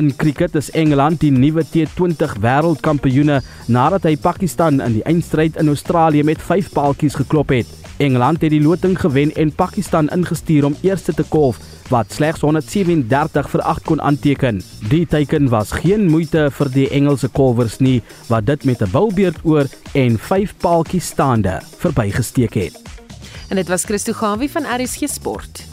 In 0.01 0.09
kriket 0.17 0.57
is 0.57 0.73
Engeland 0.73 1.21
die 1.21 1.35
nuwe 1.37 1.67
T20 1.69 2.41
wêreldkampioene 2.41 3.43
nadat 3.69 4.09
hy 4.09 4.17
Pakistan 4.17 4.81
in 4.81 4.97
die 4.97 5.05
eindstryd 5.05 5.61
in 5.61 5.69
Australië 5.69 6.25
met 6.25 6.41
5 6.41 6.73
paaltjies 6.73 7.21
geklop 7.21 7.53
het. 7.53 7.69
Engeland 8.01 8.41
het 8.41 8.57
die 8.57 8.65
loting 8.65 8.97
gewen 8.97 9.37
en 9.37 9.53
Pakistan 9.53 10.09
ingestuur 10.17 10.65
om 10.65 10.81
eerste 10.81 11.13
te 11.13 11.29
kolf 11.29 11.61
wat 11.89 12.13
slegs 12.13 12.41
137 12.41 13.51
vir 13.51 13.63
8 13.63 13.83
kon 13.85 14.03
aanteken. 14.03 14.63
Die 14.89 15.07
teiken 15.07 15.49
was 15.49 15.73
geen 15.73 16.07
moeite 16.11 16.51
vir 16.51 16.71
die 16.71 16.89
Engelse 16.91 17.29
kolwers 17.29 17.79
nie 17.79 18.03
wat 18.29 18.47
dit 18.47 18.65
met 18.65 18.83
'n 18.83 18.91
bulbeerd 18.91 19.39
oor 19.43 19.67
en 19.93 20.19
5 20.19 20.55
paaltjies 20.57 21.07
staande 21.07 21.61
verbygesteek 21.79 22.55
het. 22.55 22.79
En 23.49 23.57
dit 23.57 23.69
was 23.69 23.85
Christo 23.85 24.13
Gawie 24.13 24.51
van 24.51 24.65
RSG 24.65 25.09
Sport. 25.09 25.65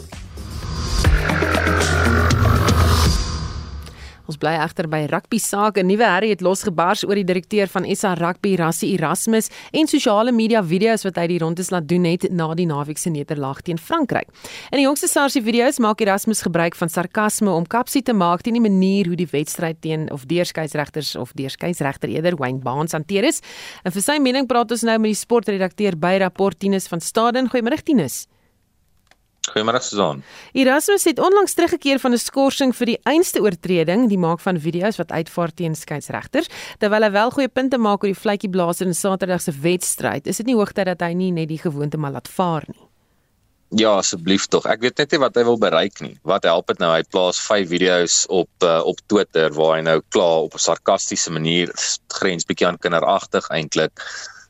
Ons 4.30 4.38
bly 4.38 4.52
egter 4.62 4.86
by 4.86 5.08
rugby 5.10 5.40
sake. 5.42 5.82
'n 5.82 5.88
Nuwe 5.90 6.06
herrie 6.06 6.30
het 6.30 6.40
losgebars 6.40 7.02
oor 7.02 7.18
die 7.18 7.26
direkteur 7.26 7.66
van 7.66 7.82
SA 7.96 8.14
Rugby, 8.14 8.54
Rassie 8.54 8.92
Erasmus, 8.94 9.50
en 9.72 9.88
sosiale 9.90 10.30
media 10.30 10.62
video's 10.62 11.02
wat 11.02 11.16
hy 11.18 11.26
die 11.26 11.38
rondes 11.42 11.70
laat 11.70 11.88
doen 11.88 12.04
het 12.04 12.30
na 12.30 12.54
die 12.54 12.66
naweek 12.66 12.98
se 12.98 13.10
nederlaag 13.10 13.62
teen 13.62 13.78
Frankryk. 13.78 14.30
In 14.70 14.78
die 14.78 14.86
jongste 14.86 15.08
sarsie 15.08 15.42
video's 15.42 15.80
maak 15.80 16.00
Erasmus 16.00 16.42
gebruik 16.46 16.76
van 16.76 16.88
sarkasme 16.88 17.50
om 17.50 17.66
kapsie 17.66 18.02
te 18.02 18.12
maak 18.12 18.42
teen 18.42 18.54
die 18.54 18.62
manier 18.62 19.06
hoe 19.06 19.16
die 19.16 19.26
wedstryd 19.26 19.80
teen 19.82 20.06
of 20.12 20.26
deurskeieregters 20.26 21.16
of 21.16 21.32
deurskeieregter 21.34 22.08
eerder 22.08 22.36
Wayne 22.38 22.62
Barnes 22.62 22.92
hanteer 22.92 23.24
is. 23.24 23.42
En 23.82 23.90
vir 23.90 24.02
sy 24.02 24.20
mening 24.20 24.46
praat 24.46 24.70
ons 24.70 24.82
nou 24.82 24.98
met 24.98 25.10
die 25.10 25.18
sportredakteur 25.26 25.98
by 25.98 26.18
Rapport 26.22 26.54
Tinus 26.54 26.86
van 26.86 27.00
Staden. 27.00 27.50
Goeiemôre 27.50 27.82
Tinus. 27.82 28.29
Goeiemôre 29.48 29.80
Susan. 29.80 30.20
Erasmus 30.52 31.06
het 31.08 31.18
onlangs 31.18 31.54
teruggekeer 31.56 31.98
van 31.98 32.12
'n 32.12 32.18
skorsing 32.18 32.76
vir 32.76 32.86
die 32.86 33.00
einste 33.04 33.40
oortreding, 33.40 34.08
die 34.08 34.18
maak 34.18 34.40
van 34.40 34.60
video's 34.60 34.96
wat 34.96 35.10
uitvaar 35.10 35.54
teen 35.54 35.74
skeieregters, 35.74 36.48
terwyl 36.78 37.02
hy 37.02 37.10
wel 37.10 37.30
goeie 37.30 37.48
punte 37.48 37.78
maak 37.78 38.04
oor 38.04 38.12
die 38.12 38.20
vletjieblaser 38.20 38.86
in 38.86 38.94
Saterdag 38.94 39.40
se 39.40 39.52
wedstryd. 39.52 40.26
Is 40.26 40.36
dit 40.36 40.46
nie 40.46 40.54
hoogtyd 40.54 40.86
dat 40.86 41.00
hy 41.00 41.12
nie 41.14 41.32
net 41.32 41.48
die 41.48 41.58
gewoonte 41.58 41.96
maar 41.96 42.12
laat 42.12 42.28
vaar 42.28 42.64
nie? 42.66 42.90
Ja, 43.70 43.92
asseblief 44.00 44.48
tog. 44.50 44.64
Ek 44.66 44.80
weet 44.82 44.98
net 44.98 45.12
nie 45.14 45.20
wat 45.22 45.36
hy 45.38 45.44
wil 45.46 45.58
bereik 45.58 46.00
nie. 46.02 46.16
Wat 46.26 46.42
help 46.42 46.66
dit 46.66 46.80
nou? 46.82 46.90
Hy 46.90 47.04
plaas 47.06 47.38
5 47.38 47.68
video's 47.70 48.26
op 48.28 48.50
uh, 48.66 48.80
op 48.82 48.98
Twitter 49.06 49.52
waar 49.54 49.76
hy 49.76 49.82
nou 49.86 50.00
klaar 50.10 50.48
op 50.48 50.54
'n 50.58 50.58
sarkastiese 50.58 51.30
manier 51.30 51.70
grens 52.08 52.44
bietjie 52.44 52.66
aan 52.66 52.78
kinderagtig 52.78 53.46
eintlik. 53.54 53.92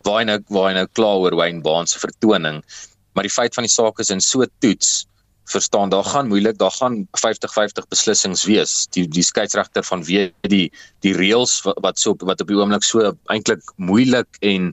Waar 0.09 0.19
hy 0.19 0.25
nou 0.25 0.39
waar 0.49 0.71
hy 0.71 0.75
nou 0.79 0.87
klaar 0.93 1.21
oor 1.21 1.37
Wayne 1.37 1.61
Barnes 1.61 1.93
se 1.93 2.01
vertoning. 2.01 2.65
Maar 3.13 3.27
die 3.27 3.33
feit 3.33 3.55
van 3.55 3.67
die 3.67 3.73
saak 3.73 3.99
is 3.99 4.11
in 4.11 4.21
so 4.21 4.47
toets 4.59 5.07
verstaan 5.51 5.91
daar 5.91 6.05
gaan 6.05 6.29
moeilik 6.29 6.59
daar 6.59 6.71
gaan 6.71 7.09
50-50 7.19 7.89
beslissings 7.89 8.45
wees 8.45 8.87
die 8.95 9.09
die 9.09 9.25
skeieregter 9.27 9.83
van 9.85 10.05
wie 10.07 10.29
die 10.41 10.71
die 11.03 11.15
reëls 11.17 11.61
wat 11.65 11.99
so 11.99 12.15
wat 12.19 12.41
op 12.41 12.53
die 12.53 12.59
oomblik 12.59 12.87
so 12.87 13.13
eintlik 13.35 13.73
moeilik 13.77 14.39
en 14.41 14.71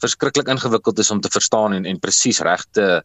verskriklik 0.00 0.48
ingewikkeld 0.48 0.98
is 0.98 1.10
om 1.10 1.20
te 1.20 1.32
verstaan 1.32 1.72
en 1.72 1.84
en 1.84 2.00
presies 2.00 2.40
regte 2.40 3.02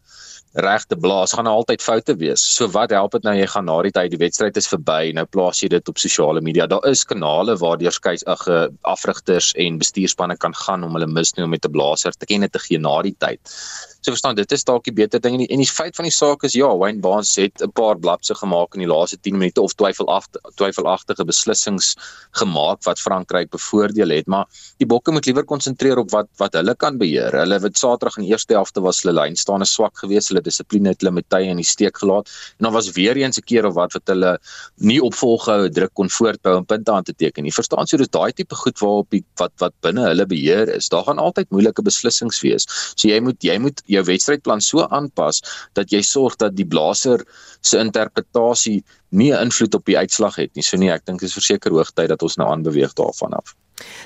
regte 0.56 0.96
blaas 0.96 1.34
gaan 1.36 1.46
altyd 1.46 1.82
foute 1.84 2.14
wees. 2.16 2.40
So 2.40 2.68
wat 2.72 2.94
help 2.96 3.12
dit 3.12 3.26
nou 3.28 3.34
jy 3.36 3.46
gaan 3.52 3.66
na 3.68 3.76
die 3.84 3.92
tyd 3.92 4.14
die 4.14 4.20
wedstryd 4.22 4.56
is 4.56 4.68
verby, 4.72 5.12
nou 5.16 5.26
plaas 5.28 5.60
jy 5.60 5.68
dit 5.74 5.90
op 5.92 6.00
sosiale 6.00 6.40
media. 6.40 6.66
Daar 6.66 6.86
is 6.88 7.04
kanale 7.04 7.58
waar 7.60 7.76
deur 7.76 7.92
skei 7.92 8.16
ag 8.24 8.46
afrigters 8.88 9.52
en 9.60 9.80
bestuurspanne 9.82 10.38
kan 10.40 10.56
gaan 10.56 10.86
om 10.86 10.96
hulle 10.96 11.10
misnoem 11.12 11.52
met 11.52 11.66
'n 11.68 11.72
blaser 11.76 12.16
te 12.16 12.26
ken 12.26 12.48
te 12.48 12.58
gee 12.58 12.78
na 12.78 13.02
die 13.02 13.16
tyd. 13.18 13.40
So 14.06 14.14
verstaan 14.14 14.36
dit 14.38 14.52
is 14.54 14.62
dalk 14.62 14.84
die 14.86 14.92
beter 14.94 15.18
ding 15.18 15.34
en 15.34 15.40
die, 15.42 15.48
en 15.50 15.58
die 15.58 15.66
feit 15.66 15.96
van 15.98 16.06
die 16.06 16.14
saak 16.14 16.44
is 16.46 16.54
ja, 16.54 16.68
Wayne 16.78 17.00
Barnes 17.02 17.32
het 17.40 17.58
'n 17.58 17.72
paar 17.74 17.98
blapse 17.98 18.36
gemaak 18.38 18.76
in 18.78 18.84
die 18.84 18.86
laaste 18.86 19.16
10 19.18 19.34
minute 19.34 19.60
of 19.60 19.72
twyfelagtige 19.74 20.52
twyfelagtige 20.54 21.24
beslissings 21.26 21.96
gemaak 22.38 22.84
wat 22.86 23.00
Frankryk 23.02 23.50
bevoordeel 23.50 24.14
het, 24.14 24.28
maar 24.30 24.46
die 24.78 24.86
bokke 24.86 25.10
moet 25.10 25.26
liewer 25.26 25.44
konsentreer 25.44 25.98
op 25.98 26.12
wat 26.14 26.28
wat 26.38 26.54
hulle 26.54 26.74
kan 26.76 26.98
beheer. 26.98 27.34
Hulle 27.34 27.58
het 27.58 27.78
Saterdag 27.78 28.18
in 28.18 28.28
die 28.28 28.30
eerste 28.30 28.54
helfte 28.54 28.80
was 28.80 29.02
hulle 29.02 29.16
lyn 29.18 29.34
staan 29.34 29.62
is 29.62 29.72
swak 29.74 29.98
geweest, 29.98 30.28
hulle 30.28 30.40
dissipline 30.40 30.88
het 30.94 31.02
hulle 31.02 31.10
met 31.10 31.26
tye 31.28 31.50
in 31.50 31.56
die 31.56 31.66
steek 31.66 31.98
gelaat 31.98 32.30
en 32.58 32.70
dan 32.70 32.72
was 32.72 32.92
weer 32.92 33.16
eens 33.16 33.38
'n 33.38 33.42
keer 33.42 33.66
of 33.66 33.74
wat 33.74 33.92
wat 33.92 34.06
hulle 34.06 34.38
nie 34.76 35.00
opvolgehou 35.02 35.68
druk 35.68 35.94
kon 35.94 36.08
voortbou 36.08 36.56
om 36.58 36.64
punte 36.64 36.92
aan 36.92 37.02
te 37.02 37.12
teken 37.12 37.42
nie. 37.42 37.52
Verstaan 37.52 37.86
so 37.86 37.96
dis 37.96 38.08
daai 38.08 38.32
tipe 38.32 38.54
goed 38.54 38.78
waarop 38.78 39.10
die 39.10 39.24
wat 39.34 39.52
wat 39.58 39.74
binne 39.80 40.06
hulle 40.06 40.26
beheer 40.26 40.68
is. 40.68 40.88
Daar 40.88 41.04
gaan 41.04 41.18
altyd 41.18 41.50
moeilike 41.50 41.82
beslissings 41.82 42.40
wees. 42.40 42.66
So 42.94 43.08
jy 43.08 43.20
moet 43.20 43.42
jy 43.42 43.58
moet 43.58 43.82
jou 43.96 44.04
wedstrydplan 44.06 44.62
so 44.64 44.86
aanpas 44.86 45.42
dat 45.78 45.92
jy 45.92 46.02
sorg 46.06 46.38
dat 46.40 46.56
die 46.56 46.68
blaser 46.68 47.24
se 47.60 47.78
interpretasie 47.82 48.82
nie 49.10 49.32
'n 49.32 49.48
invloed 49.48 49.74
op 49.74 49.84
die 49.84 49.98
uitslag 49.98 50.36
het 50.36 50.54
nie. 50.54 50.62
So 50.62 50.76
nee, 50.76 50.90
ek 50.90 51.06
dink 51.06 51.20
dit 51.20 51.28
is 51.28 51.34
verseker 51.34 51.72
hoogtyd 51.72 52.08
dat 52.08 52.22
ons 52.22 52.36
nou 52.36 52.48
aanbeweeg 52.48 52.92
daarvan 52.92 53.32
af. 53.32 53.54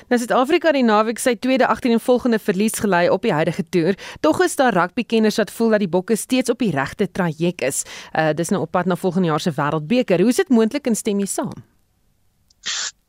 Nou 0.09 0.19
Suid-Afrika 0.19 0.71
die 0.75 0.83
naweek 0.83 1.19
sy 1.19 1.35
tweede 1.39 1.67
18 1.67 1.95
en 1.95 2.03
volgende 2.03 2.39
verlies 2.39 2.79
gelei 2.83 3.09
op 3.09 3.21
die 3.21 3.33
huidige 3.33 3.63
toer. 3.69 3.95
Tog 4.19 4.41
is 4.43 4.55
daar 4.55 4.75
rugbykenners 4.75 5.39
wat 5.39 5.51
voel 5.51 5.75
dat 5.75 5.79
die 5.79 5.91
Bokke 5.91 6.15
steeds 6.15 6.49
op 6.49 6.59
die 6.59 6.71
regte 6.71 7.11
traject 7.11 7.61
is. 7.61 7.83
Uh 8.13 8.31
dis 8.35 8.49
nou 8.49 8.61
op 8.61 8.71
pad 8.71 8.85
na 8.85 8.95
volgende 8.95 9.27
jaar 9.27 9.39
se 9.39 9.51
Wêreldbeker. 9.51 10.19
Hoe 10.19 10.29
is 10.29 10.35
dit 10.35 10.49
moontlik 10.49 10.87
en 10.87 10.95
stem 10.95 11.19
jy 11.19 11.25
saam? 11.25 11.63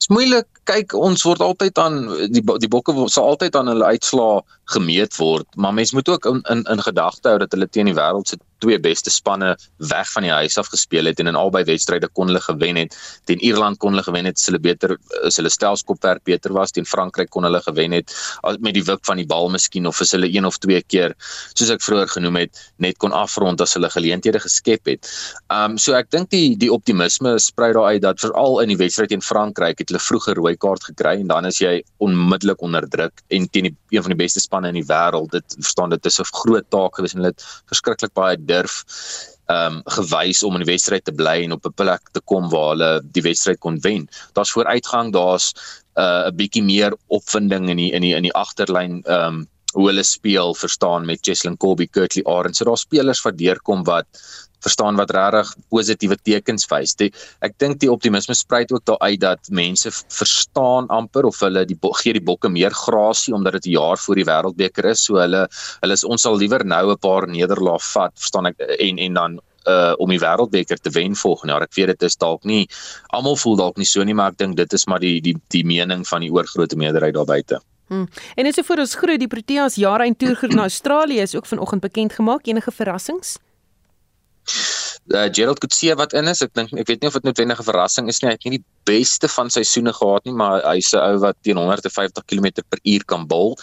Dit's 0.02 0.10
moeilik. 0.10 0.48
Kyk, 0.66 0.94
ons 0.98 1.22
word 1.26 1.42
altyd 1.42 1.78
aan 1.78 1.96
die 2.34 2.42
die 2.42 2.70
bokke 2.70 2.94
sal 3.10 3.28
altyd 3.32 3.54
aan 3.58 3.70
hulle 3.70 3.86
uitslaa 3.94 4.40
gemeet 4.74 5.16
word, 5.18 5.46
maar 5.56 5.74
mens 5.74 5.92
moet 5.92 6.08
ook 6.08 6.26
in 6.30 6.40
in, 6.50 6.62
in 6.70 6.82
gedagte 6.82 7.28
hou 7.28 7.38
dat 7.42 7.54
hulle 7.54 7.68
teen 7.68 7.90
die 7.90 7.98
wêreld 7.98 8.30
se 8.30 8.38
twee 8.62 8.78
beste 8.78 9.10
spanne 9.10 9.56
weg 9.90 10.10
van 10.14 10.22
die 10.22 10.30
huis 10.30 10.56
af 10.60 10.68
gespeel 10.70 11.10
het 11.10 11.20
en 11.20 11.30
in 11.32 11.38
albei 11.38 11.64
wedstryde 11.66 12.08
kon 12.14 12.30
hulle 12.30 12.40
gewen 12.44 12.78
het. 12.78 12.94
Teen 13.26 13.42
Ierland 13.42 13.80
kon 13.82 13.90
hulle 13.90 14.04
gewen 14.06 14.28
het, 14.30 14.38
hulle 14.46 14.60
beter 14.62 14.94
is 15.26 15.38
hulle 15.40 15.50
stelskopwerk 15.50 16.22
beter 16.28 16.54
was. 16.54 16.70
Teen 16.70 16.86
Frankryk 16.86 17.32
kon 17.34 17.46
hulle 17.48 17.60
gewen 17.64 17.96
het 17.98 18.14
met 18.62 18.76
die 18.78 18.84
wip 18.86 19.02
van 19.08 19.18
die 19.18 19.26
bal 19.26 19.50
miskien 19.50 19.86
of 19.90 20.00
is 20.04 20.14
hulle 20.14 20.30
een 20.30 20.46
of 20.46 20.60
twee 20.62 20.82
keer 20.86 21.16
soos 21.54 21.72
ek 21.74 21.82
vroeër 21.82 22.14
genoem 22.14 22.38
het 22.44 22.62
net 22.82 22.98
kon 23.02 23.14
afrond 23.16 23.60
as 23.60 23.74
hulle 23.74 23.90
geleenthede 23.90 24.40
geskep 24.42 24.86
het. 24.94 25.10
Um 25.50 25.74
so 25.78 25.98
ek 25.98 26.12
dink 26.14 26.30
die 26.30 26.54
die 26.58 26.70
optimisme 26.72 27.34
sprei 27.42 27.72
daar 27.74 27.90
uit 27.96 28.06
dat 28.06 28.22
veral 28.22 28.60
in 28.62 28.70
die 28.70 28.78
wedstryd 28.78 29.10
teen 29.10 29.26
Frankryk 29.26 29.82
het 29.82 29.90
hulle 29.92 30.02
vroeër 30.02 30.40
rooi 30.40 30.54
kaart 30.56 30.88
gekry 30.88 31.18
en 31.20 31.28
dan 31.30 31.46
is 31.48 31.60
jy 31.60 31.74
onmiddellik 32.02 32.62
onder 32.64 32.88
druk 32.88 33.22
en 33.28 33.48
teen 33.52 33.68
die, 33.68 33.76
een 33.92 34.02
van 34.02 34.14
die 34.14 34.22
beste 34.24 34.40
spanne 34.40 34.72
in 34.72 34.80
die 34.80 34.88
wêreld. 34.88 35.30
Dit 35.36 35.56
verstaan 35.60 35.92
dit 35.92 36.06
is 36.06 36.18
'n 36.20 36.32
groot 36.32 36.66
taak 36.70 36.96
gewees 36.96 37.14
en 37.14 37.20
hulle 37.20 37.34
het 37.34 37.44
verskriklik 37.68 38.14
baie 38.14 38.36
durf 38.36 38.82
ehm 39.52 39.76
um, 39.76 39.82
gewys 39.84 40.42
om 40.42 40.54
in 40.56 40.64
die 40.64 40.72
wedstryd 40.72 41.04
te 41.04 41.12
bly 41.12 41.44
en 41.44 41.52
op 41.52 41.66
'n 41.66 41.74
plek 41.76 42.02
te 42.12 42.20
kom 42.24 42.48
waar 42.48 42.70
hulle 42.72 42.90
die 43.12 43.22
wedstryd 43.22 43.58
kon 43.58 43.78
wen. 43.80 44.08
Daar's 44.32 44.52
vooruitgang, 44.52 45.12
daar's 45.12 45.52
uh, 45.96 46.02
'n 46.02 46.28
uh, 46.28 46.36
bietjie 46.36 46.62
meer 46.62 46.96
opwinding 47.08 47.68
in 47.68 47.76
die 47.76 47.92
in 47.92 48.02
die 48.02 48.14
in 48.14 48.22
die 48.22 48.34
agterlyn 48.34 49.02
ehm 49.04 49.34
um, 49.34 49.48
hoe 49.72 49.88
hulle 49.88 50.04
speel, 50.04 50.54
verstaan 50.54 51.06
met 51.08 51.22
Cheslin 51.22 51.56
Colby, 51.56 51.86
Kurtley 51.86 52.24
Arends. 52.24 52.58
So 52.58 52.68
daar's 52.68 52.86
spelers 52.86 53.22
wat 53.24 53.38
deurkom 53.38 53.84
wat 53.88 54.06
verstaan 54.62 54.98
wat 55.00 55.10
regtig 55.14 55.52
positiewe 55.72 56.16
tekens 56.22 56.66
wys. 56.70 56.94
Ek 57.42 57.56
dink 57.62 57.80
die 57.82 57.90
optimisme 57.90 58.34
spruit 58.38 58.72
ook 58.72 58.84
daar 58.88 59.00
uit 59.02 59.20
dat 59.22 59.50
mense 59.50 59.90
verstaan 59.92 60.88
amper 60.94 61.26
of 61.28 61.40
hulle 61.42 61.64
die 61.66 61.78
gee 62.02 62.16
die 62.18 62.24
bokke 62.24 62.50
meer 62.52 62.74
grasie 62.74 63.34
omdat 63.34 63.58
dit 63.58 63.66
'n 63.66 63.76
jaar 63.78 63.98
voor 63.98 64.16
die 64.16 64.28
wêreldbeker 64.28 64.90
is. 64.90 65.04
So 65.04 65.18
hulle 65.18 65.48
hulle 65.80 65.92
is 65.92 66.04
ons 66.04 66.22
sal 66.22 66.36
liewer 66.36 66.64
nou 66.64 66.92
'n 66.92 66.98
paar 66.98 67.26
nederlae 67.26 67.78
vat, 67.94 68.12
verstaan 68.14 68.46
ek 68.46 68.60
en 68.78 68.98
en 68.98 69.14
dan 69.14 69.40
uh 69.66 69.94
om 69.98 70.10
die 70.10 70.18
wêreldbeker 70.18 70.78
te 70.80 70.90
wen 70.90 71.14
volgende 71.14 71.52
jaar. 71.52 71.62
Ek 71.62 71.74
weet 71.74 71.86
dit 71.86 72.02
is 72.02 72.16
dalk 72.16 72.44
nie 72.44 72.68
almal 73.10 73.36
voel 73.36 73.56
dalk 73.56 73.76
nie 73.76 73.86
so 73.86 74.02
nie, 74.04 74.14
maar 74.14 74.32
ek 74.32 74.38
dink 74.38 74.56
dit 74.56 74.72
is 74.72 74.86
maar 74.86 75.00
die 75.00 75.20
die 75.20 75.36
die 75.48 75.64
mening 75.64 76.06
van 76.06 76.20
die 76.20 76.30
oorgrootste 76.30 76.76
meerderheid 76.76 77.14
daar 77.14 77.26
buite. 77.26 77.60
Hmm. 77.92 78.06
En 78.40 78.46
net 78.48 78.56
so 78.56 78.64
vir 78.64 78.80
ons 78.80 78.94
groet 78.96 79.20
die 79.20 79.28
Proteas 79.28 79.76
jaareind 79.76 80.16
toer 80.18 80.40
na 80.56 80.64
Australië 80.64 81.26
is 81.26 81.34
ook 81.36 81.46
vanoggend 81.50 81.84
bekend 81.84 82.14
gemaak. 82.16 82.46
Enige 82.48 82.72
verrassings? 82.72 83.36
uh, 85.06 85.28
Gerald 85.30 85.58
Coetzee 85.58 85.94
wat 85.94 86.12
in 86.12 86.30
is. 86.30 86.42
Ek 86.44 86.54
dink 86.56 86.72
ek 86.78 86.88
weet 86.88 87.02
nie 87.02 87.10
of 87.10 87.18
dit 87.18 87.26
noodwendige 87.26 87.64
verrassing 87.66 88.08
is 88.12 88.22
nie. 88.22 88.30
Hy 88.30 88.36
het 88.36 88.46
nie 88.46 88.58
die 88.58 88.64
beste 88.88 89.28
van 89.28 89.50
seisoene 89.50 89.92
gehad 89.92 90.24
nie, 90.24 90.34
maar 90.34 90.62
hy's 90.66 90.92
'n 90.94 91.02
ou 91.02 91.18
wat 91.22 91.36
teen 91.42 91.56
150 91.56 92.24
km/h 92.26 93.04
kan 93.06 93.26
bol. 93.26 93.56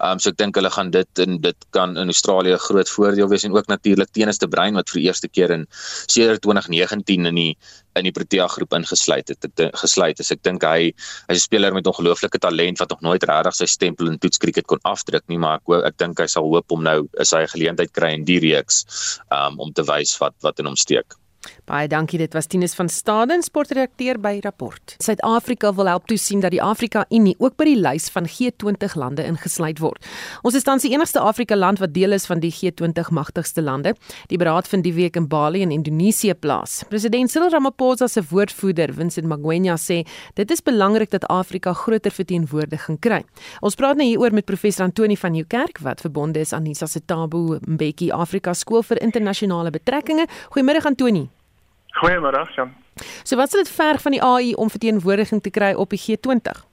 Ehm 0.00 0.12
um, 0.12 0.18
so 0.18 0.30
ek 0.30 0.36
dink 0.36 0.54
hulle 0.56 0.70
gaan 0.70 0.90
dit 0.90 1.18
en 1.24 1.40
dit 1.40 1.66
kan 1.70 1.96
in 1.96 2.12
Australië 2.12 2.52
'n 2.54 2.66
groot 2.68 2.88
voordeel 2.88 3.28
wees 3.28 3.44
en 3.44 3.56
ook 3.56 3.66
natuurlik 3.66 4.10
Tennis 4.12 4.38
de 4.38 4.48
Bruin 4.48 4.74
wat 4.74 4.90
vir 4.90 5.00
die 5.00 5.08
eerste 5.08 5.28
keer 5.28 5.50
in 5.50 5.66
sedert 6.06 6.42
2019 6.42 7.26
in 7.26 7.34
die 7.34 7.56
in 7.96 8.04
die 8.04 8.12
Protea 8.12 8.46
groep 8.46 8.72
ingesluit 8.72 9.28
het. 9.28 9.44
Ek 9.44 9.76
gesluit 9.76 10.20
is 10.20 10.30
ek 10.30 10.42
dink 10.42 10.62
hy 10.62 10.92
hy's 11.28 11.38
'n 11.38 11.46
speler 11.48 11.72
met 11.72 11.86
ongelooflike 11.86 12.38
talent 12.38 12.78
wat 12.78 12.90
nog 12.90 13.00
nooit 13.00 13.24
regtig 13.24 13.54
sy 13.54 13.66
stempel 13.66 14.08
in 14.08 14.18
toetskriket 14.18 14.66
kon 14.66 14.80
afdruk 14.84 15.24
nie, 15.28 15.38
maar 15.38 15.60
ek 15.60 15.84
ek 15.86 15.98
dink 15.98 16.18
hy 16.20 16.26
sal 16.26 16.44
hoop 16.44 16.70
om 16.72 16.82
nou 16.82 17.08
is 17.18 17.32
hy 17.32 17.42
'n 17.42 17.54
geleentheid 17.54 17.92
kry 17.92 18.12
in 18.12 18.24
die 18.24 18.40
reeks 18.40 18.84
um, 19.30 19.58
om 19.60 19.72
te 19.72 19.82
wys 19.82 20.18
wat 20.18 20.34
wat 20.42 20.58
in 20.58 20.66
hom 20.66 20.76
steek. 20.76 21.16
Baie 21.64 21.88
dankie. 21.88 22.18
Dit 22.18 22.34
was 22.34 22.46
Tinus 22.46 22.74
van 22.74 22.88
Staden, 22.88 23.42
sportredakteur 23.42 24.20
by 24.20 24.38
Rapport. 24.42 24.94
Suid-Afrika 24.98 25.72
wil 25.74 25.86
help 25.86 26.06
toesien 26.06 26.40
dat 26.40 26.50
die 26.50 26.62
Afrika 26.62 27.04
Unie 27.10 27.34
ook 27.38 27.56
by 27.56 27.64
die 27.64 27.76
lys 27.78 28.08
van 28.14 28.28
G20 28.30 28.94
lande 28.94 29.24
ingesluit 29.26 29.80
word. 29.82 30.04
Ons 30.42 30.54
is 30.58 30.66
tans 30.66 30.82
die 30.86 30.92
enigste 30.94 31.20
Afrika 31.20 31.56
land 31.56 31.80
wat 31.82 31.94
deel 31.94 32.12
is 32.16 32.26
van 32.26 32.40
die 32.40 32.52
G20 32.52 33.10
magtigste 33.10 33.62
lande. 33.62 33.94
Die 34.30 34.38
beraad 34.38 34.68
vind 34.68 34.84
die 34.86 34.94
week 34.96 35.16
in 35.16 35.28
Bali 35.28 35.62
in 35.62 35.74
Indonesië 35.74 36.34
plaas. 36.34 36.82
President 36.88 37.30
Cyril 37.30 37.50
Ramaphosa 37.50 38.08
se 38.08 38.22
woordvoerder, 38.30 38.94
Vincent 38.94 39.26
Magwenya, 39.26 39.76
sê 39.76 40.02
dit 40.34 40.50
is 40.50 40.62
belangrik 40.62 41.10
dat 41.10 41.28
Afrika 41.32 41.72
groter 41.72 42.14
verteenwoordiging 42.14 43.00
kry. 43.00 43.22
Ons 43.60 43.78
praat 43.78 43.98
nou 44.00 44.06
hieroor 44.08 44.34
met 44.36 44.48
professor 44.48 44.86
Antoni 44.86 45.16
van 45.16 45.36
Nieuwkerk 45.36 45.82
wat 45.84 46.04
verbonde 46.04 46.40
is 46.40 46.52
aan 46.52 46.66
Nisa 46.66 46.86
se 46.86 47.00
Tabo 47.04 47.58
Mbeki 47.66 48.10
Afrika 48.10 48.54
Skool 48.54 48.82
vir 48.82 49.02
Internasionale 49.02 49.70
Betrekkinge. 49.70 50.26
Goeiemôre 50.50 50.84
Antoni. 50.86 51.26
Goeiemôre, 51.96 52.44
Jan. 52.56 52.74
So 53.24 53.36
wat 53.36 53.50
sal 53.50 53.62
dit 53.64 53.72
verg 53.72 54.02
van 54.02 54.12
die 54.12 54.22
AI 54.22 54.54
om 54.54 54.70
verteenwoordiging 54.72 55.42
te 55.42 55.50
kry 55.50 55.72
op 55.72 55.92
die 55.92 56.00
G20? 56.00 56.64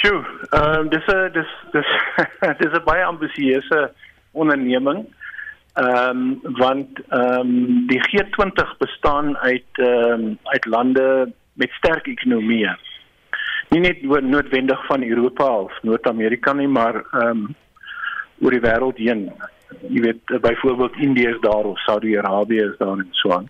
Sjoe, 0.00 0.20
ehm 0.50 0.78
um, 0.78 0.88
dis 0.92 1.06
'n 1.06 1.32
dis 1.32 1.50
dis 1.72 1.90
dis 2.60 2.72
'n 2.72 2.84
baie 2.84 3.04
ambisieuse 3.04 3.92
onderneming. 4.32 5.06
Ehm 5.74 6.20
um, 6.44 6.56
want 6.58 7.00
ehm 7.08 7.40
um, 7.40 7.86
die 7.86 8.00
G20 8.08 8.76
bestaan 8.78 9.36
uit 9.36 9.72
ehm 9.72 10.12
um, 10.12 10.38
uit 10.42 10.64
lande 10.64 11.32
met 11.52 11.70
sterk 11.70 12.06
ekonomieë. 12.06 12.76
Nie 13.68 13.80
net 13.80 14.02
noodwendig 14.02 14.86
van 14.86 15.02
Europa 15.02 15.48
of 15.58 15.72
Noord-Amerika 15.82 16.52
nie, 16.52 16.68
maar 16.68 16.94
ehm 16.94 17.28
um, 17.28 17.54
oor 18.40 18.50
die 18.50 18.60
wêreld 18.60 18.98
heen 18.98 19.32
jy 19.88 20.00
weet 20.00 20.30
uh, 20.30 20.38
byvoorbeeld 20.38 20.96
Indië 20.96 21.28
is 21.28 21.40
daar 21.40 21.64
of 21.64 21.78
Saudi-Arabië 21.78 22.62
is 22.70 22.78
daar 22.78 22.98
en 22.98 23.08
so 23.10 23.32
aan. 23.32 23.48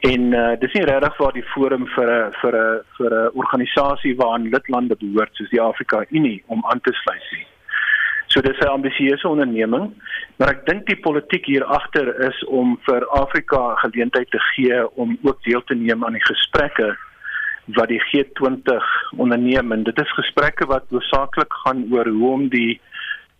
En 0.00 0.20
uh, 0.32 0.52
dis 0.60 0.72
nie 0.72 0.84
regtig 0.84 1.16
waar 1.16 1.32
die 1.32 1.46
forum 1.54 1.86
vir 1.96 2.08
'n 2.12 2.32
vir 2.40 2.54
'n 2.60 2.80
vir 2.96 3.10
'n 3.10 3.30
organisasie 3.34 4.16
waaraan 4.16 4.50
lidlande 4.54 4.96
behoort 5.00 5.34
soos 5.34 5.50
die 5.50 5.60
Afrika 5.60 6.04
Unie 6.10 6.42
om 6.46 6.64
aan 6.66 6.80
te 6.80 6.92
sluit 6.92 7.26
nie. 7.32 7.46
So 8.26 8.40
dis 8.40 8.58
'n 8.58 8.74
ambisieuse 8.76 9.28
onderneming, 9.28 9.92
maar 10.36 10.50
ek 10.50 10.66
dink 10.66 10.86
die 10.86 11.00
politiek 11.00 11.46
hier 11.46 11.64
agter 11.64 12.20
is 12.28 12.44
om 12.44 12.78
vir 12.86 13.06
Afrika 13.06 13.74
geleentheid 13.74 14.30
te 14.30 14.38
gee 14.38 14.96
om 14.96 15.18
ook 15.22 15.42
deel 15.42 15.64
te 15.64 15.74
neem 15.74 16.04
aan 16.04 16.12
die 16.18 16.26
gesprekke 16.26 16.96
wat 17.66 17.88
die 17.88 18.00
G20 18.00 18.84
onderneem 19.16 19.72
en 19.72 19.82
dit 19.82 20.00
is 20.00 20.12
gesprekke 20.12 20.66
wat 20.66 20.84
hoofsaaklik 20.90 21.52
gaan 21.64 21.86
oor 21.92 22.08
hoe 22.08 22.32
om 22.32 22.48
die 22.48 22.80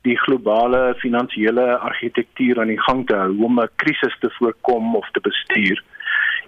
die 0.05 0.17
globale 0.21 0.95
finansiële 1.01 1.65
argitektuur 1.89 2.61
aan 2.61 2.73
die 2.73 2.81
gang 2.87 3.07
te 3.09 3.17
hou 3.17 3.33
om 3.49 3.61
'n 3.61 3.69
krisis 3.77 4.17
te 4.21 4.31
voorkom 4.39 4.97
of 4.97 5.09
te 5.11 5.21
bestuur. 5.21 5.83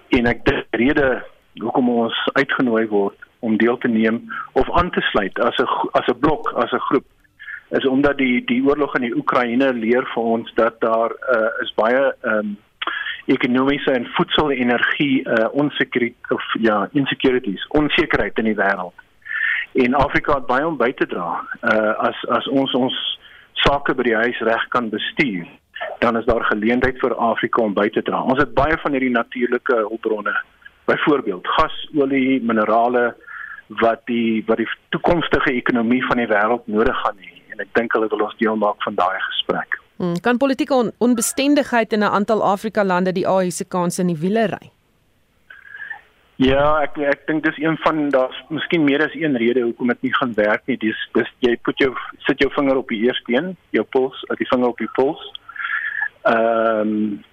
En 0.09 0.27
ek 0.27 0.45
dink 0.45 0.65
rede 0.71 1.23
hoekom 1.61 1.89
ons 1.89 2.17
uitgenooi 2.33 2.87
word 2.87 3.19
om 3.41 3.57
deel 3.57 3.79
te 3.79 3.89
neem 3.89 4.33
of 4.53 4.71
aan 4.71 4.91
te 4.91 5.01
sluit 5.01 5.41
as 5.41 5.57
'n 5.59 5.69
as 5.93 6.07
'n 6.07 6.19
blok, 6.19 6.53
as 6.53 6.73
'n 6.73 6.87
groep 6.89 7.07
is 7.69 7.87
omdat 7.87 8.19
die 8.19 8.45
die 8.45 8.63
oorlog 8.63 8.95
in 8.95 9.03
die 9.03 9.17
Oekraïne 9.17 9.73
leer 9.73 10.07
vir 10.15 10.23
ons 10.23 10.53
dat 10.55 10.81
daar 10.81 11.11
uh, 11.11 11.51
is 11.63 11.75
baie 11.75 12.15
ehm 12.23 12.39
um, 12.39 12.57
ekonomiese 13.27 13.91
en 13.91 14.07
voedsel 14.07 14.51
en 14.51 14.57
energie 14.57 15.29
uh, 15.29 15.49
onsekuriteit 15.51 16.31
of 16.31 16.43
ja, 16.61 16.89
insecurities, 16.93 17.67
onsekerheid 17.67 18.39
in 18.39 18.45
die 18.45 18.55
wêreld. 18.55 18.95
En 19.73 19.95
Afrika 19.95 20.35
het 20.35 20.47
baie 20.47 20.67
om 20.67 20.77
by 20.77 20.93
te 20.93 21.07
dra. 21.07 21.43
Uh 21.63 21.95
as 22.09 22.23
as 22.39 22.47
ons 22.49 22.75
ons 22.75 23.01
sake 23.65 23.95
by 23.95 24.03
die 24.03 24.17
huis 24.17 24.41
reg 24.49 24.69
kan 24.69 24.91
bestuur, 24.91 25.47
dan 26.01 26.17
is 26.17 26.27
daar 26.29 26.45
geleentheid 26.45 26.99
vir 27.01 27.15
Afrika 27.15 27.63
om 27.63 27.75
by 27.75 27.89
te 27.89 28.03
dra. 28.03 28.23
Ons 28.23 28.43
het 28.43 28.55
baie 28.55 28.77
van 28.83 28.93
hierdie 28.93 29.13
natuurlike 29.15 29.75
hulpbronne. 29.75 30.35
Byvoorbeeld 30.87 31.47
gas, 31.57 31.77
olie, 31.95 32.41
minerale 32.43 33.15
wat 33.83 34.05
die 34.07 34.45
wat 34.47 34.61
die 34.63 34.69
toekomstige 34.95 35.51
ekonomie 35.53 36.05
van 36.07 36.21
die 36.23 36.29
wêreld 36.31 36.69
nodig 36.71 37.01
gaan 37.03 37.19
hê 37.19 37.33
en 37.51 37.65
ek 37.65 37.73
dink 37.75 37.97
hulle 37.97 38.09
wil 38.13 38.23
ons 38.29 38.39
deel 38.39 38.57
maak 38.61 38.79
van 38.85 38.95
daai 38.95 39.19
gesprek. 39.25 39.81
Hmm, 39.97 40.15
kan 40.21 40.39
politieke 40.39 40.75
on 40.77 40.93
onbestendigheid 40.99 41.93
in 41.93 42.05
'n 42.05 42.15
aantal 42.19 42.43
Afrika 42.45 42.85
lande 42.85 43.13
die 43.13 43.27
AU 43.27 43.51
se 43.51 43.65
kanse 43.65 44.01
in 44.01 44.13
die 44.13 44.21
wiele 44.21 44.47
ry? 44.47 44.71
Ja, 46.37 46.83
ek 46.85 46.99
ek 47.01 47.23
dink 47.31 47.47
dis 47.47 47.57
een 47.57 47.79
van 47.81 48.11
daar's 48.13 48.37
miskien 48.53 48.85
meer 48.85 49.01
as 49.01 49.15
een 49.17 49.37
rede 49.41 49.63
hoekom 49.65 49.89
dit 49.89 50.03
nie 50.05 50.15
gaan 50.19 50.35
werk 50.37 50.67
nie. 50.69 50.77
Dis 50.77 50.99
dis 51.17 51.31
jy 51.41 51.55
put 51.65 51.79
jou 51.81 51.95
sit 52.27 52.43
jou 52.45 52.51
vinger 52.53 52.77
op 52.77 52.93
die 52.93 53.01
eerste 53.07 53.33
een, 53.33 53.55
jou 53.73 53.85
puls, 53.97 54.21
uit 54.29 54.43
die 54.43 54.49
vinger 54.51 54.75
op 54.75 54.83
die 54.83 54.93
puls. 54.99 55.23
Ehm 56.29 56.93
um, 56.93 57.25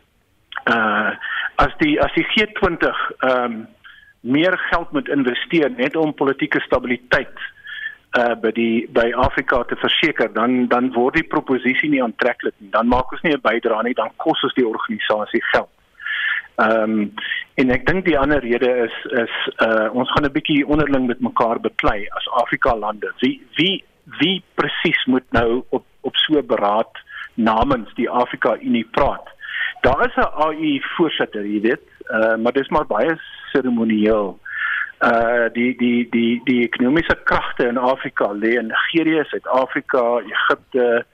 uh 0.72 1.12
as 1.60 1.74
die 1.84 2.00
as 2.02 2.16
die 2.16 2.24
G20 2.32 2.88
ehm 2.88 3.44
um, 3.44 3.58
meer 4.24 4.56
geld 4.72 4.92
moet 4.96 5.10
investeer 5.12 5.70
net 5.76 5.96
om 6.00 6.16
politieke 6.16 6.64
stabiliteit 6.64 7.44
uh 8.18 8.36
by 8.40 8.52
die 8.56 8.88
by 8.88 9.10
Afrika 9.12 9.64
te 9.68 9.76
verseker 9.84 10.32
dan 10.34 10.68
dan 10.72 10.94
word 10.96 11.20
die 11.20 11.28
proposisie 11.28 11.90
nie 11.90 12.04
aantreklik 12.04 12.56
nie 12.58 12.72
dan 12.72 12.88
maak 12.88 13.12
ons 13.12 13.22
nie 13.28 13.36
'n 13.36 13.44
bydrae 13.52 13.84
nie 13.84 14.00
dan 14.00 14.16
kos 14.16 14.44
ons 14.44 14.56
die 14.56 14.68
organisasie 14.68 15.44
geld. 15.52 15.83
Ehm 16.56 16.92
um, 16.92 17.14
en 17.56 17.70
ek 17.70 17.86
dink 17.86 18.06
die 18.06 18.18
ander 18.18 18.42
rede 18.42 18.70
is 18.86 18.96
is 19.22 19.34
uh 19.66 19.90
ons 19.94 20.12
gaan 20.12 20.26
'n 20.26 20.36
bietjie 20.36 20.68
onderling 20.68 21.08
met 21.08 21.20
mekaar 21.20 21.60
beklei 21.60 22.06
as 22.18 22.30
Afrika 22.42 22.76
lande. 22.78 23.10
Wie 23.22 23.42
wie 23.58 23.84
wie 24.20 24.44
presies 24.54 25.06
moet 25.06 25.26
nou 25.32 25.64
op 25.70 25.86
op 26.02 26.16
so 26.16 26.44
beraad 26.44 26.92
namens 27.34 27.94
die 27.96 28.10
Afrika 28.10 28.58
Unie 28.62 28.88
praat. 28.92 29.28
Daar 29.82 30.06
is 30.06 30.16
'n 30.16 30.30
AU 30.46 30.80
voorsitter, 30.96 31.46
jy 31.46 31.62
weet, 31.62 31.88
uh 32.10 32.36
maar 32.36 32.54
dis 32.54 32.70
maar 32.70 32.86
baie 32.86 33.18
seremonieel 33.52 34.40
uh 35.02 35.46
die 35.54 35.78
die 35.78 36.10
die 36.10 36.42
die 36.44 36.62
ekonomiese 36.64 37.18
kragte 37.24 37.68
in 37.68 37.78
Afrika 37.78 38.32
lê 38.34 38.54
in 38.60 38.68
Nigerië, 38.68 39.24
Suid-Afrika, 39.24 40.20
Egipte, 40.20 41.06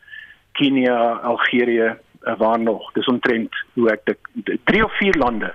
Kenia, 0.52 1.12
Algerië, 1.12 1.96
uh, 2.24 2.38
waar 2.38 2.60
nog. 2.60 2.92
Dis 2.92 3.08
omtrent 3.08 3.56
hoe 3.74 3.90
ek 3.92 4.06
dit 4.34 4.60
drie 4.64 4.84
of 4.86 4.98
vier 4.98 5.18
lande 5.18 5.54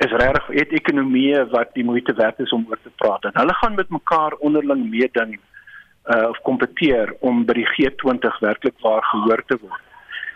is 0.00 0.12
regtig 0.16 0.46
het 0.56 0.72
ekonomieë 0.72 1.44
wat 1.52 1.74
die 1.76 1.84
moeite 1.84 2.14
werd 2.16 2.38
is 2.40 2.52
om 2.56 2.64
oor 2.68 2.78
te 2.82 2.92
praat. 2.96 3.24
En 3.24 3.36
hulle 3.36 3.54
gaan 3.54 3.74
met 3.74 3.90
mekaar 3.92 4.32
onderling 4.32 4.90
meeding 4.90 5.38
uh 6.06 6.28
of 6.28 6.38
kompeteer 6.42 7.12
om 7.20 7.44
by 7.44 7.52
die 7.58 7.68
G20 7.68 8.38
werklik 8.40 8.78
waar 8.80 9.04
gehoor 9.04 9.42
te 9.46 9.58
word. 9.60 9.82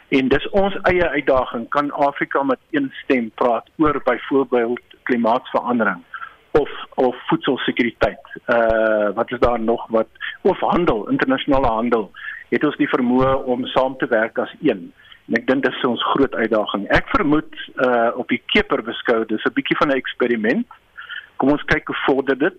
En 0.08 0.28
dis 0.28 0.48
ons 0.50 0.76
eie 0.90 1.06
uitdaging 1.08 1.68
kan 1.68 1.90
Afrika 1.90 2.42
met 2.42 2.60
een 2.70 2.90
stem 3.02 3.30
praat 3.34 3.70
oor 3.76 4.00
byvoorbeeld 4.04 4.98
klimaatsverandering 5.02 6.02
of 6.50 6.70
of 6.94 7.16
voedselsekuriteit. 7.26 8.36
Uh 8.46 9.08
wat 9.14 9.32
is 9.32 9.38
daar 9.38 9.60
nog 9.60 9.86
wat 9.88 10.08
of 10.42 10.60
handel, 10.60 11.08
internasionale 11.08 11.66
handel. 11.66 12.10
Het 12.48 12.64
ons 12.64 12.76
die 12.76 12.88
vermoë 12.88 13.32
om 13.44 13.66
saam 13.66 13.96
te 13.96 14.06
werk 14.06 14.38
as 14.38 14.54
een. 14.60 14.92
En 15.28 15.38
ek 15.38 15.46
dink 15.46 15.62
dit 15.64 15.72
is 15.72 15.84
ons 15.88 16.06
groot 16.12 16.34
uitdaging. 16.34 16.84
Ek 16.92 17.08
vermoed 17.14 17.54
uh 17.80 18.10
op 18.20 18.28
die 18.28 18.42
keper 18.52 18.82
beskou 18.84 19.24
dis 19.24 19.44
'n 19.44 19.56
bietjie 19.56 19.76
van 19.80 19.88
'n 19.88 20.00
eksperiment. 20.02 20.66
Kom 21.36 21.50
ons 21.50 21.64
kyk 21.64 21.86
hoe 21.86 22.00
vorder 22.06 22.38
dit. 22.38 22.58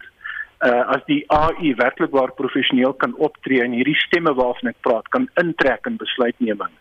Uh 0.66 0.84
as 0.96 1.04
die 1.06 1.24
AI 1.30 1.76
werklik 1.76 2.12
waar 2.12 2.34
professioneel 2.34 2.94
kan 2.94 3.14
optree 3.18 3.62
en 3.62 3.72
hierdie 3.72 4.00
stemme 4.08 4.34
waarvan 4.34 4.70
ek 4.70 4.82
praat 4.82 5.08
kan 5.10 5.30
intrek 5.36 5.86
in 5.86 5.98
besluitneming 5.98 6.74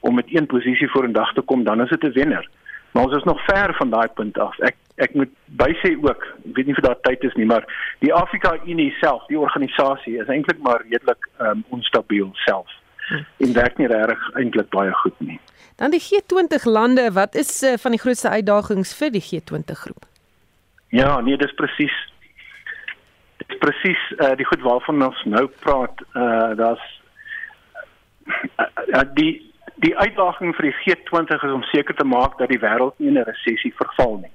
om 0.00 0.14
met 0.14 0.28
een 0.28 0.46
posisie 0.46 0.88
voor 0.90 1.04
in 1.04 1.12
dag 1.12 1.32
te 1.32 1.40
kom, 1.40 1.64
dan 1.64 1.80
is 1.80 1.88
dit 1.88 2.04
'n 2.04 2.12
wenner. 2.12 2.48
Maar 2.92 3.04
ons 3.04 3.16
is 3.16 3.24
nog 3.24 3.44
ver 3.44 3.74
van 3.74 3.90
daai 3.90 4.08
punt 4.08 4.38
af. 4.38 4.58
Ek 4.58 4.76
ek 4.96 5.14
moet 5.14 5.30
bysê 5.46 5.96
ook, 5.96 6.22
ek 6.48 6.54
weet 6.56 6.66
nie 6.66 6.76
of 6.76 6.84
daar 6.84 7.00
tyd 7.00 7.22
is 7.24 7.34
nie, 7.34 7.46
maar 7.46 7.64
die 7.98 8.12
Afrika 8.14 8.58
Unie 8.66 8.90
self, 9.00 9.26
die 9.26 9.38
organisasie 9.38 10.18
is 10.20 10.28
eintlik 10.28 10.58
maar 10.58 10.82
redelik 10.90 11.28
um, 11.38 11.64
onstabiel 11.68 12.30
self. 12.32 12.79
En 13.36 13.52
werk 13.52 13.78
nie 13.78 13.86
regtig 13.90 14.30
eintlik 14.38 14.68
baie 14.70 14.92
goed 15.02 15.20
nie. 15.20 15.40
Dan 15.80 15.90
die 15.90 16.02
G20 16.02 16.64
lande, 16.64 17.12
wat 17.12 17.34
is 17.34 17.62
uh, 17.62 17.74
van 17.80 17.96
die 17.96 18.00
grootste 18.00 18.28
uitdagings 18.28 18.94
vir 18.94 19.10
die 19.10 19.24
G20 19.24 19.82
groep? 19.84 20.06
Ja, 20.90 21.20
nee, 21.20 21.36
dis 21.36 21.54
presies. 21.54 21.94
Dis 23.46 23.58
presies 23.58 24.02
uh, 24.18 24.34
die 24.36 24.46
goed 24.46 24.62
waarvan 24.66 25.02
ons 25.06 25.22
nou 25.24 25.46
praat, 25.64 26.02
uh 26.14 26.50
daar's 26.58 26.84
uh, 28.58 28.66
uh, 28.66 29.06
die 29.14 29.32
die 29.80 29.94
uitdaging 29.96 30.52
vir 30.58 30.68
die 30.68 30.76
G20 30.82 31.44
is 31.46 31.54
om 31.56 31.62
seker 31.70 31.96
te 31.96 32.04
maak 32.04 32.36
dat 32.38 32.50
die 32.52 32.60
wêreld 32.60 32.98
nie 32.98 33.08
in 33.08 33.18
'n 33.18 33.24
resessie 33.24 33.72
verval 33.78 34.18
nie. 34.20 34.32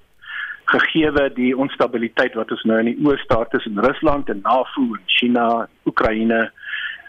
Gegeewe 0.65 1.29
die 1.35 1.53
onstabiliteit 1.57 2.33
wat 2.33 2.51
ons 2.51 2.63
nou 2.63 2.79
in 2.79 2.89
die 2.89 3.05
oos 3.05 3.21
staat 3.21 3.51
tussen 3.51 3.77
Rusland 3.79 4.29
en 4.29 4.41
NAVO 4.41 4.95
en 4.97 5.05
China, 5.05 5.67
Oekraïne 5.85 6.51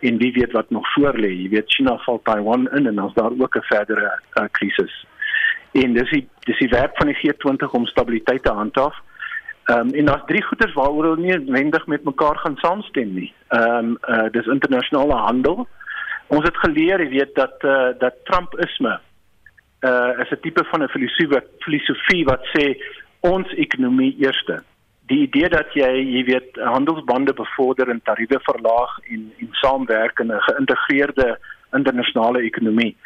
en 0.01 0.19
wie 0.19 0.33
weet 0.33 0.53
wat 0.53 0.71
nog 0.71 0.93
voor 0.93 1.15
lê. 1.15 1.33
Jy 1.33 1.49
weet 1.49 1.73
China 1.73 1.97
val 2.05 2.21
Taiwan 2.23 2.69
in 2.69 2.87
en 2.87 3.03
ons 3.03 3.15
daar 3.15 3.33
ook 3.39 3.57
'n 3.57 3.63
verdere 3.63 4.21
uh, 4.35 4.45
krisis. 4.51 5.07
En 5.73 5.93
dis 5.93 6.11
die 6.11 6.29
dis 6.41 6.59
die 6.59 6.69
werk 6.69 6.97
van 6.97 7.07
die 7.07 7.19
G20 7.21 7.71
om 7.71 7.87
stabiliteit 7.87 8.43
te 8.43 8.53
handhaaf. 8.53 8.97
Ehm 9.65 9.79
um, 9.79 9.91
en 9.95 10.05
daar's 10.05 10.27
drie 10.27 10.43
goeders 10.43 10.73
waaroor 10.73 11.05
hulle 11.05 11.21
nie 11.21 11.37
noodwendig 11.37 11.87
met 11.87 12.05
mekaar 12.05 12.37
gaan 12.37 12.57
saamstem 12.57 13.15
nie. 13.15 13.33
Ehm 13.49 13.85
um, 13.85 13.99
uh, 14.09 14.31
dis 14.31 14.47
internasionale 14.47 15.15
handel, 15.15 15.67
Ons 16.35 16.47
het 16.47 16.57
geleer, 16.59 17.03
jy 17.05 17.11
weet 17.13 17.35
dat 17.39 17.63
uh, 17.65 17.93
dat 18.01 18.19
Trumpisme 18.27 18.97
uh, 19.87 20.13
is 20.23 20.31
'n 20.31 20.41
tipe 20.43 20.65
van 20.71 20.83
'n 20.83 20.89
filosofie 20.89 21.43
filosofie 21.59 22.25
wat 22.25 22.43
sê 22.55 22.75
ons 23.21 23.53
ekonomie 23.55 24.17
eerste. 24.19 24.63
Die 25.07 25.21
idee 25.23 25.49
dat 25.49 25.75
jy, 25.75 25.87
jy 25.87 26.25
weet, 26.25 26.57
handelsbande 26.59 27.33
bevorder 27.33 27.91
en 27.93 28.01
tariewe 28.03 28.41
verlaag 28.43 28.99
en 29.11 29.33
en 29.39 29.49
saamwerk 29.63 30.19
in 30.19 30.33
'n 30.33 30.47
geïntegreerde 30.49 31.39
internasionale 31.73 32.43
ekonomie 32.43 32.97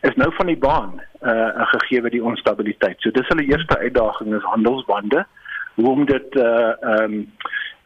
is 0.00 0.14
nou 0.16 0.30
van 0.34 0.46
die 0.46 0.58
baan 0.58 1.00
uh, 1.22 1.66
gegee 1.74 2.10
die 2.10 2.24
onstabiliteit. 2.24 3.00
So 3.00 3.10
dis 3.10 3.28
hulle 3.28 3.44
eerste 3.44 3.78
uitdaging 3.78 4.34
is 4.34 4.42
handelsbande. 4.42 5.26
Hoe 5.74 5.90
om 5.90 6.04
dit 6.04 6.34
uh, 6.34 6.72
ehm 6.80 7.02
um, 7.02 7.32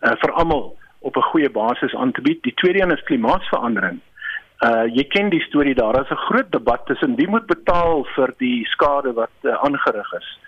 uh, 0.01 0.13
vir 0.23 0.33
almal 0.33 0.77
op 1.01 1.17
'n 1.17 1.31
goeie 1.31 1.51
basis 1.51 1.95
aan 1.95 2.13
te 2.13 2.21
bied. 2.21 2.43
Die 2.43 2.55
tweede 2.55 2.83
een 2.83 2.97
is 2.97 3.03
klimaatsverandering. 3.03 4.01
Uh 4.61 4.85
jy 4.87 5.05
ken 5.05 5.29
die 5.29 5.47
storie 5.49 5.75
daar. 5.75 5.93
Daar's 5.93 6.11
'n 6.11 6.27
groot 6.29 6.53
debat 6.53 6.87
tussen 6.87 7.15
wie 7.15 7.29
moet 7.29 7.47
betaal 7.47 8.05
vir 8.15 8.35
die 8.39 8.65
skade 8.65 9.13
wat 9.13 9.37
uh, 9.43 9.55
aangerig 9.55 10.13
is 10.13 10.39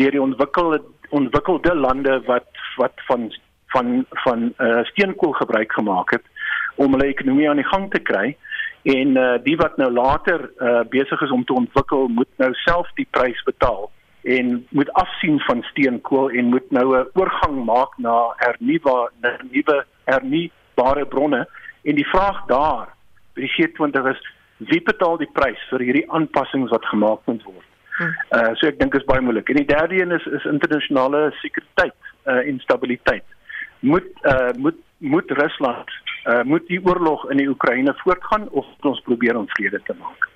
deur 0.00 0.10
die 0.10 0.22
ontwikkelde 0.22 0.82
ontwikkelde 1.10 1.74
lande 1.74 2.20
wat 2.26 2.48
wat 2.76 2.92
van 3.08 3.32
van 3.74 4.04
van 4.24 4.52
uh 4.58 4.84
steenkool 4.84 5.32
gebruik 5.32 5.72
gemaak 5.72 6.10
het 6.10 6.24
om 6.76 6.92
hulle 6.92 7.10
ekonomie 7.12 7.48
aan 7.48 7.60
die 7.60 7.72
gang 7.72 7.90
te 7.90 8.00
kry 8.00 8.36
en 8.82 9.16
uh 9.16 9.38
die 9.44 9.56
wat 9.56 9.76
nou 9.76 9.90
later 9.92 10.50
uh 10.58 10.80
besig 10.88 11.22
is 11.22 11.30
om 11.30 11.44
te 11.44 11.58
ontwikkel 11.62 12.08
moet 12.08 12.32
nou 12.36 12.52
self 12.64 12.88
die 12.94 13.08
prys 13.10 13.42
betaal 13.44 13.90
en 14.22 14.66
moet 14.70 14.92
afsien 14.92 15.40
van 15.40 15.62
steenkool 15.62 16.30
en 16.30 16.44
moet 16.44 16.70
nou 16.70 16.86
'n 16.98 17.08
oorgang 17.12 17.64
maak 17.64 17.98
na 17.98 18.34
hernuubare 18.36 19.10
nuwe 19.50 19.84
hernubare 20.04 21.06
bronne 21.06 21.48
en 21.82 21.94
die 21.94 22.08
vraag 22.08 22.46
daar 22.46 22.88
by 23.34 23.40
die 23.40 23.54
G20 23.56 24.08
is 24.14 24.22
wie 24.56 24.82
betaal 24.82 25.16
die 25.18 25.30
prys 25.32 25.62
vir 25.70 25.80
hierdie 25.80 26.10
aanpassings 26.10 26.70
wat 26.70 26.84
gemaak 26.84 27.20
moet 27.26 27.42
word. 27.42 27.71
Hmm. 28.02 28.14
Uh 28.38 28.54
so 28.58 28.66
ek 28.66 28.80
dink 28.80 28.96
is 28.98 29.06
baie 29.08 29.22
moeilik. 29.22 29.48
En 29.52 29.60
die 29.60 29.68
derde 29.68 30.00
een 30.00 30.14
is 30.18 30.26
is 30.38 30.48
internasionale 30.50 31.28
sekuriteit 31.42 31.94
uh 32.26 32.40
en 32.48 32.58
stabiliteit. 32.64 33.24
Moet 33.80 34.10
uh 34.24 34.50
moet 34.56 34.78
moet 34.98 35.30
Rusland 35.30 35.94
uh 36.26 36.42
moet 36.42 36.66
die 36.66 36.82
oorlog 36.82 37.30
in 37.30 37.42
die 37.42 37.48
Oekraïne 37.48 37.94
voortgaan 38.04 38.48
of 38.50 38.66
ons 38.80 39.00
probeer 39.06 39.38
om 39.38 39.48
vrede 39.56 39.80
te 39.86 39.94
maak? 40.00 40.28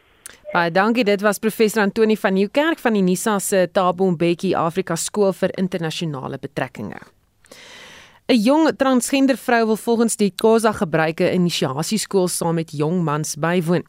Baie 0.53 0.71
dankie. 0.71 1.05
Dit 1.05 1.21
was 1.27 1.43
professor 1.43 1.83
Antoni 1.83 2.17
van 2.17 2.39
Nieuwkerk 2.39 2.79
van 2.79 2.95
die 2.95 3.03
Nisa 3.03 3.39
se 3.39 3.67
Thabo 3.73 4.11
Mbeki 4.11 4.55
Afrika 4.55 4.97
Skool 4.97 5.33
vir 5.33 5.59
Internasionale 5.59 6.39
Betrekkinge. 6.39 7.16
'n 8.29 8.43
Jong 8.43 8.77
transgender 8.77 9.37
vrou 9.37 9.66
wil 9.66 9.77
volgens 9.77 10.16
die 10.16 10.33
Khoza 10.35 10.72
gebruike 10.72 11.29
inisiasieskool 11.31 12.27
saam 12.27 12.57
met 12.59 12.72
jong 12.74 13.05
mans 13.05 13.37
bywoon. 13.39 13.85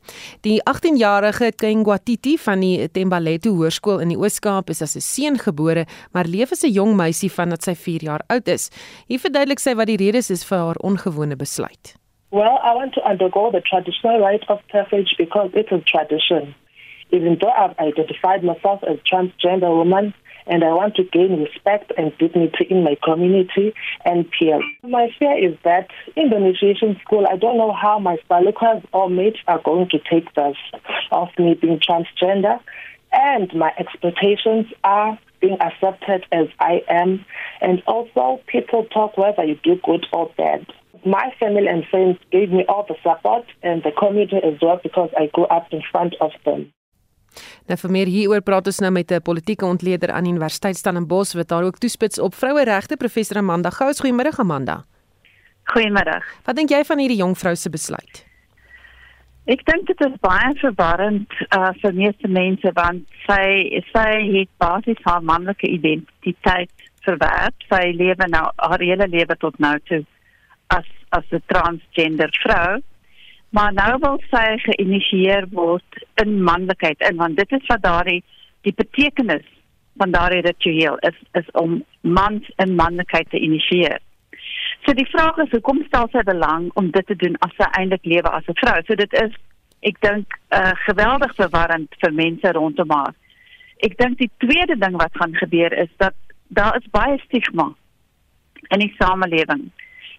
Die 0.46 0.62
18-jarige 0.62 1.52
Kengwatiti 1.56 2.38
van 2.38 2.62
die 2.62 2.86
Tembalethu 2.92 3.50
Hoërskool 3.50 4.00
in 4.00 4.14
die 4.14 4.18
Oos-Kaap 4.18 4.70
is 4.70 4.82
as 4.82 4.96
'n 4.96 5.02
seun 5.02 5.38
gebore, 5.40 5.86
maar 6.14 6.26
leef 6.26 6.52
as 6.52 6.64
'n 6.64 6.72
jong 6.72 6.96
meisie 6.96 7.32
vandat 7.32 7.64
sy 7.64 7.74
4 7.76 8.04
jaar 8.04 8.22
oud 8.28 8.48
is. 8.48 8.70
Hier 9.08 9.20
verduidelik 9.20 9.60
sy 9.60 9.74
wat 9.74 9.88
die 9.88 9.98
redes 9.98 10.30
is 10.30 10.46
vir 10.46 10.58
haar 10.58 10.78
ongewone 10.84 11.36
besluit. 11.36 11.96
Well, 12.30 12.60
I 12.62 12.76
want 12.76 12.94
to 12.94 13.02
undergo 13.10 13.50
the 13.52 13.62
traditional 13.62 14.20
rite 14.20 14.46
of 14.50 14.60
passage 14.68 15.16
because 15.18 15.50
it 15.54 15.72
is 15.72 15.84
tradition. 15.86 16.54
Even 17.10 17.38
though 17.40 17.54
I've 17.58 17.76
identified 17.80 18.44
myself 18.44 18.84
as 18.84 18.98
transgender 19.04 19.74
woman, 19.74 20.14
and 20.50 20.64
I 20.64 20.74
want 20.74 20.96
to 20.96 21.04
gain 21.04 21.44
respect 21.44 21.92
and 21.98 22.18
dignity 22.18 22.68
in 22.70 22.84
my 22.84 22.98
community 23.04 23.74
and 24.06 24.30
peers. 24.32 24.64
My 24.84 25.10
fear 25.20 25.38
is 25.38 25.58
that 25.64 25.88
in 26.16 26.30
the 26.30 26.38
initiation 26.38 27.00
school, 27.04 27.26
I 27.30 27.38
don't 27.38 27.58
know 27.58 27.74
how 27.74 28.00
my 28.00 28.18
spallicas 28.18 28.84
or 28.94 29.10
mates 29.10 29.40
are 29.48 29.62
going 29.62 29.90
to 29.90 30.00
take 30.10 30.34
this 30.36 30.56
of 31.12 31.30
me 31.38 31.54
being 31.54 31.80
transgender, 31.80 32.60
and 33.12 33.54
my 33.54 33.74
expectations 33.78 34.68
are 34.84 35.18
being 35.40 35.58
accepted 35.62 36.26
as 36.32 36.48
I 36.60 36.84
am, 36.90 37.26
and 37.62 37.84
also 37.86 38.42
people 38.48 38.86
talk 38.86 39.18
whether 39.18 39.44
you 39.44 39.56
do 39.64 39.80
good 39.84 40.06
or 40.12 40.32
bad 40.38 40.66
my 41.06 41.34
family 41.40 41.68
and 41.68 41.86
friends 41.86 42.18
gave 42.32 42.52
me 42.52 42.66
all 42.68 42.86
the 42.88 42.96
support 43.04 43.46
and 43.64 43.84
the 43.84 43.92
community 43.92 44.38
as 44.38 44.60
well 44.62 44.80
because 44.82 45.10
I 45.18 45.28
grew 45.28 45.46
up 45.46 45.68
in 45.72 45.82
front 45.92 46.16
of 46.20 46.32
them. 46.46 46.74
Nou 47.68 47.78
vir 47.78 47.92
meer 47.92 48.08
hieroor 48.08 48.42
praat 48.42 48.68
ons 48.68 48.80
nou 48.80 48.92
met 48.92 49.12
'n 49.12 49.22
politieke 49.22 49.66
ontleder 49.66 50.12
aan 50.12 50.26
Universiteit 50.26 50.78
Stellenbosch 50.78 51.34
wat 51.34 51.48
daar 51.48 51.64
ook 51.64 51.78
toespits 51.78 52.20
op 52.20 52.36
vroueregte 52.36 52.98
professor 52.98 53.38
Amanda 53.38 53.70
Gous. 53.70 54.00
Goeiemôre 54.00 54.36
Amanda. 54.38 54.86
Goeiemôre. 55.74 56.24
Wat 56.46 56.56
dink 56.56 56.70
jy 56.70 56.84
van 56.84 57.00
hierdie 57.00 57.20
jong 57.20 57.36
vrou 57.38 57.56
se 57.56 57.70
besluit? 57.70 58.24
Ek 59.48 59.62
dink 59.64 59.88
dit 59.88 60.02
is 60.04 60.16
baie 60.20 60.52
verwarrend 60.60 61.32
uh, 61.56 61.72
vir 61.82 61.94
meeste 61.96 62.28
mense 62.28 62.72
want 62.76 63.06
sy 63.24 63.80
sy 63.94 64.10
het 64.34 64.50
basies 64.60 65.00
haar 65.08 65.24
manlike 65.24 65.70
identiteit 65.72 66.72
verwerp. 67.08 67.56
Sy 67.72 67.94
lewe 67.96 68.28
nou 68.28 68.44
haar 68.56 68.84
hele 68.84 69.08
lewe 69.08 69.38
tot 69.40 69.60
nou 69.64 69.78
toe 69.88 70.04
as 70.76 70.88
as 71.16 71.24
'n 71.32 71.44
transgender 71.48 72.32
vrou. 72.44 72.82
Maar 73.50 73.74
nou 73.74 73.94
wil 74.00 74.18
sy 74.32 74.58
geïnisieer 74.64 75.48
word 75.52 76.02
in 76.24 76.42
manlikheid 76.44 77.00
in 77.10 77.16
want 77.22 77.38
dit 77.38 77.52
is 77.52 77.70
wat 77.72 77.84
daardie 77.86 78.24
die 78.68 78.74
betekenis 78.76 79.46
van 79.98 80.12
daardie 80.12 80.44
ritueel 80.46 80.98
is 81.10 81.18
is 81.40 81.48
om 81.52 81.80
mans 82.02 82.50
in 82.64 82.76
manlikheid 82.76 83.30
te 83.30 83.40
inisieer. 83.40 84.00
So 84.86 84.94
die 84.94 85.08
vraag 85.12 85.40
is 85.44 85.54
hoekom 85.56 85.84
stel 85.88 86.10
sy 86.12 86.24
belang 86.28 86.70
om 86.80 86.92
dit 86.92 87.08
te 87.08 87.16
doen 87.16 87.38
as 87.48 87.56
sy 87.58 87.70
eintlik 87.80 88.06
lewe 88.06 88.30
as 88.30 88.48
'n 88.48 88.60
vrou? 88.62 88.78
So 88.88 88.96
dit 88.96 89.14
is 89.24 89.34
ek 89.82 90.02
dink 90.02 90.38
uh, 90.52 90.76
geweldig 90.86 91.34
verwarrend 91.36 91.96
vir 92.02 92.14
mense 92.14 92.52
rondom 92.52 92.92
haar. 92.92 93.16
Ek 93.86 93.98
dink 93.98 94.18
die 94.18 94.32
tweede 94.38 94.76
ding 94.76 94.98
wat 94.98 95.14
gaan 95.14 95.36
gebeur 95.36 95.74
is 95.74 95.90
dat 95.98 96.16
daar 96.48 96.76
is 96.78 96.92
baie 96.92 97.18
stigma 97.26 97.74
in 98.70 98.80
die 98.80 98.94
samelewing 99.00 99.70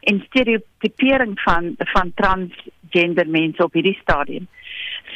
en 0.00 0.24
stereotipering 0.26 1.40
van 1.40 1.74
van 1.92 2.12
transgender 2.14 2.76
mense 3.26 3.64
op 3.64 3.72
hierdie 3.72 3.98
stadium. 4.02 4.48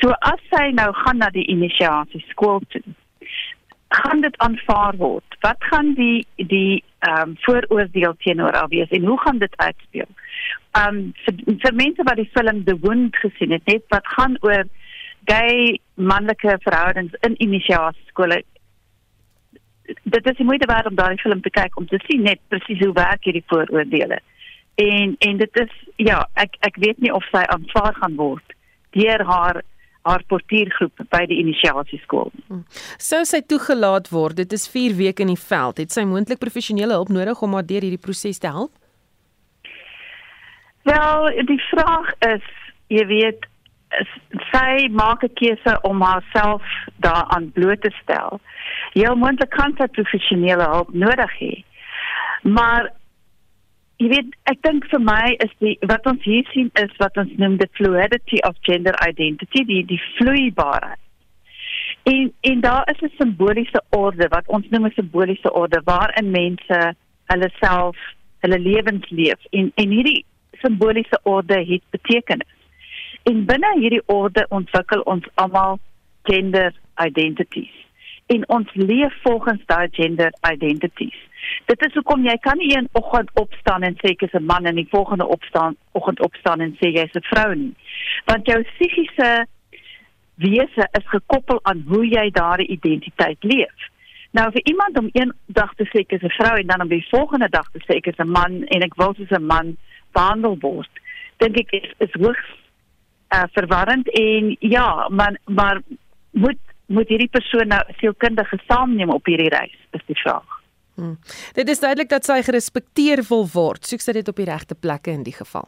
So 0.01 0.11
as 0.21 0.41
sy 0.51 0.71
nou 0.75 0.93
gaan 0.93 1.19
na 1.19 1.31
die 1.31 1.47
inisiasie 1.47 2.25
skool 2.29 2.61
toe, 2.69 2.83
gaan 3.89 4.21
dit 4.21 4.37
aanvaar 4.39 4.97
word. 4.97 5.37
Wat 5.41 5.57
gaan 5.59 5.95
die 5.95 6.27
die 6.37 6.85
ehm 7.03 7.31
um, 7.31 7.37
vooroordeel 7.43 8.15
teenoor 8.19 8.55
haar 8.55 8.69
wees 8.69 8.91
en 8.91 9.05
hoe 9.05 9.19
gaan 9.21 9.39
dit 9.39 9.57
uitspeel? 9.57 10.09
Ehm 10.73 10.97
um, 10.97 11.13
vir, 11.25 11.35
vir 11.65 11.75
mense 11.75 12.03
wat 12.03 12.17
die 12.17 12.31
film 12.33 12.65
The 12.65 12.79
Wound 12.81 13.17
gesien 13.17 13.51
het, 13.51 13.67
net 13.67 13.85
wat 13.89 14.07
gaan 14.07 14.37
oor 14.41 14.65
gay 15.25 15.79
manlike 15.95 16.59
verhoudings 16.63 17.13
in 17.21 17.37
inisiasie 17.37 18.07
skole 18.07 18.43
dit 20.03 20.31
is 20.31 20.39
moeite 20.39 20.67
werd 20.67 20.87
om 20.87 20.95
daai 20.95 21.17
film 21.17 21.41
te 21.41 21.51
kyk 21.51 21.77
om 21.77 21.87
te 21.87 21.99
sien 22.07 22.23
net 22.23 22.41
presies 22.49 22.81
hoe 22.85 22.95
werk 22.97 23.25
hierdie 23.25 23.45
vooroordeele 23.47 24.19
en 24.75 25.17
en 25.19 25.37
dit 25.37 25.61
is 25.65 25.73
ja 25.97 26.27
ek 26.35 26.57
ek 26.61 26.77
weet 26.77 26.99
nie 26.99 27.13
of 27.13 27.25
sy 27.31 27.45
aanvaar 27.55 27.95
gaan 28.01 28.17
word 28.17 28.57
deur 28.97 29.25
haar 29.25 29.63
haar 30.03 30.23
portiergroep 30.27 31.05
by 31.15 31.21
die 31.31 31.39
inisiasieskool. 31.39 32.33
Hmm. 32.49 32.65
Sou 32.99 33.23
sy 33.29 33.39
toegelaat 33.47 34.09
word? 34.11 34.41
Dit 34.43 34.53
is 34.57 34.67
4 34.71 34.97
weke 34.99 35.23
in 35.23 35.31
die 35.31 35.39
veld. 35.39 35.79
Het 35.79 35.95
sy 35.95 36.03
moontlik 36.09 36.41
professionele 36.43 36.97
hulp 36.99 37.13
nodig 37.15 37.43
om 37.43 37.55
haar 37.55 37.67
deur 37.69 37.87
hierdie 37.87 38.03
proses 38.03 38.43
te 38.43 38.51
help? 38.51 38.73
Wel, 40.91 41.29
die 41.47 41.61
vraag 41.69 42.11
is, 42.27 42.49
jy 42.91 43.05
weet, 43.07 43.47
sy 44.51 44.89
maak 44.91 45.23
'n 45.23 45.35
keuse 45.39 45.79
om 45.83 46.03
haarself 46.03 46.63
daaraan 47.07 47.53
bloot 47.53 47.81
te 47.83 47.93
stel. 48.03 48.41
Jy 48.95 49.15
moontlik 49.15 49.51
kan 49.51 49.75
sy 49.79 49.87
professionele 49.87 50.67
hulp 50.75 50.93
nodig 50.93 51.33
hê. 51.39 51.65
Maar 52.43 52.91
jy 54.03 54.09
weet 54.11 54.33
ek 54.51 54.59
dink 54.67 54.87
vir 54.91 55.03
my 55.05 55.35
is 55.45 55.53
die 55.63 55.77
wat 55.91 56.07
ons 56.11 56.25
hier 56.27 56.47
sien 56.51 56.71
is 56.81 56.93
wat 57.03 57.19
ons 57.23 57.31
noem 57.39 57.59
the 57.61 57.69
fluidity 57.79 58.41
of 58.49 58.59
gender 58.69 58.97
identity 59.07 59.63
die 59.69 59.83
die 59.87 60.01
vloeibaarheid. 60.17 60.99
En 62.11 62.33
en 62.51 62.65
daar 62.65 62.91
is 62.91 63.03
'n 63.03 63.13
simboliese 63.19 63.83
orde 63.91 64.29
wat 64.35 64.49
ons 64.49 64.67
noem 64.71 64.87
'n 64.87 64.99
simboliese 64.99 65.53
orde 65.53 65.81
waarin 65.85 66.31
mense 66.31 66.79
hulle 67.31 67.51
self 67.61 67.97
hulle 68.43 68.59
lewens 68.59 69.11
leef. 69.11 69.41
En 69.51 69.73
en 69.75 69.89
hierdie 69.91 70.25
simboliese 70.65 71.21
orde 71.23 71.59
het 71.73 71.83
betekenis. 71.91 72.53
En 73.23 73.45
binne 73.47 73.73
hierdie 73.79 74.07
orde 74.07 74.47
ontwikkel 74.49 75.01
ons 75.01 75.27
almal 75.35 75.79
gender 76.23 76.75
identities. 77.07 77.75
En 78.27 78.49
ons 78.49 78.69
leef 78.75 79.15
volgens 79.23 79.63
daai 79.67 79.89
gender 79.91 80.33
identities 80.53 81.21
Dit 81.67 81.87
is 81.87 81.95
hoekom 81.95 82.25
jy 82.27 82.37
kan 82.41 82.59
nie 82.59 82.77
een 82.77 82.89
oggend 82.93 83.31
opstaan 83.35 83.83
en 83.83 83.97
sê 84.01 84.13
ek 84.13 84.23
is 84.23 84.35
'n 84.35 84.45
man 84.45 84.65
en 84.65 84.75
die 84.75 84.89
volgende 84.91 85.27
opstaan 85.27 85.77
oggend 85.93 86.21
opstaan 86.21 86.61
en 86.61 86.77
sê 86.81 86.93
jy's 86.93 87.15
'n 87.15 87.29
vrou 87.31 87.55
nie. 87.55 87.75
Want 88.25 88.47
jou 88.47 88.63
psigiese 88.63 89.47
wese 90.35 90.89
is 90.99 91.07
gekoppel 91.09 91.59
aan 91.63 91.85
hoe 91.89 92.07
jy 92.09 92.31
daardie 92.31 92.69
identiteit 92.69 93.39
leef. 93.41 93.91
Nou 94.33 94.51
vir 94.53 94.65
iemand 94.65 94.99
om 94.99 95.09
een 95.13 95.33
dag 95.47 95.75
te 95.75 95.85
sê 95.85 96.01
ek 96.01 96.13
is 96.13 96.23
'n 96.23 96.37
vrou 96.39 96.57
en 96.59 96.67
dan 96.67 96.81
om 96.81 96.89
die 96.89 97.07
volgende 97.11 97.49
dag 97.49 97.71
te 97.71 97.81
sê 97.87 97.97
ek 97.97 98.07
is 98.07 98.19
'n 98.19 98.31
man 98.31 98.65
en 98.65 98.83
ek 98.83 98.95
wil 98.95 99.15
soos 99.15 99.31
'n 99.31 99.47
man 99.47 99.77
behandel 100.13 100.57
word, 100.61 100.91
dink 101.37 101.57
ek 101.57 101.71
is, 101.71 101.93
is 101.99 102.13
hoogs 102.13 102.49
uh, 103.35 103.45
verwarrend 103.53 104.09
en 104.09 104.57
ja, 104.61 105.09
maar 105.09 105.39
maar 105.45 105.81
moet 106.31 106.59
moet 106.87 107.09
hierdie 107.09 107.31
persoon 107.33 107.69
nou 107.69 107.81
sielkundige 107.99 108.59
saamneem 108.67 109.11
op 109.11 109.27
hierdie 109.27 109.49
reis 109.49 109.79
is 109.91 110.05
die 110.07 110.21
vraag. 110.23 110.62
Hmm. 111.03 111.19
Dit 111.55 111.69
is 111.69 111.81
duidelik 111.83 112.09
dat 112.13 112.25
sy 112.29 112.37
gerespekteer 112.47 113.25
wil 113.27 113.49
word. 113.51 113.83
Soek 113.89 114.05
sy 114.05 114.13
dit 114.15 114.29
op 114.31 114.39
die 114.39 114.47
regte 114.47 114.77
plekke 114.79 115.11
in 115.11 115.25
die 115.27 115.35
geval. 115.35 115.67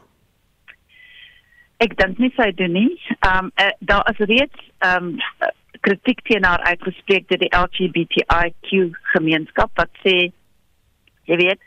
Ek 1.83 1.97
dink 1.99 2.21
nie 2.23 2.31
sy 2.37 2.53
doen 2.55 2.71
nie. 2.71 2.91
Ehm 3.17 3.49
um, 3.49 3.51
uh, 3.59 3.73
daar 3.91 4.07
is 4.13 4.21
reeds 4.31 4.61
ehm 4.79 5.11
um, 5.11 5.51
kritiek 5.85 6.21
teen 6.25 6.47
haar 6.47 6.63
uitgespreek 6.71 7.27
deur 7.29 7.41
die 7.43 7.51
LGBTIQ 7.51 8.95
gemeenskap 9.11 9.75
wat 9.77 9.91
sê 10.05 10.15
jy 11.29 11.37
weet 11.41 11.59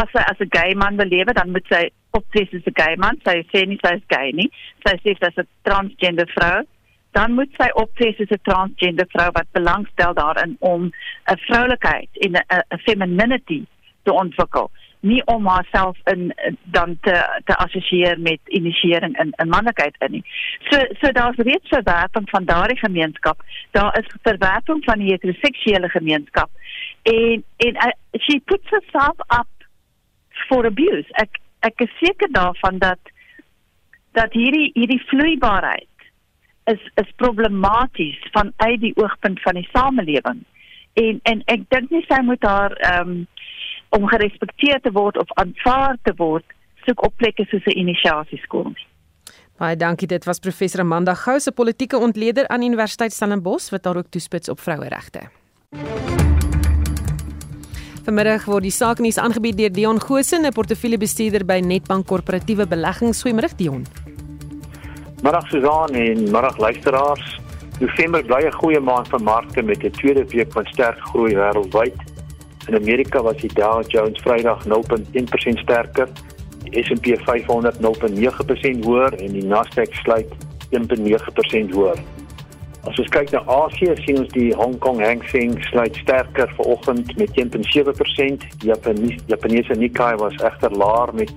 as 0.00 0.08
sy 0.14 0.24
as 0.32 0.40
'n 0.40 0.50
gay 0.56 0.72
man 0.74 0.96
wil 0.96 1.12
lewe 1.12 1.36
dan 1.36 1.52
moet 1.52 1.68
sy 1.68 1.82
optree 2.16 2.48
as 2.48 2.66
'n 2.72 2.78
gay 2.80 2.96
man. 2.96 3.20
Sy 3.28 3.36
sê 3.52 3.66
nie 3.68 3.78
sy 3.84 3.94
is 4.00 4.08
gay 4.08 4.32
nie. 4.32 4.48
Sy 4.86 4.96
sê 5.04 5.18
sy 5.20 5.28
is 5.28 5.44
'n 5.44 5.48
transgender 5.68 6.32
vrou 6.38 6.64
dan 7.10 7.34
moet 7.34 7.50
sy 7.58 7.70
optree 7.74 8.14
as 8.18 8.30
'n 8.30 8.42
transgender 8.42 9.06
vrou 9.08 9.30
wat 9.32 9.52
belangstel 9.52 10.14
daarin 10.14 10.56
om 10.58 10.92
'n 11.32 11.38
vroulikheid 11.46 12.10
en 12.12 12.32
'n 12.36 12.78
femininity 12.78 13.64
te 14.02 14.12
ontwikkel 14.12 14.70
nie 15.00 15.20
om 15.26 15.46
haarself 15.46 15.96
in 16.04 16.32
dan 16.64 16.98
te 17.00 17.40
te 17.44 17.56
assosieer 17.56 18.20
met 18.20 18.40
inisiering 18.44 19.18
in 19.18 19.32
'n 19.36 19.48
manlikheid 19.48 19.96
in 19.98 20.10
nie. 20.10 20.24
So 20.68 20.78
so 21.00 21.12
daar's 21.12 21.36
reeds 21.36 21.68
verwerping 21.68 22.30
van 22.30 22.44
daardie 22.44 22.78
gemeenskap. 22.78 23.42
Daar 23.70 23.98
is 23.98 24.14
verwerping 24.22 24.84
van 24.84 24.98
die 24.98 25.10
heteroseksuele 25.10 25.88
gemeenskap. 25.88 26.50
En 27.02 27.44
en 27.56 27.74
uh, 27.74 27.92
she 28.12 28.40
puts 28.44 28.70
herself 28.70 29.18
up 29.40 29.68
for 30.30 30.66
abuse. 30.66 31.06
Ek 31.10 31.38
ek 31.60 31.80
is 31.80 31.98
seker 31.98 32.32
daarvan 32.32 32.78
dat 32.78 32.98
dat 34.12 34.32
hierdie 34.32 34.70
hierdie 34.74 35.02
vloeibaarheid 35.06 35.89
is 36.72 36.82
is 37.02 37.18
problematies 37.22 38.18
vanuit 38.32 38.80
die 38.80 38.94
oogpunt 38.96 39.42
van 39.42 39.58
die 39.58 39.68
samelewing. 39.72 40.44
En 40.92 41.20
en 41.22 41.42
ek 41.46 41.66
dink 41.74 41.90
nie 41.90 42.04
sy 42.08 42.22
moet 42.22 42.42
haar 42.46 42.76
ehm 42.78 43.10
um, 43.10 43.26
om 43.90 44.06
gerespekteer 44.06 44.78
te 44.80 44.92
word 44.94 45.18
of 45.18 45.32
aanvaar 45.42 45.96
te 46.06 46.12
word 46.16 46.46
soek 46.86 47.02
op 47.06 47.16
plekke 47.16 47.44
soos 47.50 47.66
'n 47.66 47.78
inisiasieskool 47.78 48.70
nie. 48.70 48.86
Baie 49.60 49.76
dankie. 49.76 50.08
Dit 50.08 50.24
was 50.24 50.38
professor 50.38 50.80
Amanda 50.80 51.14
Gou, 51.14 51.38
se 51.40 51.52
politieke 51.52 51.98
ontleder 51.98 52.48
aan 52.48 52.62
Universiteit 52.62 53.12
Stellenbosch 53.12 53.70
wat 53.70 53.82
daar 53.82 53.96
ook 53.96 54.08
toespits 54.10 54.48
op 54.48 54.60
vroueregte. 54.60 55.20
Vanmiddag 58.04 58.44
word 58.44 58.62
die 58.62 58.72
saak 58.72 58.98
nuus 58.98 59.18
aangebied 59.18 59.56
deur 59.56 59.72
Dion 59.72 60.00
Gosen, 60.00 60.46
'n 60.46 60.52
portefeuljebestuurder 60.52 61.44
by 61.44 61.60
Netbank 61.60 62.06
Korporatiewe 62.06 62.66
Beleggings. 62.66 63.22
Goeiemôre 63.22 63.54
Dion. 63.56 64.09
Middag 65.22 65.46
Susan 65.48 65.88
en 65.88 66.22
middag 66.22 66.58
luisteraars. 66.58 67.40
November 67.78 68.22
bly 68.24 68.46
'n 68.46 68.52
goeie 68.52 68.80
maand 68.80 69.08
vir 69.08 69.22
markte 69.22 69.62
met 69.62 69.84
'n 69.84 69.90
tweede 69.90 70.24
week 70.24 70.52
van 70.52 70.64
sterk 70.64 70.98
groei 70.98 71.34
wêreldwyd. 71.34 71.96
In 72.68 72.74
Amerika 72.74 73.22
was 73.22 73.36
die 73.36 73.54
Dow 73.54 73.82
Jones 73.86 74.20
Vrydag 74.22 74.64
0.1% 74.64 75.58
sterker, 75.58 76.08
die 76.62 76.84
S&P 76.84 77.06
500 77.24 77.80
0.9% 77.80 78.84
hoër 78.84 79.12
en 79.12 79.32
die 79.32 79.44
Nasdaq 79.44 79.92
sluit 79.92 80.32
1.9% 80.70 81.70
hoër. 81.72 81.98
As 82.88 82.98
ons 82.98 83.08
kyk 83.08 83.30
na 83.30 83.42
Asië, 83.44 83.92
sien 83.96 84.18
ons 84.18 84.28
die 84.28 84.54
Hong 84.54 84.78
Kong 84.78 85.00
Hang 85.00 85.22
Seng 85.28 85.62
sluit 85.62 85.96
sterker 85.96 86.52
vanoggend 86.56 87.16
met 87.16 87.30
1.7%. 87.36 88.46
Die 88.58 88.68
Japanese 88.68 89.18
Japanese 89.26 89.74
Nikkei 89.74 90.16
was 90.16 90.34
egter 90.34 90.70
laer 90.70 91.14
met 91.14 91.32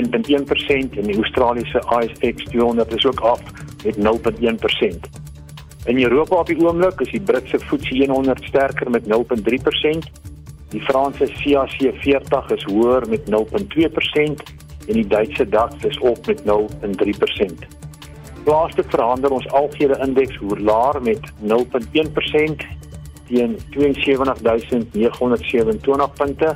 1.1% 0.00 0.98
en 1.00 1.10
die 1.10 1.16
Australiese 1.16 1.80
ASX 1.80 2.44
200 2.44 2.94
is 2.94 3.06
ook 3.06 3.20
af 3.20 3.40
met 3.84 3.96
0.1%. 3.96 4.98
In 5.84 6.02
Europa 6.02 6.36
op 6.36 6.46
die 6.46 6.66
oomblik 6.66 7.00
is 7.00 7.10
die 7.10 7.20
Britse 7.20 7.58
FTSE 7.58 8.10
100 8.10 8.44
sterker 8.44 8.90
met 8.90 9.04
0.3%. 9.04 9.98
Die 10.68 10.80
Franse 10.80 11.32
CAC 11.42 11.94
40 12.00 12.50
is 12.50 12.64
hoër 12.64 13.08
met 13.08 13.30
0.2% 13.30 13.36
en 14.88 14.94
die 14.94 15.06
Duitse 15.06 15.48
DAX 15.48 15.84
is 15.84 15.98
op 15.98 16.26
met 16.26 16.42
0.3% 16.44 17.78
plaaslike 18.48 18.88
verhandel 18.94 19.34
ons 19.36 19.48
algehele 19.60 19.96
indeks 20.04 20.36
hoër 20.40 20.60
laer 20.64 20.96
met 21.04 21.22
0.1% 21.44 22.62
teen 23.28 23.52
72927 23.74 26.12
punte. 26.16 26.48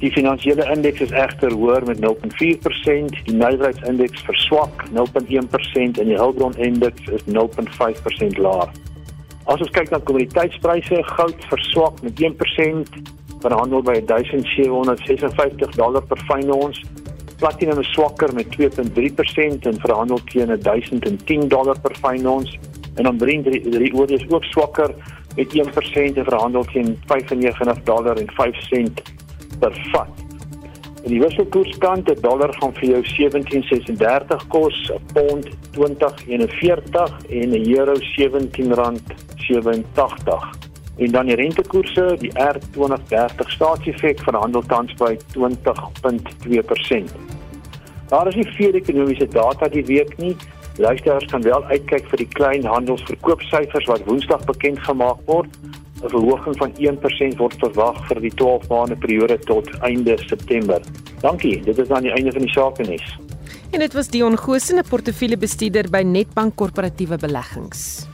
Die 0.00 0.08
finansiële 0.08 0.64
indeks 0.72 1.02
is 1.04 1.10
egter 1.12 1.52
hoër 1.52 1.84
met 1.84 1.98
0.4%, 2.00 3.18
die 3.26 3.34
nywerheidsindeks 3.36 4.22
verswak 4.24 4.86
0.1% 4.96 6.00
en 6.00 6.08
die 6.08 6.16
hulpbron 6.16 6.56
indeks 6.56 7.10
is 7.12 7.26
0.5% 7.28 8.40
laer. 8.40 8.72
As 9.44 9.60
ons 9.60 9.74
kyk 9.76 9.92
na 9.92 10.00
kommoditeitspryse, 10.08 11.02
goud 11.10 11.44
verswak 11.52 12.00
met 12.06 12.24
1%, 12.24 12.96
verhandel 13.44 13.84
by 13.84 13.98
1756 14.08 15.76
dollar 15.76 16.08
per 16.08 16.24
fyn 16.30 16.48
ons. 16.56 16.80
Platinum 17.44 17.84
is 17.84 17.92
swakker 17.92 18.32
met 18.32 18.48
2.3% 18.56 19.68
en 19.68 19.84
verhandel 19.84 20.24
teen 20.32 20.56
1010 20.64 21.48
dollar 21.52 21.76
per 21.84 21.92
fyn 22.00 22.24
ons. 22.38 22.56
En 22.96 23.04
dan 23.04 23.20
Brent 23.20 23.52
die 23.52 23.92
olie 23.92 24.16
is 24.16 24.28
ook 24.32 24.48
swakker 24.48 24.96
met 25.36 25.60
1% 25.60 26.20
en 26.24 26.28
verhandel 26.32 26.68
teen 26.72 26.94
95 27.12 27.84
dollar 27.84 28.16
en 28.16 28.36
5 28.40 28.68
sent 28.72 29.08
per 29.60 29.76
vat. 29.92 30.26
En 31.04 31.08
die 31.08 31.20
wisselkoerskant, 31.20 32.10
'n 32.10 32.20
dollar 32.20 32.52
gaan 32.60 32.74
vir 32.74 32.88
jou 32.88 33.02
17.36 33.04 34.46
kos, 34.48 34.90
'n 34.92 35.00
pond 35.12 35.48
20.41 35.72 37.12
en 37.28 37.48
'n 37.50 37.76
euro 37.76 37.94
17 37.94 38.74
rand 38.74 39.02
87. 39.36 40.50
En 40.96 41.10
dan 41.10 41.26
die 41.26 41.34
rentekoerse, 41.34 42.16
die 42.18 42.32
R2030 42.34 43.50
staatsefek 43.50 44.18
verhandel 44.20 44.62
tans 44.62 44.94
by 44.94 45.16
20.2%. 45.32 47.12
Daar 48.08 48.26
is 48.28 48.34
nie 48.34 48.52
veel 48.56 48.72
ekonomiese 48.72 49.28
data 49.28 49.68
die 49.68 49.84
week 49.84 50.16
nie. 50.18 50.36
Luisteraars 50.76 51.24
kan 51.24 51.42
wel 51.42 51.64
uitkyk 51.64 52.08
vir 52.08 52.16
die 52.16 52.28
kleinhandelsverkoopsyfers 52.28 53.86
wat 53.86 54.04
Woensdag 54.04 54.44
bekend 54.44 54.78
gemaak 54.78 55.18
word. 55.24 55.48
'n 56.02 56.08
Verhoging 56.08 56.56
van 56.56 56.72
1% 56.78 57.36
word 57.36 57.54
verwag 57.58 58.06
vir 58.08 58.20
die 58.20 58.34
12 58.34 58.68
maande 58.68 58.96
periode 58.96 59.38
tot 59.38 59.68
einde 59.80 60.16
September. 60.26 60.80
Dankie. 61.20 61.60
Dit 61.64 61.78
is 61.78 61.88
dan 61.88 62.02
die 62.02 62.12
einde 62.12 62.32
van 62.32 62.42
die 62.42 62.52
sake 62.52 62.82
nuus. 62.82 63.18
En 63.70 63.78
dit 63.78 63.92
was 63.92 64.08
Dion 64.08 64.36
Gosen, 64.36 64.78
'n 64.78 64.88
portefeuljebestuurder 64.88 65.90
by 65.90 66.02
Netbank 66.02 66.56
Korporatiewe 66.56 67.16
Beleggings. 67.16 68.06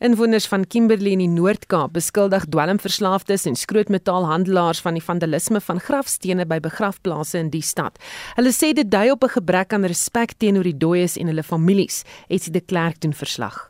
Inwoners 0.00 0.46
van 0.48 0.66
Kimberley 0.66 1.12
in 1.12 1.18
die 1.18 1.28
Noord-Kaap 1.28 1.92
beskuldig 1.92 2.46
dwelmverslaafdes 2.48 3.44
en 3.44 3.56
skrootmetaalhandelaars 3.56 4.80
van 4.80 4.96
die 4.96 5.04
vandalisme 5.04 5.60
van 5.60 5.80
grafstene 5.80 6.46
by 6.46 6.56
begrafplaase 6.60 7.38
in 7.38 7.50
die 7.50 7.60
stad. 7.60 8.00
Hulle 8.34 8.52
sê 8.56 8.72
dit 8.72 8.90
dui 8.90 9.10
op 9.10 9.24
'n 9.24 9.28
gebrek 9.28 9.72
aan 9.72 9.84
respek 9.84 10.32
teenoor 10.38 10.64
die 10.64 10.78
dooies 10.78 11.16
en 11.16 11.26
hulle 11.26 11.42
families, 11.42 12.04
sie 12.28 12.50
de 12.50 12.60
Klerk 12.60 13.00
doen 13.00 13.12
verslag. 13.12 13.69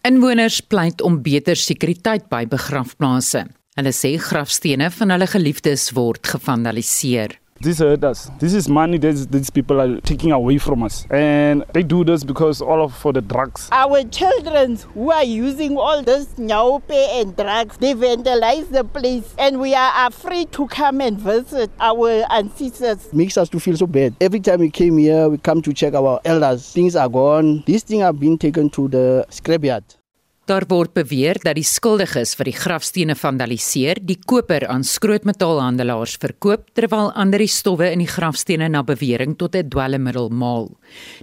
Inwoners 0.00 0.62
pleit 0.64 1.02
om 1.04 1.18
beter 1.20 1.58
sekuriteit 1.60 2.30
by 2.32 2.46
begrafplase. 2.48 3.42
Hulle 3.76 3.90
sê 3.92 4.14
grafstene 4.16 4.88
van 4.96 5.12
hulle 5.12 5.26
geliefdes 5.28 5.90
word 5.92 6.24
gevandaliseer. 6.24 7.34
This 7.62 7.78
hurt 7.80 8.04
us. 8.04 8.30
This 8.38 8.54
is 8.54 8.70
money 8.70 8.96
that 8.96 9.30
these 9.30 9.50
people 9.50 9.82
are 9.82 10.00
taking 10.00 10.32
away 10.32 10.56
from 10.56 10.82
us. 10.82 11.06
And 11.10 11.62
they 11.74 11.82
do 11.82 12.04
this 12.04 12.24
because 12.24 12.62
all 12.62 12.82
of 12.82 12.96
for 12.96 13.12
the 13.12 13.20
drugs. 13.20 13.68
Our 13.70 14.02
children 14.04 14.76
who 14.94 15.10
are 15.10 15.24
using 15.24 15.76
all 15.76 16.02
this 16.02 16.24
nyaope 16.38 16.90
and 16.90 17.36
drugs, 17.36 17.76
they 17.76 17.92
vandalize 17.92 18.70
the 18.70 18.82
place 18.82 19.34
and 19.38 19.60
we 19.60 19.74
are 19.74 20.06
afraid 20.06 20.52
to 20.52 20.68
come 20.68 21.02
and 21.02 21.20
visit 21.20 21.70
our 21.78 22.24
ancestors. 22.32 23.12
Makes 23.12 23.36
us 23.36 23.50
to 23.50 23.60
feel 23.60 23.76
so 23.76 23.86
bad. 23.86 24.16
Every 24.22 24.40
time 24.40 24.60
we 24.60 24.70
came 24.70 24.96
here, 24.96 25.28
we 25.28 25.36
come 25.36 25.60
to 25.60 25.74
check 25.74 25.92
our 25.92 26.18
elders. 26.24 26.72
Things 26.72 26.96
are 26.96 27.10
gone. 27.10 27.62
These 27.66 27.82
things 27.82 28.00
have 28.00 28.18
been 28.18 28.38
taken 28.38 28.70
to 28.70 28.88
the 28.88 29.26
scrapyard. 29.28 29.82
Daar 30.50 30.64
word 30.66 30.96
beweer 30.98 31.38
dat 31.38 31.54
die 31.54 31.62
skuldiges 31.62 32.32
vir 32.34 32.48
die 32.48 32.56
grafstene 32.56 33.14
vandaliseer, 33.14 34.00
die 34.02 34.16
koper 34.18 34.64
aan 34.66 34.82
skrootmetaalhandelaars 34.82 36.16
verkoop 36.18 36.64
terwyl 36.74 37.12
ander 37.14 37.38
die 37.38 37.52
stowwe 37.54 37.92
in 37.94 38.02
die 38.02 38.08
grafstene 38.10 38.66
na 38.66 38.82
bewering 38.82 39.36
tot 39.38 39.54
'n 39.54 39.70
dwelmmiddel 39.70 40.26
maal. 40.34 40.66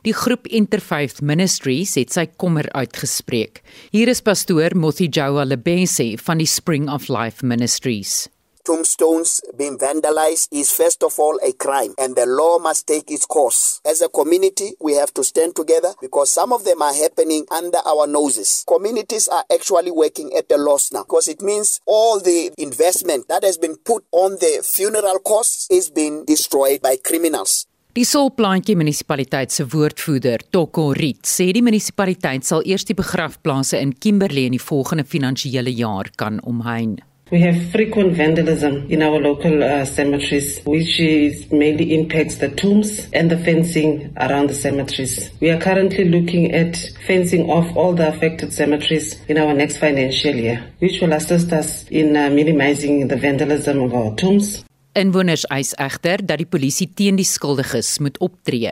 Die 0.08 0.14
groep 0.14 0.48
Interfaith 0.48 1.20
Ministries 1.20 1.96
het 2.00 2.14
sy 2.14 2.26
kommer 2.38 2.72
uitgespreek. 2.72 3.64
Hier 3.92 4.08
is 4.08 4.22
pastoor 4.22 4.72
Mothijawa 4.76 5.44
Lebese 5.44 6.18
van 6.24 6.38
die 6.38 6.48
Spring 6.48 6.90
of 6.90 7.10
Life 7.10 7.44
Ministries. 7.46 8.30
Tombstones 8.68 9.42
being 9.56 9.78
vandalized 9.78 10.50
is 10.52 10.76
first 10.76 11.02
of 11.02 11.18
all 11.18 11.40
a 11.42 11.54
crime 11.54 11.94
and 11.98 12.18
the 12.18 12.26
law 12.26 12.60
must 12.60 12.86
take 12.86 13.10
its 13.10 13.26
course. 13.26 13.80
As 13.86 14.02
a 14.02 14.10
community, 14.10 14.74
we 14.82 14.94
have 14.96 15.14
to 15.14 15.24
stand 15.24 15.56
together 15.56 15.94
because 16.02 16.30
some 16.30 16.52
of 16.52 16.66
them 16.66 16.82
are 16.82 16.94
happening 16.94 17.46
under 17.50 17.80
our 17.86 18.06
noses. 18.06 18.66
Communities 18.68 19.30
are 19.30 19.46
actually 19.50 19.92
working 19.92 20.34
at 20.36 20.52
a 20.52 20.58
loss 20.58 20.92
now 20.92 21.04
because 21.04 21.30
it 21.30 21.42
means 21.42 21.80
all 21.86 22.20
the 22.20 22.52
investment 22.58 23.30
that 23.30 23.46
has 23.46 23.58
been 23.58 23.78
put 23.78 24.04
on 24.12 24.32
the 24.44 24.60
funeral 24.64 25.20
costs 25.20 25.68
is 25.72 25.90
being 25.90 26.26
destroyed 26.26 26.82
by 26.82 26.98
criminals. 26.98 27.68
Die 27.96 28.06
Solplaatjie 28.06 28.76
munisipaliteit 28.78 29.50
se 29.50 29.64
woordvoerder, 29.72 30.44
Tokko 30.52 30.92
Riet, 30.94 31.24
sê 31.26 31.48
die 31.56 31.64
munisipaliteit 31.66 32.46
sal 32.46 32.68
eers 32.68 32.86
die 32.86 33.00
begrafplase 33.00 33.80
in 33.82 33.96
Kimberley 33.98 34.44
in 34.46 34.54
die 34.54 34.62
volgende 34.62 35.08
finansiële 35.08 35.74
jaar 35.74 36.12
kan 36.20 36.38
omheind. 36.44 37.07
We 37.30 37.42
have 37.42 37.72
frequent 37.72 38.14
vandalism 38.14 38.88
in 38.90 39.02
our 39.02 39.20
local 39.20 39.62
uh, 39.62 39.84
cemeteries, 39.84 40.62
which 40.64 40.98
is 40.98 41.52
mainly 41.52 41.94
impacts 41.94 42.38
the 42.38 42.48
tombs 42.48 43.06
and 43.12 43.30
the 43.30 43.38
fencing 43.38 44.16
around 44.16 44.48
the 44.48 44.56
cemeteries. 44.56 45.30
We 45.42 45.50
are 45.50 45.60
currently 45.60 46.06
looking 46.06 46.54
at 46.54 46.78
fencing 47.06 47.50
off 47.50 47.68
all 47.76 47.94
the 47.94 48.08
affected 48.08 48.54
cemeteries 48.54 49.20
in 49.28 49.38
our 49.38 49.54
next 49.54 49.76
financial 49.76 50.36
year, 50.36 50.64
which 50.80 51.02
will 51.02 51.12
assist 51.12 51.52
us 51.52 51.84
in 51.90 52.16
uh, 52.16 52.30
minimizing 52.30 53.10
the 53.10 53.18
vandalism 53.18 53.82
of 53.82 53.94
our 53.94 54.16
tombs. 54.16 54.64
Inwoners 54.96 55.44
eis 55.52 55.76
egter 55.76 56.24
dat 56.24 56.40
die 56.40 56.48
polisie 56.48 56.88
teen 56.96 57.20
die 57.20 57.28
skuldiges 57.28 57.98
moet 58.00 58.22
optree. 58.24 58.72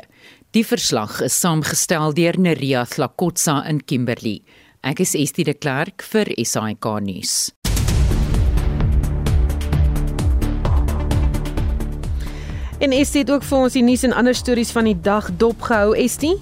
Die 0.56 0.64
verslag 0.64 1.20
is 1.28 1.36
saamgestel 1.44 2.16
deur 2.16 2.40
Neria 2.40 2.88
Thlakotsa 2.88 3.60
in 3.68 3.84
Kimberley. 3.84 4.40
Ek 4.80 5.04
is 5.04 5.14
Estie 5.20 5.44
de 5.44 5.60
Klerk 5.60 6.08
vir 6.08 6.32
SAK 6.40 6.94
nuus. 7.04 7.52
En 12.78 12.92
Estie 12.92 13.22
het 13.22 13.32
ook 13.32 13.44
vir 13.44 13.58
ons 13.58 13.74
die 13.74 13.84
nuus 13.84 14.04
en 14.04 14.14
ander 14.14 14.36
stories 14.36 14.72
van 14.76 14.84
die 14.84 14.98
dag 15.02 15.30
dopgehou, 15.40 15.96
Estie. 15.96 16.36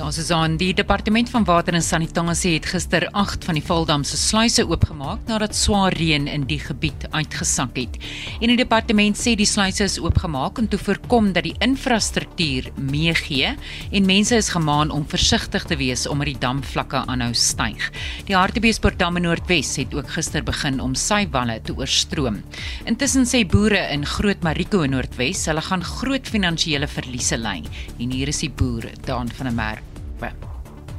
Ja, 0.00 0.06
Susan, 0.08 0.54
die 0.56 0.70
departement 0.72 1.28
van 1.28 1.44
water 1.44 1.76
en 1.76 1.82
sanitasie 1.84 2.54
het 2.54 2.64
gister 2.70 3.04
8 3.20 3.42
van 3.44 3.58
die 3.58 3.62
Valdam 3.66 4.00
se 4.08 4.16
sluise 4.16 4.62
oopgemaak 4.64 5.26
nadat 5.28 5.52
swaar 5.52 5.92
reën 5.92 6.24
in 6.24 6.46
die 6.48 6.56
gebied 6.62 7.04
uitgesak 7.12 7.76
het. 7.76 7.98
En 8.40 8.48
die 8.48 8.56
departement 8.56 9.18
sê 9.20 9.34
die 9.36 9.48
sluise 9.48 9.84
is 9.84 9.98
oopgemaak 10.00 10.56
om 10.62 10.70
te 10.72 10.78
voorkom 10.80 11.28
dat 11.36 11.44
die 11.44 11.52
infrastruktuur 11.66 12.70
meegee 12.80 13.50
en 13.90 14.08
mense 14.08 14.38
is 14.40 14.48
gemaan 14.54 14.88
om 14.88 15.04
versigtig 15.04 15.68
te 15.68 15.76
wees 15.76 16.06
omdat 16.08 16.30
die 16.32 16.40
damvlakke 16.46 17.04
aanhou 17.04 17.34
styg. 17.36 17.90
Die 18.30 18.38
Hartbeespoort 18.38 18.96
dam 19.02 19.20
in 19.20 19.28
Noordwes 19.28 19.74
het 19.82 19.92
ook 19.92 20.16
gister 20.16 20.48
begin 20.48 20.80
om 20.80 20.96
sy 20.96 21.26
walle 21.36 21.58
te 21.60 21.76
oorstroom. 21.76 22.40
Intussen 22.88 23.28
sê 23.28 23.44
boere 23.44 23.84
in 23.92 24.08
Groot 24.08 24.48
Mariko 24.48 24.80
in 24.88 24.96
Noordwes, 24.96 25.44
hulle 25.52 25.68
gaan 25.68 25.84
groot 25.84 26.32
finansiële 26.32 26.88
verliese 26.88 27.36
ly. 27.36 27.58
En 28.00 28.16
hier 28.16 28.32
is 28.32 28.40
die 28.46 28.52
boer, 28.56 28.88
Daan 29.04 29.28
van 29.36 29.52
der 29.52 29.58
Merwe. 29.60 29.89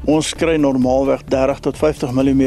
Ons 0.09 0.31
kry 0.33 0.55
normaalweg 0.57 1.21
30 1.29 1.59
tot 1.61 1.77
50 1.77 2.09
mm 2.11 2.41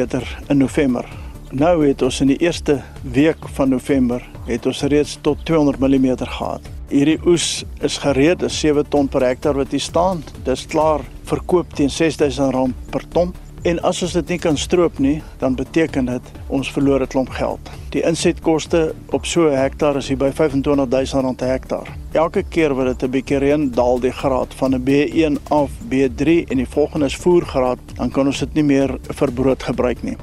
in 0.50 0.58
November. 0.58 1.06
Nou 1.54 1.84
het 1.86 2.02
ons 2.02 2.16
in 2.24 2.32
die 2.32 2.40
eerste 2.42 2.80
week 3.02 3.46
van 3.54 3.70
November 3.70 4.24
het 4.48 4.66
ons 4.66 4.80
reeds 4.90 5.18
tot 5.22 5.38
200 5.46 5.78
mm 5.78 6.08
gehad. 6.18 6.66
Hierdie 6.90 7.20
oes 7.22 7.62
is 7.78 8.00
gereed, 8.02 8.42
is 8.42 8.58
7 8.58 8.82
ton 8.90 9.06
per 9.08 9.22
hektaar 9.22 9.54
wat 9.54 9.70
hier 9.70 9.80
staan. 9.80 10.24
Dis 10.42 10.66
klaar 10.66 11.06
verkoop 11.30 11.70
teen 11.78 11.94
R6000 11.94 12.74
per 12.90 13.06
ton. 13.14 13.30
En 13.64 13.78
as 13.80 14.02
ons 14.04 14.12
dit 14.12 14.34
nie 14.34 14.36
kan 14.36 14.58
stroop 14.60 14.98
nie, 15.00 15.22
dan 15.40 15.54
beteken 15.56 16.10
dit 16.10 16.26
ons 16.52 16.68
verloor 16.72 17.00
'n 17.00 17.08
klomp 17.08 17.30
geld. 17.32 17.70
Die 17.96 18.02
insetkoste 18.04 18.94
op 19.08 19.24
so 19.24 19.48
'n 19.48 19.56
hektaar 19.56 19.96
is 19.96 20.08
hier 20.08 20.18
by 20.18 20.30
R25000 20.30 21.36
per 21.36 21.48
hektaar. 21.48 21.88
Elke 22.12 22.42
keer 22.42 22.74
wat 22.74 22.86
dit 22.86 23.02
'n 23.08 23.10
bietjie 23.10 23.38
reën, 23.38 23.70
daal 23.70 24.00
die 24.00 24.12
graad 24.12 24.54
van 24.54 24.74
'n 24.74 24.84
B1 24.84 25.38
af 25.48 25.70
B3 25.88 26.44
en 26.48 26.56
die 26.56 26.68
volgende 26.68 27.06
is 27.06 27.16
voergraad, 27.16 27.78
dan 27.94 28.10
kan 28.10 28.26
ons 28.26 28.38
dit 28.38 28.54
nie 28.54 28.64
meer 28.64 28.98
vir 29.00 29.32
brood 29.32 29.62
gebruik 29.62 30.02
nie. 30.02 30.16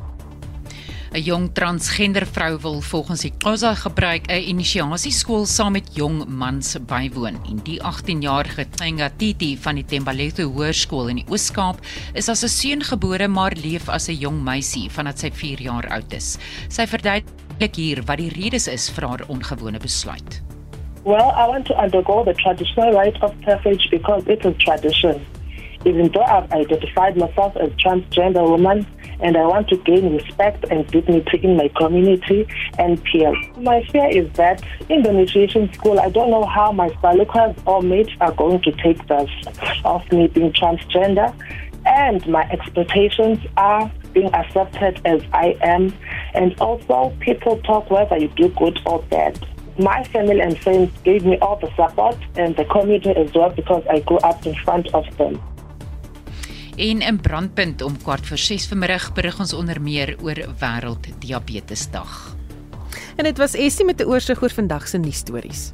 'n 1.12 1.20
Jong 1.20 1.50
transgender 1.52 2.24
vrou 2.24 2.58
wil 2.64 2.82
volgens 2.82 3.22
die 3.22 3.34
Khoza 3.38 3.74
gebruik 3.76 4.32
'n 4.32 4.48
inisiasieskool 4.48 5.46
saam 5.46 5.72
met 5.72 5.90
jong 5.96 6.26
mans 6.28 6.78
bywoon. 6.88 7.36
En 7.50 7.60
die 7.64 7.82
18-jarige 7.84 8.70
Tsenga 8.70 9.10
Titi 9.18 9.58
van 9.58 9.76
die 9.76 9.86
Tembalethu 9.86 10.44
Hoërskool 10.44 11.10
in 11.10 11.16
die 11.16 11.26
Oos-Kaap 11.28 11.84
is 12.14 12.30
as 12.30 12.44
'n 12.44 12.48
seun 12.48 12.84
gebore 12.84 13.28
maar 13.28 13.52
leef 13.52 13.90
as 13.90 14.08
'n 14.08 14.20
jong 14.20 14.44
meisie 14.44 14.90
vandat 14.90 15.20
sy 15.20 15.32
4 15.32 15.62
jaar 15.62 15.88
oud 15.90 16.14
is. 16.14 16.38
Sy 16.70 16.88
verduidelik 16.88 17.76
hier 17.76 18.04
wat 18.06 18.18
die 18.18 18.30
redes 18.30 18.68
is 18.68 18.90
vir 18.90 19.08
haar 19.08 19.24
ongewone 19.28 19.80
besluit. 19.80 20.42
Well, 21.04 21.34
I 21.36 21.48
want 21.48 21.66
to 21.66 21.74
undergo 21.74 22.24
the 22.24 22.34
traditional 22.34 22.94
rite 22.94 23.20
of 23.22 23.34
passage 23.42 23.90
because 23.90 24.24
it 24.28 24.46
is 24.46 24.56
tradition. 24.58 25.20
Even 25.86 26.12
though 26.12 26.24
I've 26.24 26.52
identified 26.52 27.18
myself 27.18 27.56
as 27.58 27.72
transgender 27.72 28.48
woman, 28.48 28.86
and 29.22 29.38
I 29.38 29.46
want 29.46 29.68
to 29.70 29.78
gain 29.78 30.16
respect 30.16 30.66
and 30.70 30.86
dignity 30.88 31.40
in 31.44 31.56
my 31.56 31.70
community 31.70 32.48
and 32.78 33.02
peers. 33.04 33.38
My 33.58 33.84
fear 33.86 34.10
is 34.10 34.32
that 34.34 34.64
in 34.90 35.04
the 35.04 35.10
initiation 35.12 35.72
school, 35.74 36.00
I 36.00 36.10
don't 36.10 36.32
know 36.32 36.46
how 36.46 36.72
my 36.72 36.90
spallicas 36.90 37.56
or 37.66 37.82
mates 37.82 38.12
are 38.20 38.32
going 38.32 38.62
to 38.62 38.72
take 38.72 39.08
this 39.08 39.30
of 39.86 40.12
me 40.12 40.28
being 40.28 40.52
transgender, 40.54 41.34
and 41.86 42.26
my 42.28 42.44
expectations 42.50 43.40
are 43.58 43.92
being 44.14 44.34
accepted 44.34 45.02
as 45.06 45.22
I 45.34 45.58
am, 45.62 45.94
and 46.34 46.60
also 46.60 47.16
people 47.20 47.58
talk 47.62 47.90
whether 47.90 48.18
you 48.18 48.28
do 48.30 48.50
good 48.50 48.80
or 48.86 49.02
bad. 49.04 49.48
My 49.80 50.04
family 50.06 50.42
and 50.42 50.58
friends 50.60 50.92
gave 51.04 51.26
me 51.26 51.38
all 51.40 51.56
the 51.56 51.74
support 51.76 52.18
and 52.36 52.56
the 52.56 52.66
community 52.66 53.12
as 53.12 53.34
well 53.34 53.50
because 53.50 53.84
I 53.90 54.02
grew 54.02 54.18
up 54.18 54.46
in 54.46 54.54
front 54.56 54.94
of 54.94 55.06
them. 55.18 55.42
En 56.76 57.02
in 57.02 57.20
brandpunt 57.22 57.82
om 57.82 57.98
kwart 57.98 58.28
voor 58.28 58.38
6 58.38 58.68
vanmiddag 58.68 59.14
berig 59.14 59.40
ons 59.40 59.54
onder 59.54 59.82
meer 59.82 60.16
oor 60.22 60.46
wêreld 60.60 61.08
diabetesdag. 61.20 62.36
En 63.16 63.24
dit 63.24 63.38
was 63.38 63.54
Essie 63.54 63.86
met 63.86 64.00
'n 64.00 64.08
oorsig 64.08 64.42
oor 64.42 64.50
vandag 64.50 64.88
se 64.88 64.98
nuusstories. 64.98 65.72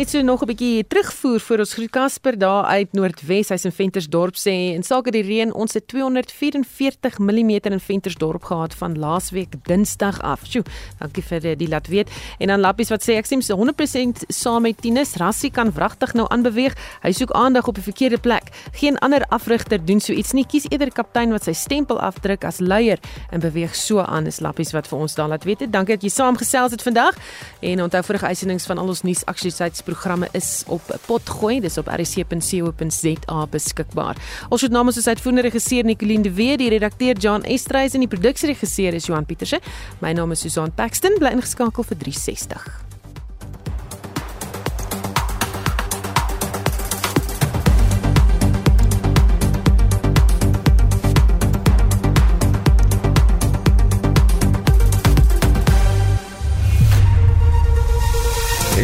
Net 0.00 0.10
so 0.10 0.22
nog 0.22 0.40
'n 0.40 0.46
bietjie 0.46 0.86
terugvoer 0.88 1.40
vir 1.40 1.58
ons 1.58 1.72
groet 1.72 1.90
Casper 1.90 2.38
daar 2.38 2.64
uit 2.64 2.92
Noordwes, 2.92 3.48
hy's 3.48 3.64
in 3.64 3.72
Ventersdorp 3.72 4.34
sê 4.34 4.72
en 4.74 4.82
sake 4.82 5.10
die 5.10 5.22
reën, 5.22 5.52
ons 5.52 5.72
het 5.74 5.88
244 5.88 7.18
mm 7.18 7.50
in 7.50 7.80
Ventersdorp 7.80 8.44
gehad 8.44 8.74
van 8.74 8.98
laasweek 8.98 9.52
Dinsdag 9.64 10.20
af. 10.22 10.40
Sjoe, 10.46 10.64
dankie 10.98 11.22
vir 11.22 11.56
die 11.56 11.68
laat 11.68 11.88
weet. 11.88 12.08
En 12.38 12.46
dan 12.46 12.60
Lappies 12.60 12.88
wat 12.88 13.02
sê 13.02 13.12
ek 13.18 13.26
sê 13.26 13.36
100% 13.52 14.24
saam 14.28 14.62
met 14.62 14.80
Tinus, 14.80 15.16
Rassie 15.16 15.50
kan 15.50 15.70
wragtig 15.72 16.14
nou 16.14 16.26
aanbeweeg. 16.28 16.74
Hy 17.02 17.12
soek 17.12 17.30
aandag 17.30 17.68
op 17.68 17.74
die 17.74 17.84
verkeerde 17.84 18.18
plek. 18.18 18.48
Geen 18.72 18.98
ander 18.98 19.24
afrigter 19.28 19.84
doen 19.84 20.00
so 20.00 20.12
iets 20.12 20.32
nie. 20.32 20.46
Kies 20.46 20.64
eerder 20.70 20.90
kaptein 20.92 21.30
wat 21.30 21.44
sy 21.44 21.52
stempel 21.52 22.00
afdruk 22.00 22.44
as 22.44 22.60
leier 22.60 22.98
en 23.30 23.40
beweeg 23.40 23.76
so 23.76 23.98
aan. 23.98 24.26
Is 24.26 24.40
Lappies 24.40 24.72
wat 24.72 24.88
vir 24.88 24.98
ons 24.98 25.14
daar 25.14 25.28
laat 25.28 25.44
weet. 25.44 25.70
Dankie 25.70 25.94
dat 25.94 26.02
jy 26.02 26.08
saamgesels 26.08 26.70
het 26.70 26.82
vandag. 26.82 27.14
En 27.60 27.82
onthou 27.82 28.02
vorige 28.02 28.26
uitsendings 28.26 28.66
van 28.66 28.78
al 28.78 28.88
ons 28.88 29.02
nuus 29.02 29.24
aktiwiteite 29.24 29.76
programme 29.90 30.28
is 30.36 30.50
op 30.70 30.86
Potgooi, 31.06 31.58
dis 31.64 31.78
op 31.80 31.90
rc.co.za 31.90 33.46
beskikbaar. 33.50 34.20
Ons 34.48 34.66
het 34.66 34.74
namens 34.74 35.00
ons 35.00 35.08
uitvoerende 35.10 35.46
regisseur 35.48 35.84
Nicoline 35.88 36.28
de 36.28 36.34
Weer, 36.34 36.58
die 36.60 36.70
redakteur 36.70 37.18
Jan 37.18 37.46
Estreys 37.48 37.96
en 37.98 38.06
die 38.06 38.12
produksieregisseur 38.12 38.94
is 38.94 39.10
Johan 39.10 39.26
Pieterse. 39.26 39.60
My 40.04 40.14
naam 40.14 40.36
is 40.36 40.46
Susan 40.46 40.74
Paxton, 40.74 41.18
bly 41.18 41.34
ingeskakel 41.38 41.90
vir 41.90 42.02
360. 42.06 42.89